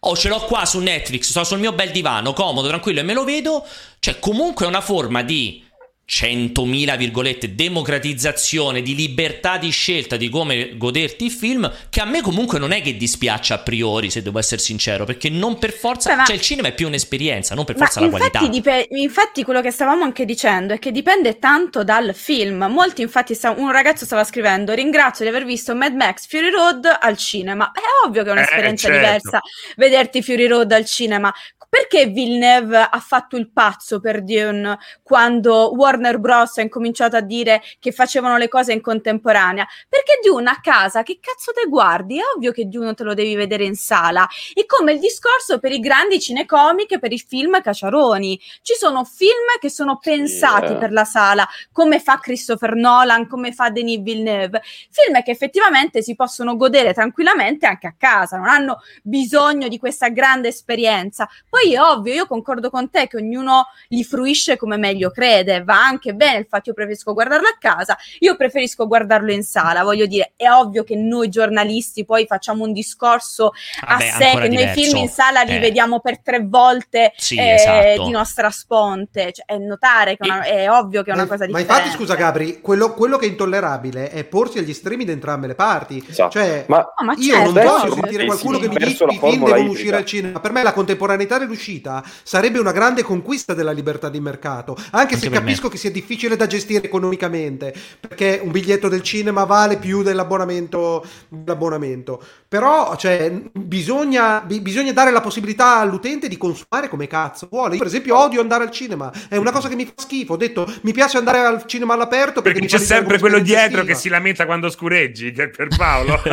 [0.05, 3.15] Oh, ce l'ho qua su Netflix, sto sul mio bel divano, comodo, tranquillo e me
[3.15, 3.65] lo vedo.
[4.01, 5.65] Cioè, comunque è una forma di
[6.09, 12.21] 100.000 virgolette democratizzazione di libertà di scelta di come goderti il film che a me
[12.21, 16.11] comunque non è che dispiaccia a priori se devo essere sincero perché non per forza
[16.11, 18.49] Beh, ma- cioè il cinema è più un'esperienza non per Ma forza la infatti, qualità
[18.49, 22.67] dipe- infatti quello che stavamo anche dicendo è che dipende tanto dal film.
[22.71, 26.99] Molti infatti, sta- un ragazzo stava scrivendo ringrazio di aver visto Mad Max Fury Road
[27.01, 27.71] al cinema.
[27.73, 29.05] È ovvio che è un'esperienza certo.
[29.05, 29.41] diversa
[29.77, 31.33] vederti Fury Road al cinema.
[31.73, 36.59] Perché Villeneuve ha fatto il pazzo per Dune quando Warner Bros.
[36.59, 39.67] ha incominciato a dire che facevano le cose in contemporanea?
[39.89, 42.19] Perché Dune a casa, che cazzo te guardi?
[42.19, 44.29] È ovvio che Dune te lo devi vedere in sala.
[44.53, 48.39] E come il discorso per i grandi cinecomiche, per i film cacciaroni.
[48.61, 50.77] Ci sono film che sono pensati eh.
[50.77, 54.61] per la sala, come fa Christopher Nolan, come fa Denis Villeneuve.
[54.91, 60.11] Film che effettivamente si possono godere tranquillamente anche a casa, non hanno bisogno di questa
[60.11, 61.27] grande esperienza.
[61.49, 65.85] Poi è ovvio, io concordo con te che ognuno li fruisce come meglio crede, va
[65.85, 70.07] anche bene il fatto io preferisco guardarlo a casa, io preferisco guardarlo in sala, voglio
[70.07, 73.53] dire, è ovvio che noi giornalisti poi facciamo un discorso
[73.87, 74.81] Vabbè, a sé, che noi diverso.
[74.83, 75.59] film in sala li Eh.
[75.61, 78.05] vediamo per tre volte Sì, eh, esatto.
[78.05, 81.29] di nostra sponte, cioè, è notare che è, una- è ovvio che è una Ma-
[81.29, 81.73] cosa ma differente.
[81.73, 85.55] infatti, scusa Gabri, quello, quello che è intollerabile è porsi agli estremi da entrambe le
[85.55, 86.05] parti.
[86.09, 86.31] Esatto.
[86.33, 89.13] Cioè, Ma No, ma io certo, non posso sentire qualcuno sì, che mi dice la
[89.13, 89.71] i film devono ibrida.
[89.71, 90.41] uscire al cinema.
[90.41, 95.15] Per me la contemporaneità del l'uscita sarebbe una grande conquista della libertà di mercato, anche,
[95.15, 95.39] se per me.
[95.39, 101.05] capisco che sia difficile da gestire economicamente, perché un biglietto del cinema vale più dell'abbonamento.
[101.29, 102.23] dell'abbonamento.
[102.49, 107.73] Però cioè, bisogna, bi- bisogna dare la possibilità all'utente di consumare come cazzo vuole.
[107.73, 110.35] Io, per esempio, odio andare al cinema, è una cosa che mi fa schifo.
[110.35, 113.95] Ho detto, mi piace andare al cinema all'aperto perché, Perché c'è sempre quello dietro che
[113.95, 116.21] si lamenta quando scureggi, che è per Paolo.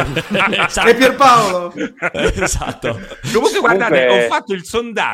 [0.90, 1.74] È Pierpaolo.
[2.42, 3.00] esatto.
[3.32, 5.09] Comunque, guardate, Comunque- ho fatto il sondaggio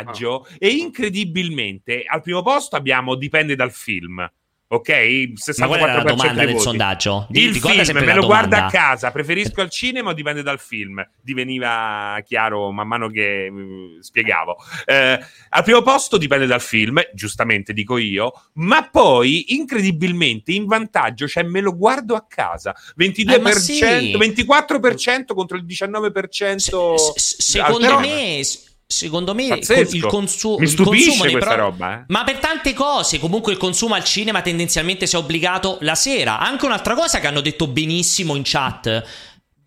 [0.58, 4.30] e incredibilmente al primo posto abbiamo dipende dal film.
[4.68, 4.90] Ok?
[4.90, 6.64] 64% Ma qual era la domanda del voti.
[6.64, 7.28] sondaggio?
[7.32, 11.08] Il ricorda film, me lo guarda a casa, preferisco al cinema o dipende dal film?
[11.22, 14.58] Diveniva chiaro man mano che mm, spiegavo.
[14.86, 15.20] Eh,
[15.50, 21.44] al primo posto dipende dal film, giustamente dico io, ma poi incredibilmente in vantaggio c'è
[21.44, 22.76] me lo guardo a casa.
[22.98, 24.18] 22%, Eh, sì.
[24.18, 28.08] 24% contro il 19% Secondo al me,
[28.44, 28.74] cinema.
[28.88, 29.96] Secondo me Pazzesco.
[29.96, 32.04] il, consu- Mi il consumo questa pro- roba, eh.
[32.08, 36.40] Ma per tante cose, comunque il consumo al cinema tendenzialmente si è obbligato la sera.
[36.40, 39.04] Anche un'altra cosa che hanno detto benissimo in chat.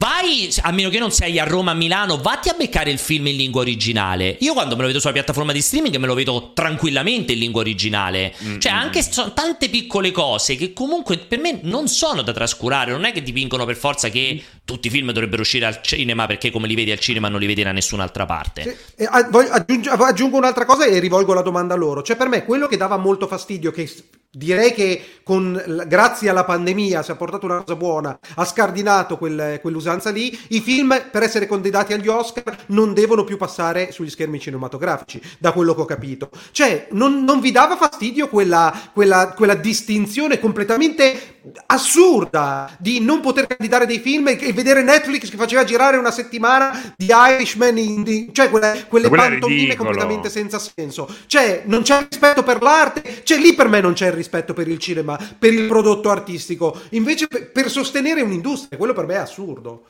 [0.01, 3.27] Vai, a meno che non sei a Roma, a Milano, vatti a beccare il film
[3.27, 4.37] in lingua originale.
[4.43, 7.62] Io quando me lo vedo sulla piattaforma di streaming me lo vedo tranquillamente in lingua
[7.62, 8.33] originale.
[8.45, 12.93] Mm, Cioè, anche sono tante piccole cose che comunque per me non sono da trascurare.
[12.93, 16.53] Non è che dipingono per forza che tutti i film dovrebbero uscire al cinema perché
[16.53, 18.77] come li vedi al cinema non li vedi da nessun'altra parte.
[18.95, 22.03] E a- voglio- aggiungo, aggiungo un'altra cosa e rivolgo la domanda a loro.
[22.03, 23.91] Cioè, per me quello che dava molto fastidio, che
[24.31, 29.59] direi che con, grazie alla pandemia si è portato una cosa buona, ha scardinato quel-
[29.89, 30.39] quell'usanza lì.
[30.48, 35.52] I film, per essere candidati agli Oscar, non devono più passare sugli schermi cinematografici, da
[35.52, 36.31] quello che ho capito.
[36.52, 43.47] Cioè, non, non vi dava fastidio quella, quella- quella distinzione completamente assurda di non poter
[43.47, 48.03] candidare dei film e, e vedere Netflix che faceva girare una settimana di Irishman, in-
[48.03, 51.09] di- cioè quelle, quelle pantomime completamente senza senso.
[51.27, 54.69] Cioè, non c'è rispetto per l'arte, cioè lì per me non c'è il rispetto per
[54.69, 56.79] il cinema, per il prodotto artistico.
[56.91, 59.85] Invece per, per sostenere un'industria, quello per me è assurdo.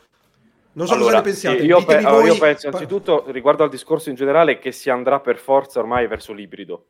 [0.73, 1.63] Non so Allora, cosa ne pensiate.
[1.65, 2.27] io, pe- voi.
[2.27, 6.33] io penso innanzitutto riguardo al discorso in generale che si andrà per forza ormai verso
[6.33, 6.87] l'ibrido.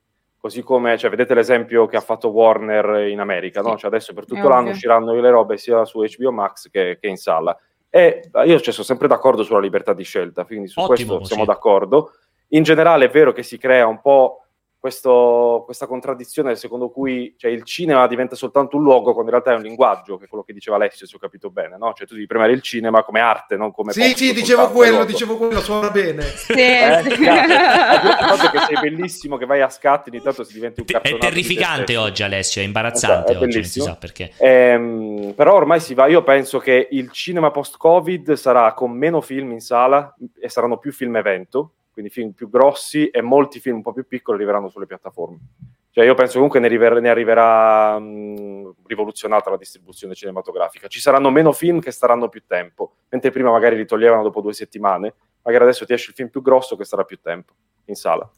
[0.48, 3.76] Così come, cioè, vedete l'esempio che ha fatto Warner in America, no?
[3.76, 4.72] Cioè, adesso per tutto È l'anno ovvio.
[4.72, 7.54] usciranno le robe sia su HBO Max che, che in sala.
[7.90, 11.44] E io cioè, sono sempre d'accordo sulla libertà di scelta, quindi su Ottimo questo siamo
[11.44, 12.12] d'accordo.
[12.52, 14.46] In generale è vero che si crea un po'
[14.78, 19.52] questo- questa contraddizione secondo cui cioè, il cinema diventa soltanto un luogo quando in realtà
[19.52, 21.92] è un linguaggio, che è quello che diceva Alessio, se ho capito bene, no?
[21.94, 25.04] Cioè tu devi premiare il cinema come arte, non come Sì, posto sì, dicevo quello,
[25.04, 26.22] dicevo quello, suona bene.
[26.24, 27.22] Eh, Sì, sì.
[27.22, 27.54] grazie.
[28.08, 31.18] Il fatto che sei bellissimo, che vai a scatti, ogni tanto si diventi un È
[31.18, 32.62] terrificante oggi, Alessio.
[32.62, 34.32] È imbarazzante Esatto, è oggi, non si sa perché.
[34.38, 39.52] Ehm, però ormai si va, io penso che il cinema post-Covid sarà con meno film
[39.52, 43.82] in sala e saranno più film evento, quindi film più grossi e molti film un
[43.82, 45.38] po' più piccoli arriveranno sulle piattaforme.
[45.90, 50.86] Cioè io penso comunque ne, arriver- ne arriverà mh, rivoluzionata la distribuzione cinematografica.
[50.86, 54.52] Ci saranno meno film che staranno più tempo, mentre prima magari li toglievano dopo due
[54.52, 57.52] settimane, magari adesso ti esce il film più grosso che starà più tempo
[57.86, 58.30] in sala.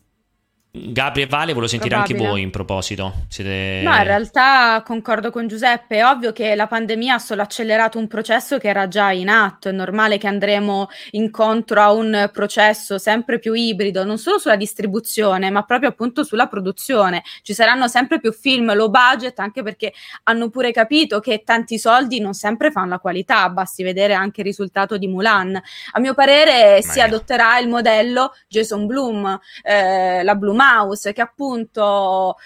[0.72, 2.30] Gabri e Vale, volevo sentire anche Probabile.
[2.30, 3.24] voi in proposito.
[3.28, 3.80] Siete...
[3.82, 5.96] No, in realtà concordo con Giuseppe.
[5.96, 9.68] È ovvio che la pandemia ha solo accelerato un processo che era già in atto.
[9.68, 15.50] È normale che andremo incontro a un processo sempre più ibrido, non solo sulla distribuzione,
[15.50, 17.24] ma proprio appunto sulla produzione.
[17.42, 19.92] Ci saranno sempre più film low budget, anche perché
[20.24, 23.48] hanno pure capito che tanti soldi non sempre fanno la qualità.
[23.48, 25.60] Basti vedere anche il risultato di Mulan.
[25.92, 31.22] A mio parere si Ma- adotterà il modello Jason Bloom, eh, la Blue Mouse, che
[31.22, 32.36] appunto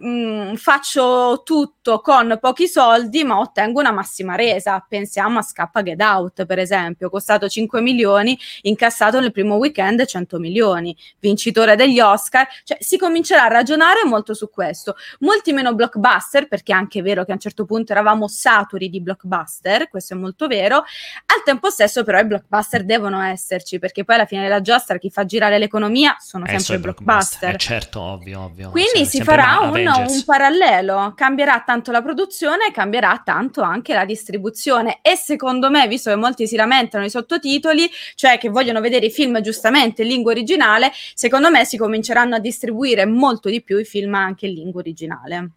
[0.00, 4.84] mh, faccio tutto con pochi soldi ma ottengo una massima resa.
[4.88, 10.38] Pensiamo a Scappa Get Out, per esempio, costato 5 milioni, incassato nel primo weekend 100
[10.38, 12.46] milioni, vincitore degli Oscar.
[12.64, 14.96] Cioè si comincerà a ragionare molto su questo.
[15.20, 19.00] Molti meno blockbuster, perché è anche vero che a un certo punto eravamo saturi di
[19.00, 20.76] blockbuster, questo è molto vero.
[20.76, 25.10] Al tempo stesso però i blockbuster devono esserci, perché poi alla fine della giostra chi
[25.10, 27.54] fa girare l'economia sono Eh, sempre i i blockbuster.
[27.54, 28.70] Eh, certo, ovvio, ovvio.
[28.70, 30.18] Quindi Se- si farà ma- un, Avengers.
[30.18, 35.86] un parallelo, cambierà tanto la produzione e cambierà tanto anche la distribuzione e secondo me,
[35.88, 40.08] visto che molti si lamentano i sottotitoli, cioè che vogliono vedere i film giustamente in
[40.08, 44.54] lingua originale, secondo me si cominceranno a distribuire molto di più i film anche in
[44.54, 45.50] lingua originale,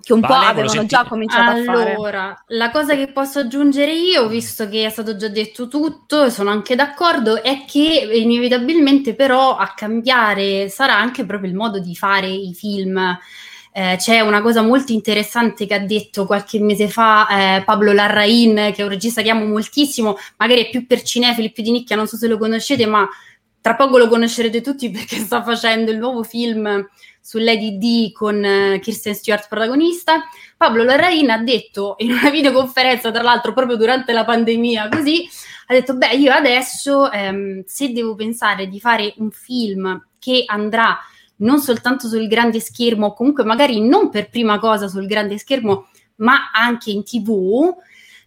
[0.00, 1.94] che un Vale, po' avevano già cominciato a fare.
[1.94, 6.30] Allora, la cosa che posso aggiungere io, visto che è stato già detto tutto e
[6.30, 11.94] sono anche d'accordo, è che inevitabilmente però a cambiare sarà anche proprio il modo di
[11.94, 13.18] fare i film.
[13.72, 18.72] Eh, c'è una cosa molto interessante che ha detto qualche mese fa eh, Pablo Larrain,
[18.74, 21.96] che è un regista che amo moltissimo, magari è più per cinefili, più di nicchia,
[21.96, 23.08] non so se lo conoscete, ma
[23.60, 26.88] tra poco lo conoscerete tutti perché sta facendo il nuovo film
[27.20, 30.22] su Lady D con eh, Kirsten Stewart protagonista.
[30.56, 35.28] Pablo Larraín ha detto in una videoconferenza, tra l'altro proprio durante la pandemia, così,
[35.66, 40.98] ha detto, beh, io adesso ehm, se devo pensare di fare un film che andrà
[41.40, 45.88] non soltanto sul grande schermo, o comunque magari non per prima cosa sul grande schermo,
[46.16, 47.74] ma anche in tv,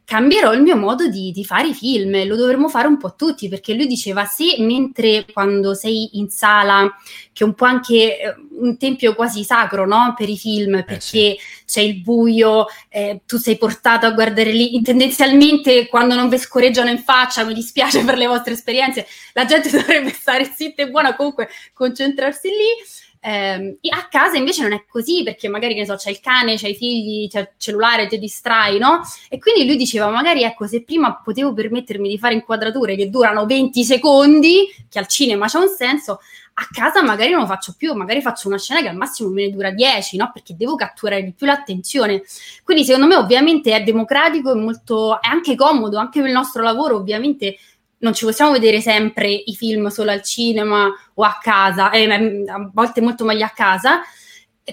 [0.06, 3.48] cambierò il mio modo di, di, fare i film, lo dovremmo fare un po' tutti,
[3.48, 6.94] perché lui diceva se mentre quando sei in sala,
[7.32, 10.14] che è un po' anche eh, un tempio quasi sacro no?
[10.18, 11.40] per i film, perché eh sì.
[11.66, 16.90] c'è il buio, eh, tu sei portato a guardare lì, tendenzialmente quando non vi scorreggiano
[16.90, 21.16] in faccia, mi dispiace per le vostre esperienze, la gente dovrebbe stare zitta e buona,
[21.16, 26.10] comunque concentrarsi lì eh, a casa invece non è così perché magari, che so, c'è
[26.10, 29.00] il cane, c'è i figli, c'è il cellulare, ti distrai, no?
[29.30, 33.46] E quindi lui diceva, magari ecco, se prima potevo permettermi di fare inquadrature che durano
[33.46, 36.20] 20 secondi, che al cinema c'è un senso,
[36.56, 39.46] a casa magari non lo faccio più, magari faccio una scena che al massimo me
[39.46, 40.30] ne dura 10, no?
[40.34, 42.24] Perché devo catturare di più l'attenzione.
[42.66, 46.62] Quindi secondo me ovviamente è democratico, è molto, è anche comodo, anche per il nostro
[46.62, 47.58] lavoro ovviamente
[48.04, 52.06] non ci possiamo vedere sempre i film solo al cinema o a casa, eh,
[52.46, 54.02] a volte molto meglio a casa,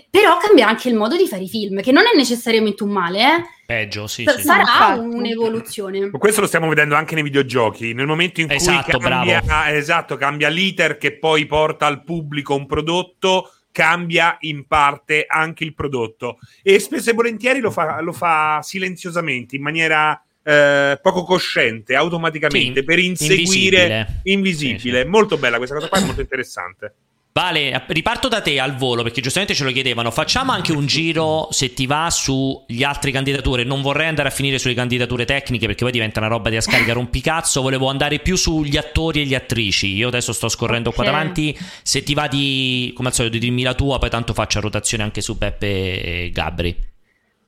[0.08, 3.20] però cambia anche il modo di fare i film, che non è necessariamente un male,
[3.20, 3.42] eh.
[3.66, 4.42] Peggio, sì, S- sì.
[4.42, 4.98] Sarà sì.
[5.00, 6.10] un'evoluzione.
[6.10, 7.92] Questo lo stiamo vedendo anche nei videogiochi.
[7.92, 9.42] Nel momento in esatto, cui cambia,
[9.72, 15.74] esatto, cambia l'iter che poi porta al pubblico un prodotto, cambia in parte anche il
[15.74, 16.38] prodotto.
[16.62, 22.80] E spesso e volentieri lo fa, lo fa silenziosamente, in maniera eh, poco cosciente automaticamente
[22.80, 24.20] Sì, per inseguire invisibile.
[24.24, 24.98] invisibile.
[24.98, 25.08] Sì, sì.
[25.08, 26.94] Molto bella questa cosa qua, è molto interessante.
[27.32, 30.10] Vale, riparto da te al volo perché giustamente ce lo chiedevano.
[30.10, 33.62] Facciamo anche un giro se ti va sugli altri candidature.
[33.62, 36.92] Non vorrei andare a finire sulle candidature tecniche perché poi diventa una roba da scarica
[36.92, 37.62] rompicazzo.
[37.62, 39.94] Volevo andare più sugli attori e gli attrici.
[39.94, 41.10] Io adesso sto scorrendo qua Ok.
[41.10, 41.56] davanti.
[41.84, 45.04] Se ti va di, come al solito, dimmi la tua, poi tanto faccio a rotazione
[45.04, 46.76] anche su Beppe e Gabri.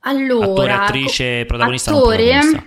[0.05, 2.65] Allora, Attore, attrice, protagonista, non attore, protagonista.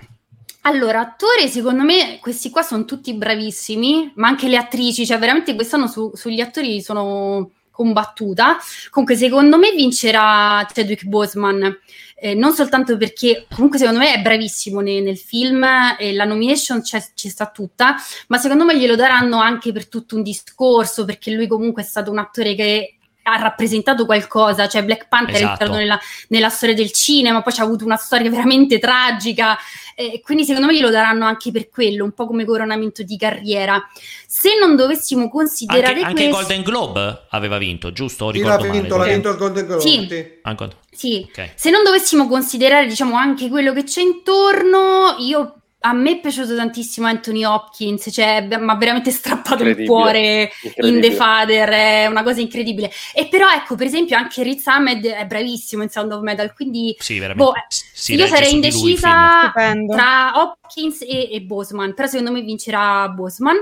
[0.67, 5.55] Allora, attore, secondo me questi qua sono tutti bravissimi, ma anche le attrici, cioè veramente
[5.55, 8.57] quest'anno su- sugli attori sono combattuta.
[8.89, 11.73] Comunque, secondo me vincerà Chadwick Boseman,
[12.19, 15.65] eh, non soltanto perché comunque secondo me è bravissimo ne- nel film
[15.97, 17.95] e la nomination ci sta tutta,
[18.27, 22.11] ma secondo me glielo daranno anche per tutto un discorso, perché lui comunque è stato
[22.11, 22.96] un attore che
[23.27, 25.51] ha rappresentato qualcosa, cioè Black Panther è Esatto.
[25.51, 25.99] entrato nella,
[26.29, 29.57] nella storia del cinema, poi c'ha avuto una storia veramente tragica,
[29.95, 33.85] eh, quindi secondo me glielo daranno anche per quello, un po' come coronamento di carriera.
[34.25, 36.37] Se non dovessimo considerare Anche, anche questo...
[36.37, 38.31] Golden Globe aveva vinto, giusto?
[38.31, 38.69] Sì, l'ha male?
[38.69, 39.81] vinto, l'ha vinto il Golden Globe.
[39.81, 40.07] Sì.
[40.09, 40.25] sì.
[40.43, 41.51] Anche- Sì, ok.
[41.55, 45.55] se non dovessimo considerare, diciamo, anche quello che c'è intorno, io
[45.87, 50.69] a me è piaciuto tantissimo Anthony Hopkins, cioè, mi ha veramente strappato il cuore in
[50.69, 50.99] incredibile.
[50.99, 52.91] The Father, è una cosa incredibile.
[53.13, 56.93] E però, ecco, per esempio, anche Riz Ahmed è bravissimo in Sound of Metal, quindi
[56.99, 57.43] Sì, veramente.
[57.43, 59.53] boh, Si- si io sarei indecisa
[59.89, 63.55] tra Hopkins e, e Boseman, però secondo me vincerà Boseman.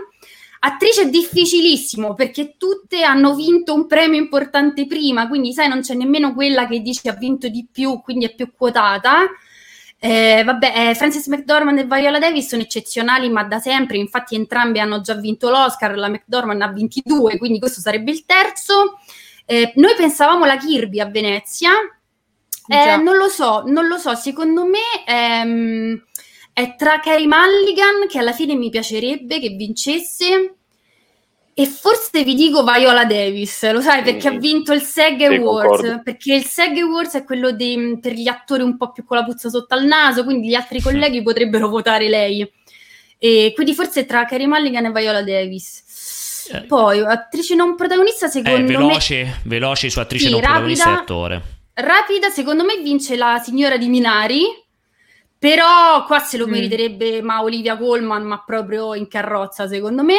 [0.61, 5.93] Attrice è difficilissimo perché tutte hanno vinto un premio importante prima, quindi sai, non c'è
[5.93, 9.27] nemmeno quella che dice ha vinto di più, quindi è più quotata.
[10.05, 14.79] Eh, vabbè, eh, Frances McDormand e Viola Davis sono eccezionali, ma da sempre, infatti entrambe
[14.79, 18.99] hanno già vinto l'Oscar, la McDormand ha 22, quindi questo sarebbe il terzo.
[19.45, 21.71] Eh, noi pensavamo la Kirby a Venezia,
[22.67, 26.03] Eh, non lo so, non lo so, secondo me ehm,
[26.51, 30.55] è tra Carey Mulligan, che alla fine mi piacerebbe che vincesse,
[31.57, 34.35] e forse vi dico Viola Davis, lo sai, perché Mm.
[34.35, 36.01] ha vinto il SEG Sì, Awards, concordo.
[36.03, 39.23] perché il SEG Awards è quello dei- per gli attori un po' più con la
[39.23, 42.45] puzza sotto al naso, quindi gli altri colleghi potrebbero votare lei.
[43.17, 46.49] E quindi forse tra Carey Mulligan e Viola Davis.
[46.51, 46.61] Eh.
[46.63, 48.65] Poi, attrice non protagonista, Eh, secondo me...
[48.77, 51.01] veloce, veloce su attrice Sì, non protagonista e rapida.
[51.01, 51.41] attore.
[51.75, 54.43] rapida, secondo me vince la signora di Minari,
[55.37, 56.51] però qua se lo Mm.
[56.51, 60.15] meriterebbe ma Olivia Colman, ma proprio in carrozza secondo me.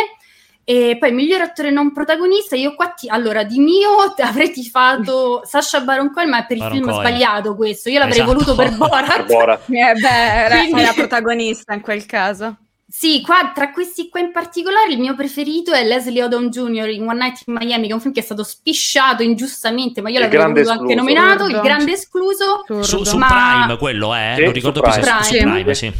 [0.69, 5.81] E poi miglior attore non protagonista, io qua ti, allora di mio avrei tifato Sasha
[5.81, 7.07] Baron Cohen, ma è per il Baron film Cohen.
[7.07, 8.33] sbagliato questo, io l'avrei Esatto.
[8.33, 9.27] voluto per Per Borat.
[9.27, 9.61] Borat.
[9.71, 10.09] Eh, beh,
[10.45, 12.57] era, Quindi- era protagonista in quel caso.
[12.89, 16.89] Sì, qua tra questi qua in particolare il mio preferito è Leslie Odom Jr.
[16.89, 20.09] in One Night in Miami, che è un film che è stato spisciato ingiustamente, ma
[20.09, 20.95] io Il voluto anche escluso.
[20.95, 21.61] nominato, il Assurdo.
[21.63, 22.65] grande escluso.
[22.81, 23.27] Su, su Ma-
[23.67, 24.35] Prime quello, eh?
[24.37, 25.23] Sì, non ricordo su più Prime.
[25.23, 25.51] su Prime.
[25.53, 25.93] Prime, sì.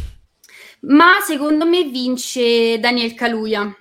[0.81, 3.75] Ma secondo me vince Daniel Kaluuya.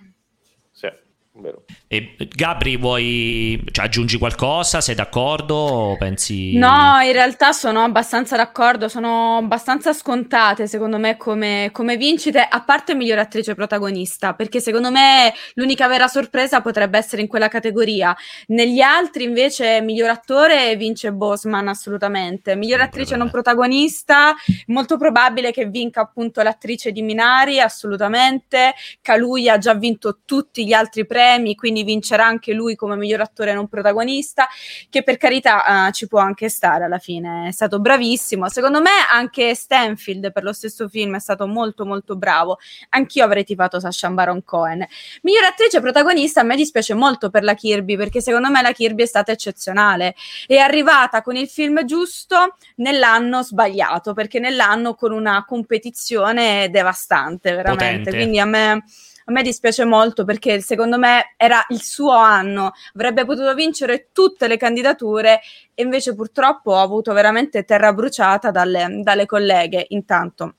[1.36, 1.64] Sì, vero.
[1.88, 4.80] E Gabri, vuoi cioè, aggiungi qualcosa?
[4.80, 5.54] Sei d'accordo?
[5.54, 6.56] O pensi.
[6.56, 12.60] No, in realtà sono abbastanza d'accordo, sono abbastanza scontate secondo me come, come vincite, a
[12.64, 18.16] parte miglior attrice protagonista, perché secondo me l'unica vera sorpresa potrebbe essere in quella categoria.
[18.48, 24.34] Negli altri invece miglior attore vince Bosman assolutamente, miglior attrice non protagonista,
[24.66, 28.74] molto probabile che vinca appunto l'attrice di Minari, assolutamente.
[29.00, 33.54] Kaluuya ha già vinto tutti gli altri premi, quindi vincerà anche lui come miglior attore
[33.54, 34.46] non protagonista,
[34.90, 38.50] che per carità uh, ci può anche stare alla fine, è stato bravissimo.
[38.50, 42.58] Secondo me anche Stanfield per lo stesso film è stato molto molto bravo.
[42.90, 44.86] Anch'io avrei tifato Sasha Baron Cohen.
[45.22, 49.04] Miglior attrice protagonista a me dispiace molto per la Kirby, perché secondo me la Kirby
[49.04, 50.14] è stata eccezionale.
[50.46, 57.74] È arrivata con il film giusto nell'anno sbagliato, perché nell'anno con una competizione devastante, veramente.
[57.76, 58.10] Potente.
[58.10, 58.84] Quindi a me
[59.28, 64.46] a me dispiace molto perché secondo me era il suo anno, avrebbe potuto vincere tutte
[64.46, 65.40] le candidature
[65.74, 69.86] e invece purtroppo ha avuto veramente terra bruciata dalle, dalle colleghe.
[69.90, 70.54] Intanto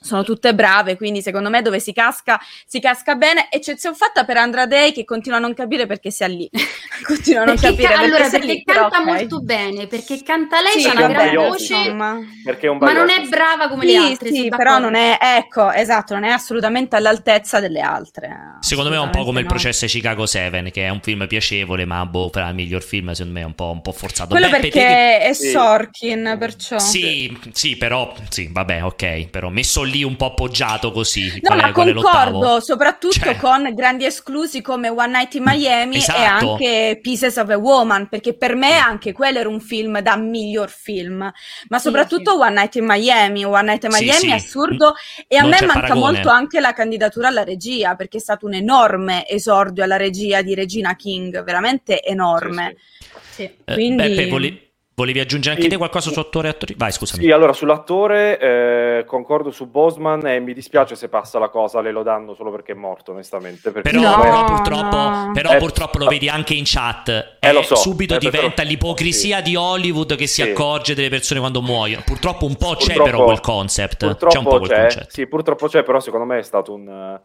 [0.00, 4.36] sono tutte brave, quindi secondo me dove si casca, si casca bene, eccezione fatta per
[4.36, 6.48] Andra Day che continua a non capire perché sia lì.
[7.04, 9.04] continua a non Perché capire ca- allora, perché, perché lì, però canta ok.
[9.04, 12.18] molto bene, perché canta lei, Sì, c'ha una gran voce, insomma.
[12.44, 14.30] Perché è un ma non è brava come Sì, le altre.
[14.30, 18.56] sì, però non è, ecco, esatto, non è assolutamente all'altezza delle altre.
[18.60, 19.50] Secondo me è un po' come il no.
[19.50, 23.12] processo di Chicago 7, che è un film piacevole, ma boh, per il miglior film,
[23.12, 24.30] secondo me è un po', un po' forzato.
[24.30, 25.50] Quello Beppe, perché te è Sì.
[25.50, 26.78] Sorkin, perciò.
[26.78, 31.40] Sì, sì, però, sì, vabbè, ok, però messo lì un po' appoggiato così.
[31.42, 32.00] No, ma è l'ottavo?
[32.00, 33.36] concordo, soprattutto Cioè.
[33.36, 36.18] con grandi esclusi come One Night in Miami Esatto.
[36.18, 40.16] e anche Pieces of a Woman, perché per me anche quello era un film da
[40.16, 41.30] miglior film,
[41.68, 43.44] ma soprattutto One Night in Miami.
[43.44, 44.28] One Night in Sì, Miami sì.
[44.28, 44.94] è assurdo
[45.26, 46.00] e a Non me manca paragone.
[46.12, 50.54] molto anche la candidatura alla regia, perché è stato un enorme esordio alla regia di
[50.54, 52.76] Regina King, veramente enorme.
[53.30, 53.42] Sì.
[53.42, 54.67] Eh, quindi- Beppe, vole-
[54.98, 55.70] volevi aggiungere anche Sì.
[55.70, 56.74] te qualcosa su attori e attori?
[56.76, 57.22] Vai, scusami.
[57.22, 61.92] Sì, allora sull'attore eh, concordo su Bosman e mi dispiace se passa la cosa, le
[61.92, 63.70] lo danno solo perché è morto, onestamente.
[63.70, 65.30] Però, No, però purtroppo, no.
[65.32, 67.36] però Eh, purtroppo lo vedi anche in chat.
[67.38, 67.76] Eh, lo Eh, so.
[67.76, 70.50] subito Eh, diventa però- l'ipocrisia di Hollywood che si Sì.
[70.50, 72.02] accorge delle persone quando muoiono.
[72.04, 74.04] Purtroppo un po' c'è Purtroppo- però quel concept.
[74.04, 75.06] Purtroppo C'è un po' quel c'è, concetto.
[75.10, 77.20] sì, purtroppo c'è, però secondo me è stato un...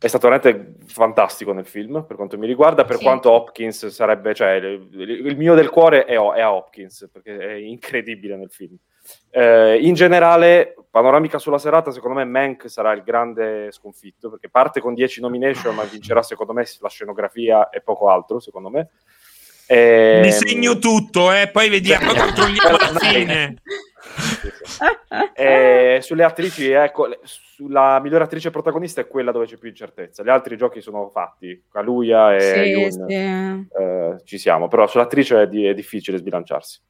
[0.00, 3.02] eh, È stato veramente fantastico nel film, per quanto mi riguarda, per Sì.
[3.02, 4.34] quanto Hopkins sarebbe...
[4.34, 8.76] Cioè, il, il mio del cuore è, è a Hopkins, perché è incredibile nel film.
[9.30, 14.80] Eh, in generale, panoramica sulla serata, secondo me Mank sarà il grande sconfitto, perché parte
[14.80, 18.88] con 10 nomination, ma vincerà secondo me la scenografia e poco altro, secondo me.
[19.66, 23.54] Ehm, Mi segno tutto, eh, poi vediamo, poi controlliamo alla fine.
[25.34, 27.08] Eh, sulle attrici, ecco,
[27.60, 30.22] sulla migliore attrice protagonista è quella dove c'è più incertezza.
[30.22, 33.14] Gli altri giochi sono fatti, Kaluuya e Sì, Yoon, sì.
[33.14, 36.80] eh, ci siamo, però sull'attrice è, di- è difficile sbilanciarsi.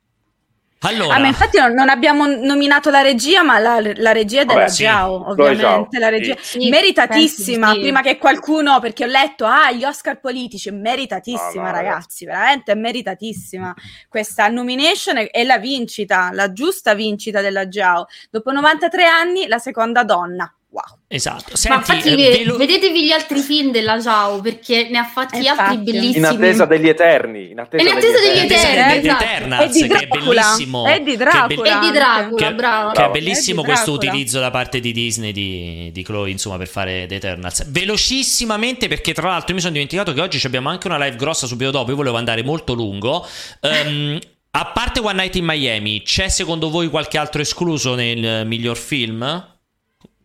[0.82, 4.44] Allora, Ah, ma infatti non, non abbiamo nominato la regia, ma la, la regia è
[4.46, 4.84] della Vabbè, sì.
[4.84, 5.98] Zhao, Chloe ovviamente.
[5.98, 6.60] La regia sì.
[6.60, 7.72] Sì, meritatissima.
[7.72, 7.80] sì.
[7.80, 12.74] Prima che qualcuno, perché ho letto, ah, gli Oscar politici, meritatissima, No, no, ragazzi, veramente
[12.76, 13.74] meritatissima.
[14.08, 18.06] Questa nomination è, è la vincita, la giusta vincita della Zhao.
[18.30, 20.50] Dopo 93 anni, la seconda donna.
[20.72, 20.98] Wow.
[21.08, 21.46] esatto.
[21.50, 25.04] Ma Senti, infatti, eh, ve- velo- vedetevi gli altri film della Zhao perché ne ha
[25.04, 26.18] fatti Eh, altri bellissimi.
[26.18, 27.50] In attesa degli Eterni.
[27.50, 29.24] In attesa, In attesa degli Attesa Eterni, di esatto.
[29.24, 30.42] Eternals, di che è Dracula.
[30.42, 30.86] bellissimo.
[30.86, 31.46] E di che è Dracula.
[31.46, 32.92] be- E di Dracula, che, bravo.
[32.92, 34.10] che è Eh, bellissimo di questo Dracula.
[34.12, 39.12] utilizzo da parte di Disney di, di Chloe insomma per fare The Eternals velocissimamente perché
[39.12, 41.90] tra l'altro mi sono dimenticato che oggi ci abbiamo anche una live grossa subito dopo
[41.90, 43.26] io volevo andare molto lungo
[43.60, 44.18] Ehm,
[44.52, 48.76] a parte One Night in Miami c'è secondo voi qualche altro escluso nel eh, miglior
[48.76, 49.49] film?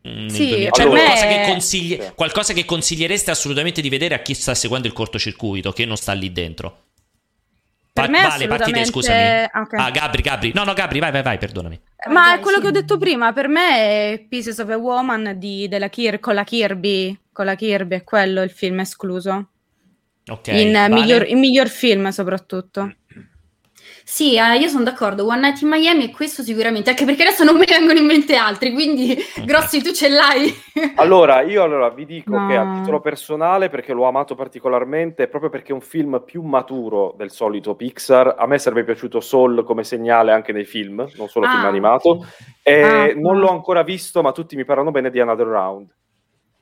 [0.07, 0.69] Mm, Sì, 2000?
[0.69, 2.11] per Cioè, me- qualcosa, che consigli- Sì.
[2.15, 6.13] qualcosa che consigliereste assolutamente di vedere a chi sta seguendo il cortocircuito che non sta
[6.13, 6.79] lì dentro
[8.09, 9.17] me vale, parti te, assolutamente- scusami.
[9.51, 9.73] ah, ok.
[9.79, 10.51] Ah, Gabri, Gabri.
[10.53, 11.79] No, no, Gabri, vai, vai, vai, perdonami.
[12.09, 12.63] Ma Dai, quello sì.
[12.63, 13.69] che ho detto prima, per me
[14.13, 18.03] è Pieces of a Woman di, della Kir- con la Kirby, con la Kirby, è
[18.03, 19.47] quello il film escluso.
[20.27, 20.47] Ok.
[20.47, 20.89] in, eh, vale?
[20.93, 22.95] miglior, in miglior film soprattutto.
[24.07, 25.25] Sì, eh, io sono d'accordo.
[25.25, 28.35] One Night in Miami è questo sicuramente, anche perché adesso non mi vengono in mente
[28.35, 30.53] altri, quindi Grossi tu ce l'hai.
[30.97, 32.47] Allora, io allora vi dico No.
[32.47, 37.15] che a titolo personale, perché l'ho amato particolarmente, proprio perché è un film più maturo
[37.17, 41.47] del solito Pixar, a me sarebbe piaciuto Soul come segnale anche nei film, non solo
[41.47, 42.27] Ah, film animato,
[42.61, 43.39] e Ah, non ah.
[43.39, 45.87] l'ho ancora visto, ma tutti mi parlano bene di Another Round.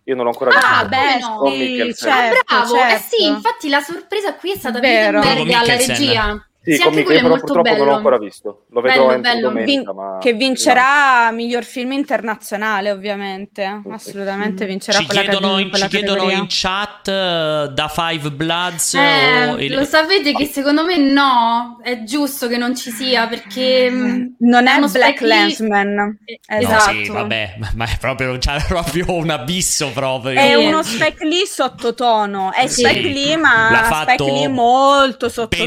[0.06, 0.66] Io non l'ho ancora visto.
[0.66, 1.36] Ah, beh, no?
[1.36, 2.10] Con sì, Mikkelsen.
[2.10, 2.96] Ah, certo, bravo, certo.
[2.96, 5.20] eh sì, infatti la sorpresa qui è stata Vero.
[5.20, 6.48] Wittenberg Con alla regia.
[6.66, 7.96] Sì, Sì, è però molto purtroppo non l'ho bello.
[7.98, 8.66] ancora visto.
[8.70, 9.48] Lo vedrò Bello, entro bello.
[9.50, 10.18] domenica, Vin- ma...
[10.22, 13.82] che vincerà miglior film internazionale, ovviamente.
[13.90, 18.94] Assolutamente vincerà Ci quella, chiedono, in, quella ci chiedono in chat eh, da Five Bloods
[18.94, 23.90] Eh, o- lo sapete che secondo me no, è giusto che non ci sia perché
[23.90, 26.18] mh, Non è uno Black Spike Lee- Landsman.
[26.26, 26.92] Eh, No, Esatto.
[27.04, 30.40] sì, vabbè, ma, è proprio, c'è proprio un abisso proprio.
[30.40, 32.54] È uno Spike Lee sottotono.
[32.54, 32.84] È Sì.
[32.86, 35.66] Spike Lee, ma L'ha Spike Lee molto sottotono.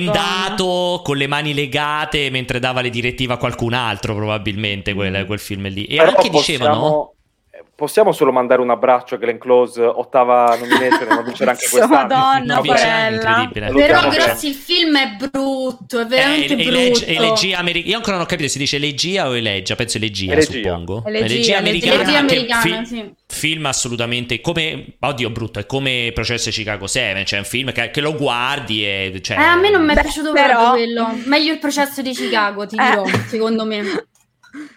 [1.03, 5.69] Con le mani legate mentre dava le direttive a qualcun altro, probabilmente quel, quel film
[5.69, 5.85] lì.
[5.85, 7.16] E Però anche possiamo- dicevano.
[7.59, 11.95] Eh, Possiamo solo mandare un abbraccio a Glenn Close, ottava nomination, non vincerà anche quest'anno.
[12.15, 13.51] Madonna, porella.
[13.53, 16.71] Però Grossi il film è brutto, è veramente Eh, brutto.
[16.71, 17.91] eleg- elegia americana.
[17.91, 19.75] Io ancora non ho capito se dice elegia o elegia.
[19.75, 20.53] Penso elegia, Elegia.
[20.71, 21.03] suppongo.
[21.07, 21.95] Elegia, americana.
[22.03, 23.15] Elegia americana, fi- sì.
[23.27, 24.97] Film assolutamente come.
[25.01, 25.59] Oddio, brutto.
[25.59, 27.25] È come Processo Chicago 7.
[27.27, 29.21] Cioè, un film che, che lo guardi e.
[29.23, 31.09] Cioè, Eh, a me non mi è Beh, piaciuto però- proprio quello.
[31.27, 32.83] Meglio il processo di Chicago, ti Eh.
[32.89, 33.83] dirò, secondo me.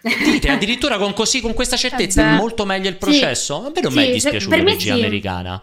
[0.00, 3.66] Dite addirittura con così, con questa certezza, è molto meglio il processo.
[3.66, 5.00] A me non mi è Sì, per me l'elegia sì.
[5.00, 5.62] americana.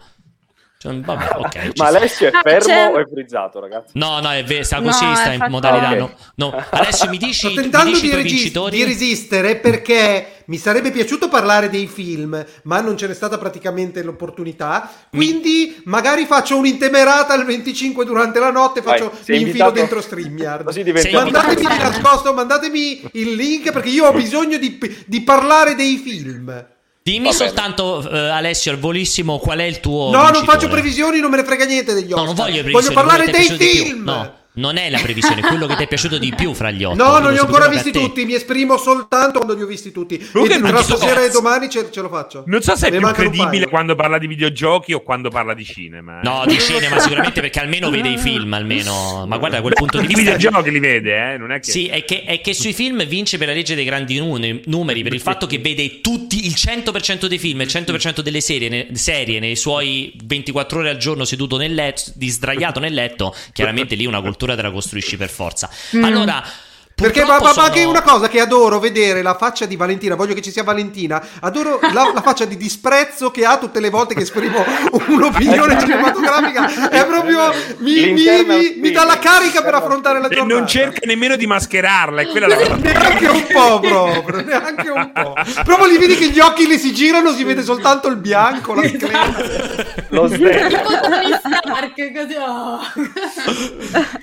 [0.80, 1.50] Cioè, vabbè, ok.
[1.50, 1.96] ci Ma sta.
[1.98, 3.90] Alessio è Ah, fermo c'è- o è frizzato, ragazzi?
[3.94, 6.04] No, no, è vero, sta No, così, è sta in fatto- modalità.
[6.04, 6.12] Ok.
[6.36, 6.64] No, no.
[6.70, 8.76] Alessio, mi dici, Sto mi tentando dici i di, tuoi regis- vincitori?
[8.76, 14.02] di resistere perché mi sarebbe piaciuto parlare dei film, ma non ce n'è stata praticamente
[14.04, 14.88] l'opportunità.
[15.10, 19.72] Quindi magari faccio un'intemerata al 25 durante la notte, Vai, faccio, sei mi infilo invitato-
[19.74, 20.68] dentro StreamYard.
[21.12, 26.66] Mandatemi di nascosto, mandatemi il link perché io ho bisogno di, di parlare dei film.
[27.10, 30.10] Dimmi soltanto, eh, Alessio, al volissimo, qual è il tuo.
[30.10, 30.52] no, non vincitore?
[30.58, 32.26] faccio previsioni, non me ne frega niente degli No, Oscar.
[32.26, 32.94] non voglio Voglio previsioni.
[32.94, 34.02] parlare ti è dei film.
[34.04, 36.96] No, non è la previsione, quello che ti è piaciuto di più fra gli otto.
[37.02, 40.18] No, non li ho ancora visti tutti, mi esprimo soltanto quando li ho visti tutti.
[40.32, 42.42] Comunque E non tra so- stasera e domani ce, ce lo faccio.
[42.46, 45.64] Non so se è Ne più credibile quando parla di videogiochi o quando parla di
[45.64, 46.20] cinema.
[46.20, 46.24] eh.
[46.24, 49.24] No, di cinema sicuramente perché almeno vede i film, almeno.
[49.26, 50.22] Ma guarda, da quel punto di I vista.
[50.34, 51.38] videogiochi li vede, eh?
[51.38, 51.70] Non è che...
[51.70, 55.02] Sì, è che, è che sui film vince per la legge dei grandi nu- numeri,
[55.02, 58.88] per il fatto che vede tutti, il 100% dei film, il 100% delle serie, ne-
[58.94, 63.94] serie nei suoi 24 ore al giorno seduto nel letto, di sdraiato nel letto, chiaramente
[63.94, 65.70] lì una cultura te la costruisci per forza.
[66.02, 66.42] Allora...
[66.98, 70.16] Perché ma, ma- ma anche sono- una cosa che adoro vedere la faccia di Valentina,
[70.16, 73.88] voglio che ci sia Valentina, adoro la, la faccia di disprezzo che ha tutte le
[73.88, 74.64] volte che esprimo
[75.06, 80.34] un'opinione cinematografica, è proprio mi, mi- mi- mi dà la carica per affrontare la E
[80.34, 80.58] giornata.
[80.58, 82.74] non cerca nemmeno di mascherarla, è quella la cosa.
[82.74, 85.34] Neanche un po' proprio, neanche un po'.
[85.64, 88.88] Proprio li vedi che gli occhi le si girano, si vede soltanto il bianco, la
[88.88, 89.26] sclera.
[90.08, 92.34] Lo Tony Stark, così.
[92.38, 92.80] oh.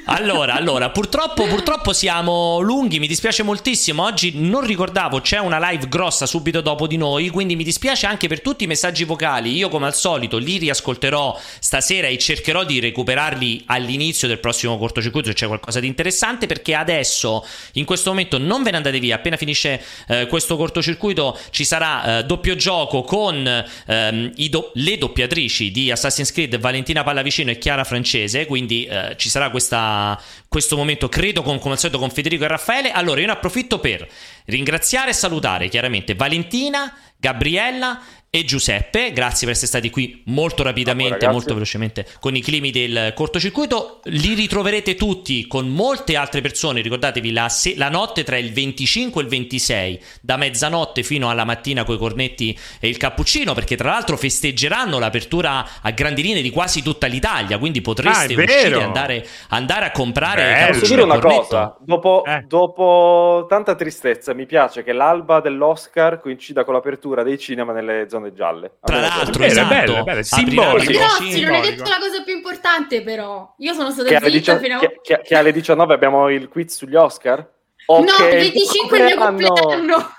[0.06, 4.04] Allora, allora, purtroppo, purtroppo siamo lunghi, mi dispiace moltissimo.
[4.04, 8.28] Oggi non ricordavo, c'è una live grossa subito dopo di noi, quindi mi dispiace anche
[8.28, 9.56] per tutti i messaggi vocali.
[9.56, 15.28] Io, come al solito, li riascolterò stasera e cercherò di recuperarli all'inizio del prossimo cortocircuito
[15.30, 19.16] se c'è qualcosa di interessante, perché adesso, in questo momento, non ve ne andate via.
[19.16, 25.72] Appena finisce eh, questo cortocircuito ci sarà eh, doppio gioco con ehm, do- le doppiatrici
[25.72, 31.10] di Assassin's Creed, Valentina Pallavicino e Chiara Francese, quindi eh, ci sarà questa, questo momento,
[31.10, 32.92] credo, con, come al solito con Federico e Raffaele.
[32.92, 34.08] Allora, io ne approfitto per
[34.46, 38.02] ringraziare e salutare chiaramente Valentina, Gabriella
[38.36, 43.14] e Giuseppe, grazie per essere stati qui molto rapidamente, molto velocemente con i climi del
[43.16, 44.02] cortocircuito.
[44.06, 46.82] Li ritroverete tutti con molte altre persone.
[46.82, 51.46] Ricordatevi la, se- la notte tra il 25 e il 26, da mezzanotte fino alla
[51.46, 56.50] mattina coi cornetti e il cappuccino, perché tra l'altro festeggeranno l'apertura a grandi linee di
[56.52, 57.58] quasi tutta l'Italia.
[57.58, 60.68] Quindi potreste Ah, uscire e andare, andare a comprare.
[60.74, 61.42] Posso dire una cornetto.
[61.44, 61.78] cosa?
[61.80, 62.44] Dopo, Eh.
[62.48, 68.25] dopo tanta tristezza, mi piace che l'alba dell'Oscar coincida con l'apertura dei cinema nelle zone
[68.34, 68.66] gialle.
[68.82, 71.08] A Tra l'altro, È bello, è esatto, bello, è bello, simbolico.
[71.20, 71.52] cinema.
[71.52, 73.54] non hai detto la cosa più importante, però.
[73.60, 74.80] Io sono stata che, alle zitta dicio- fino a.
[74.80, 77.48] che- che- che alle 19 abbiamo il quiz sugli Oscar?
[77.88, 80.14] O No, che il il 25 è il mio compleanno- compleanno.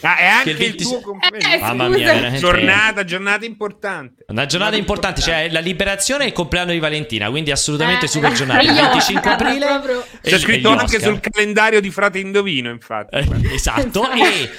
[0.00, 1.54] Ah, è anche Che il il 20 tuo compleanno.
[1.54, 2.38] Eh, Mamma mia, veramente.
[2.38, 4.24] Giornata, giornata importante.
[4.26, 8.32] Una giornata importante, cioè la liberazione e il compleanno di Valentina, quindi assolutamente Eh, super
[8.32, 8.58] giornata.
[8.60, 10.04] e Il gli 25 Oscar, aprile.
[10.20, 11.00] C'è scritto anche Oscar.
[11.00, 13.16] sul calendario di Frate Indovino, infatti.
[13.16, 14.50] Eh, esatto, e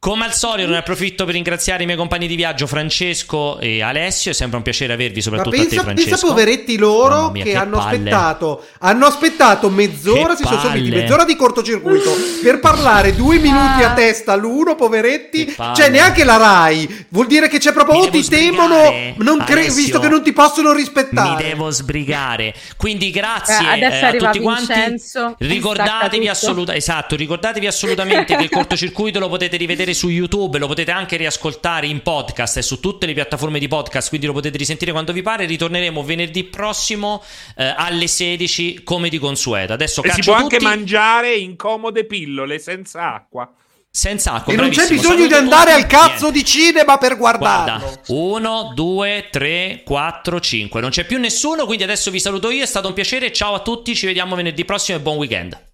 [0.00, 4.30] come al solito ne approfitto per ringraziare i miei compagni di viaggio Francesco e Alessio,
[4.30, 6.08] è sempre un piacere avervi, soprattutto a te pensa, Francesco.
[6.08, 7.96] pensa poveretti loro mia, che, che hanno palle.
[7.96, 12.12] aspettato hanno aspettato mezz'ora Che si sono serviti mezz'ora di cortocircuito
[12.42, 15.54] per parlare due minuti a testa l'uno poveretti.
[15.74, 17.04] Cioè neanche la Rai.
[17.10, 20.22] Vuol dire che c'è proprio Mi oh ti temono sbrigare, non cre- visto che non
[20.22, 22.54] ti possono Mi rispettare devo sbrigare.
[22.78, 24.72] Quindi grazie Eh, adesso eh, a tutti quanti.
[24.72, 30.08] Vincenzo e Ricordatevi assolutamente esatto, ricordatevi assolutamente che il cortocircuito lo potete rivedere vedere su
[30.08, 34.26] YouTube, lo potete anche riascoltare in podcast e su tutte le piattaforme di podcast, quindi
[34.26, 35.44] lo potete risentire quando vi pare.
[35.46, 37.22] Ritorneremo venerdì prossimo
[37.56, 39.72] eh, alle 16 come di consueto.
[39.72, 43.52] Adesso E si può anche tutti mangiare in comode pillole senza acqua.
[43.90, 44.52] senza acqua.
[44.52, 45.82] E non c'è bisogno di Saluto andare tutti.
[45.82, 46.38] al cazzo Niente.
[46.38, 47.78] di cinema per guardarlo.
[47.86, 50.80] Guarda, 1, 2, 3, 4, 5.
[50.80, 52.62] Non c'è più nessuno, quindi adesso vi saluto io.
[52.62, 53.32] È stato un piacere.
[53.32, 55.68] Ciao a tutti, ci vediamo venerdì prossimo e buon weekend.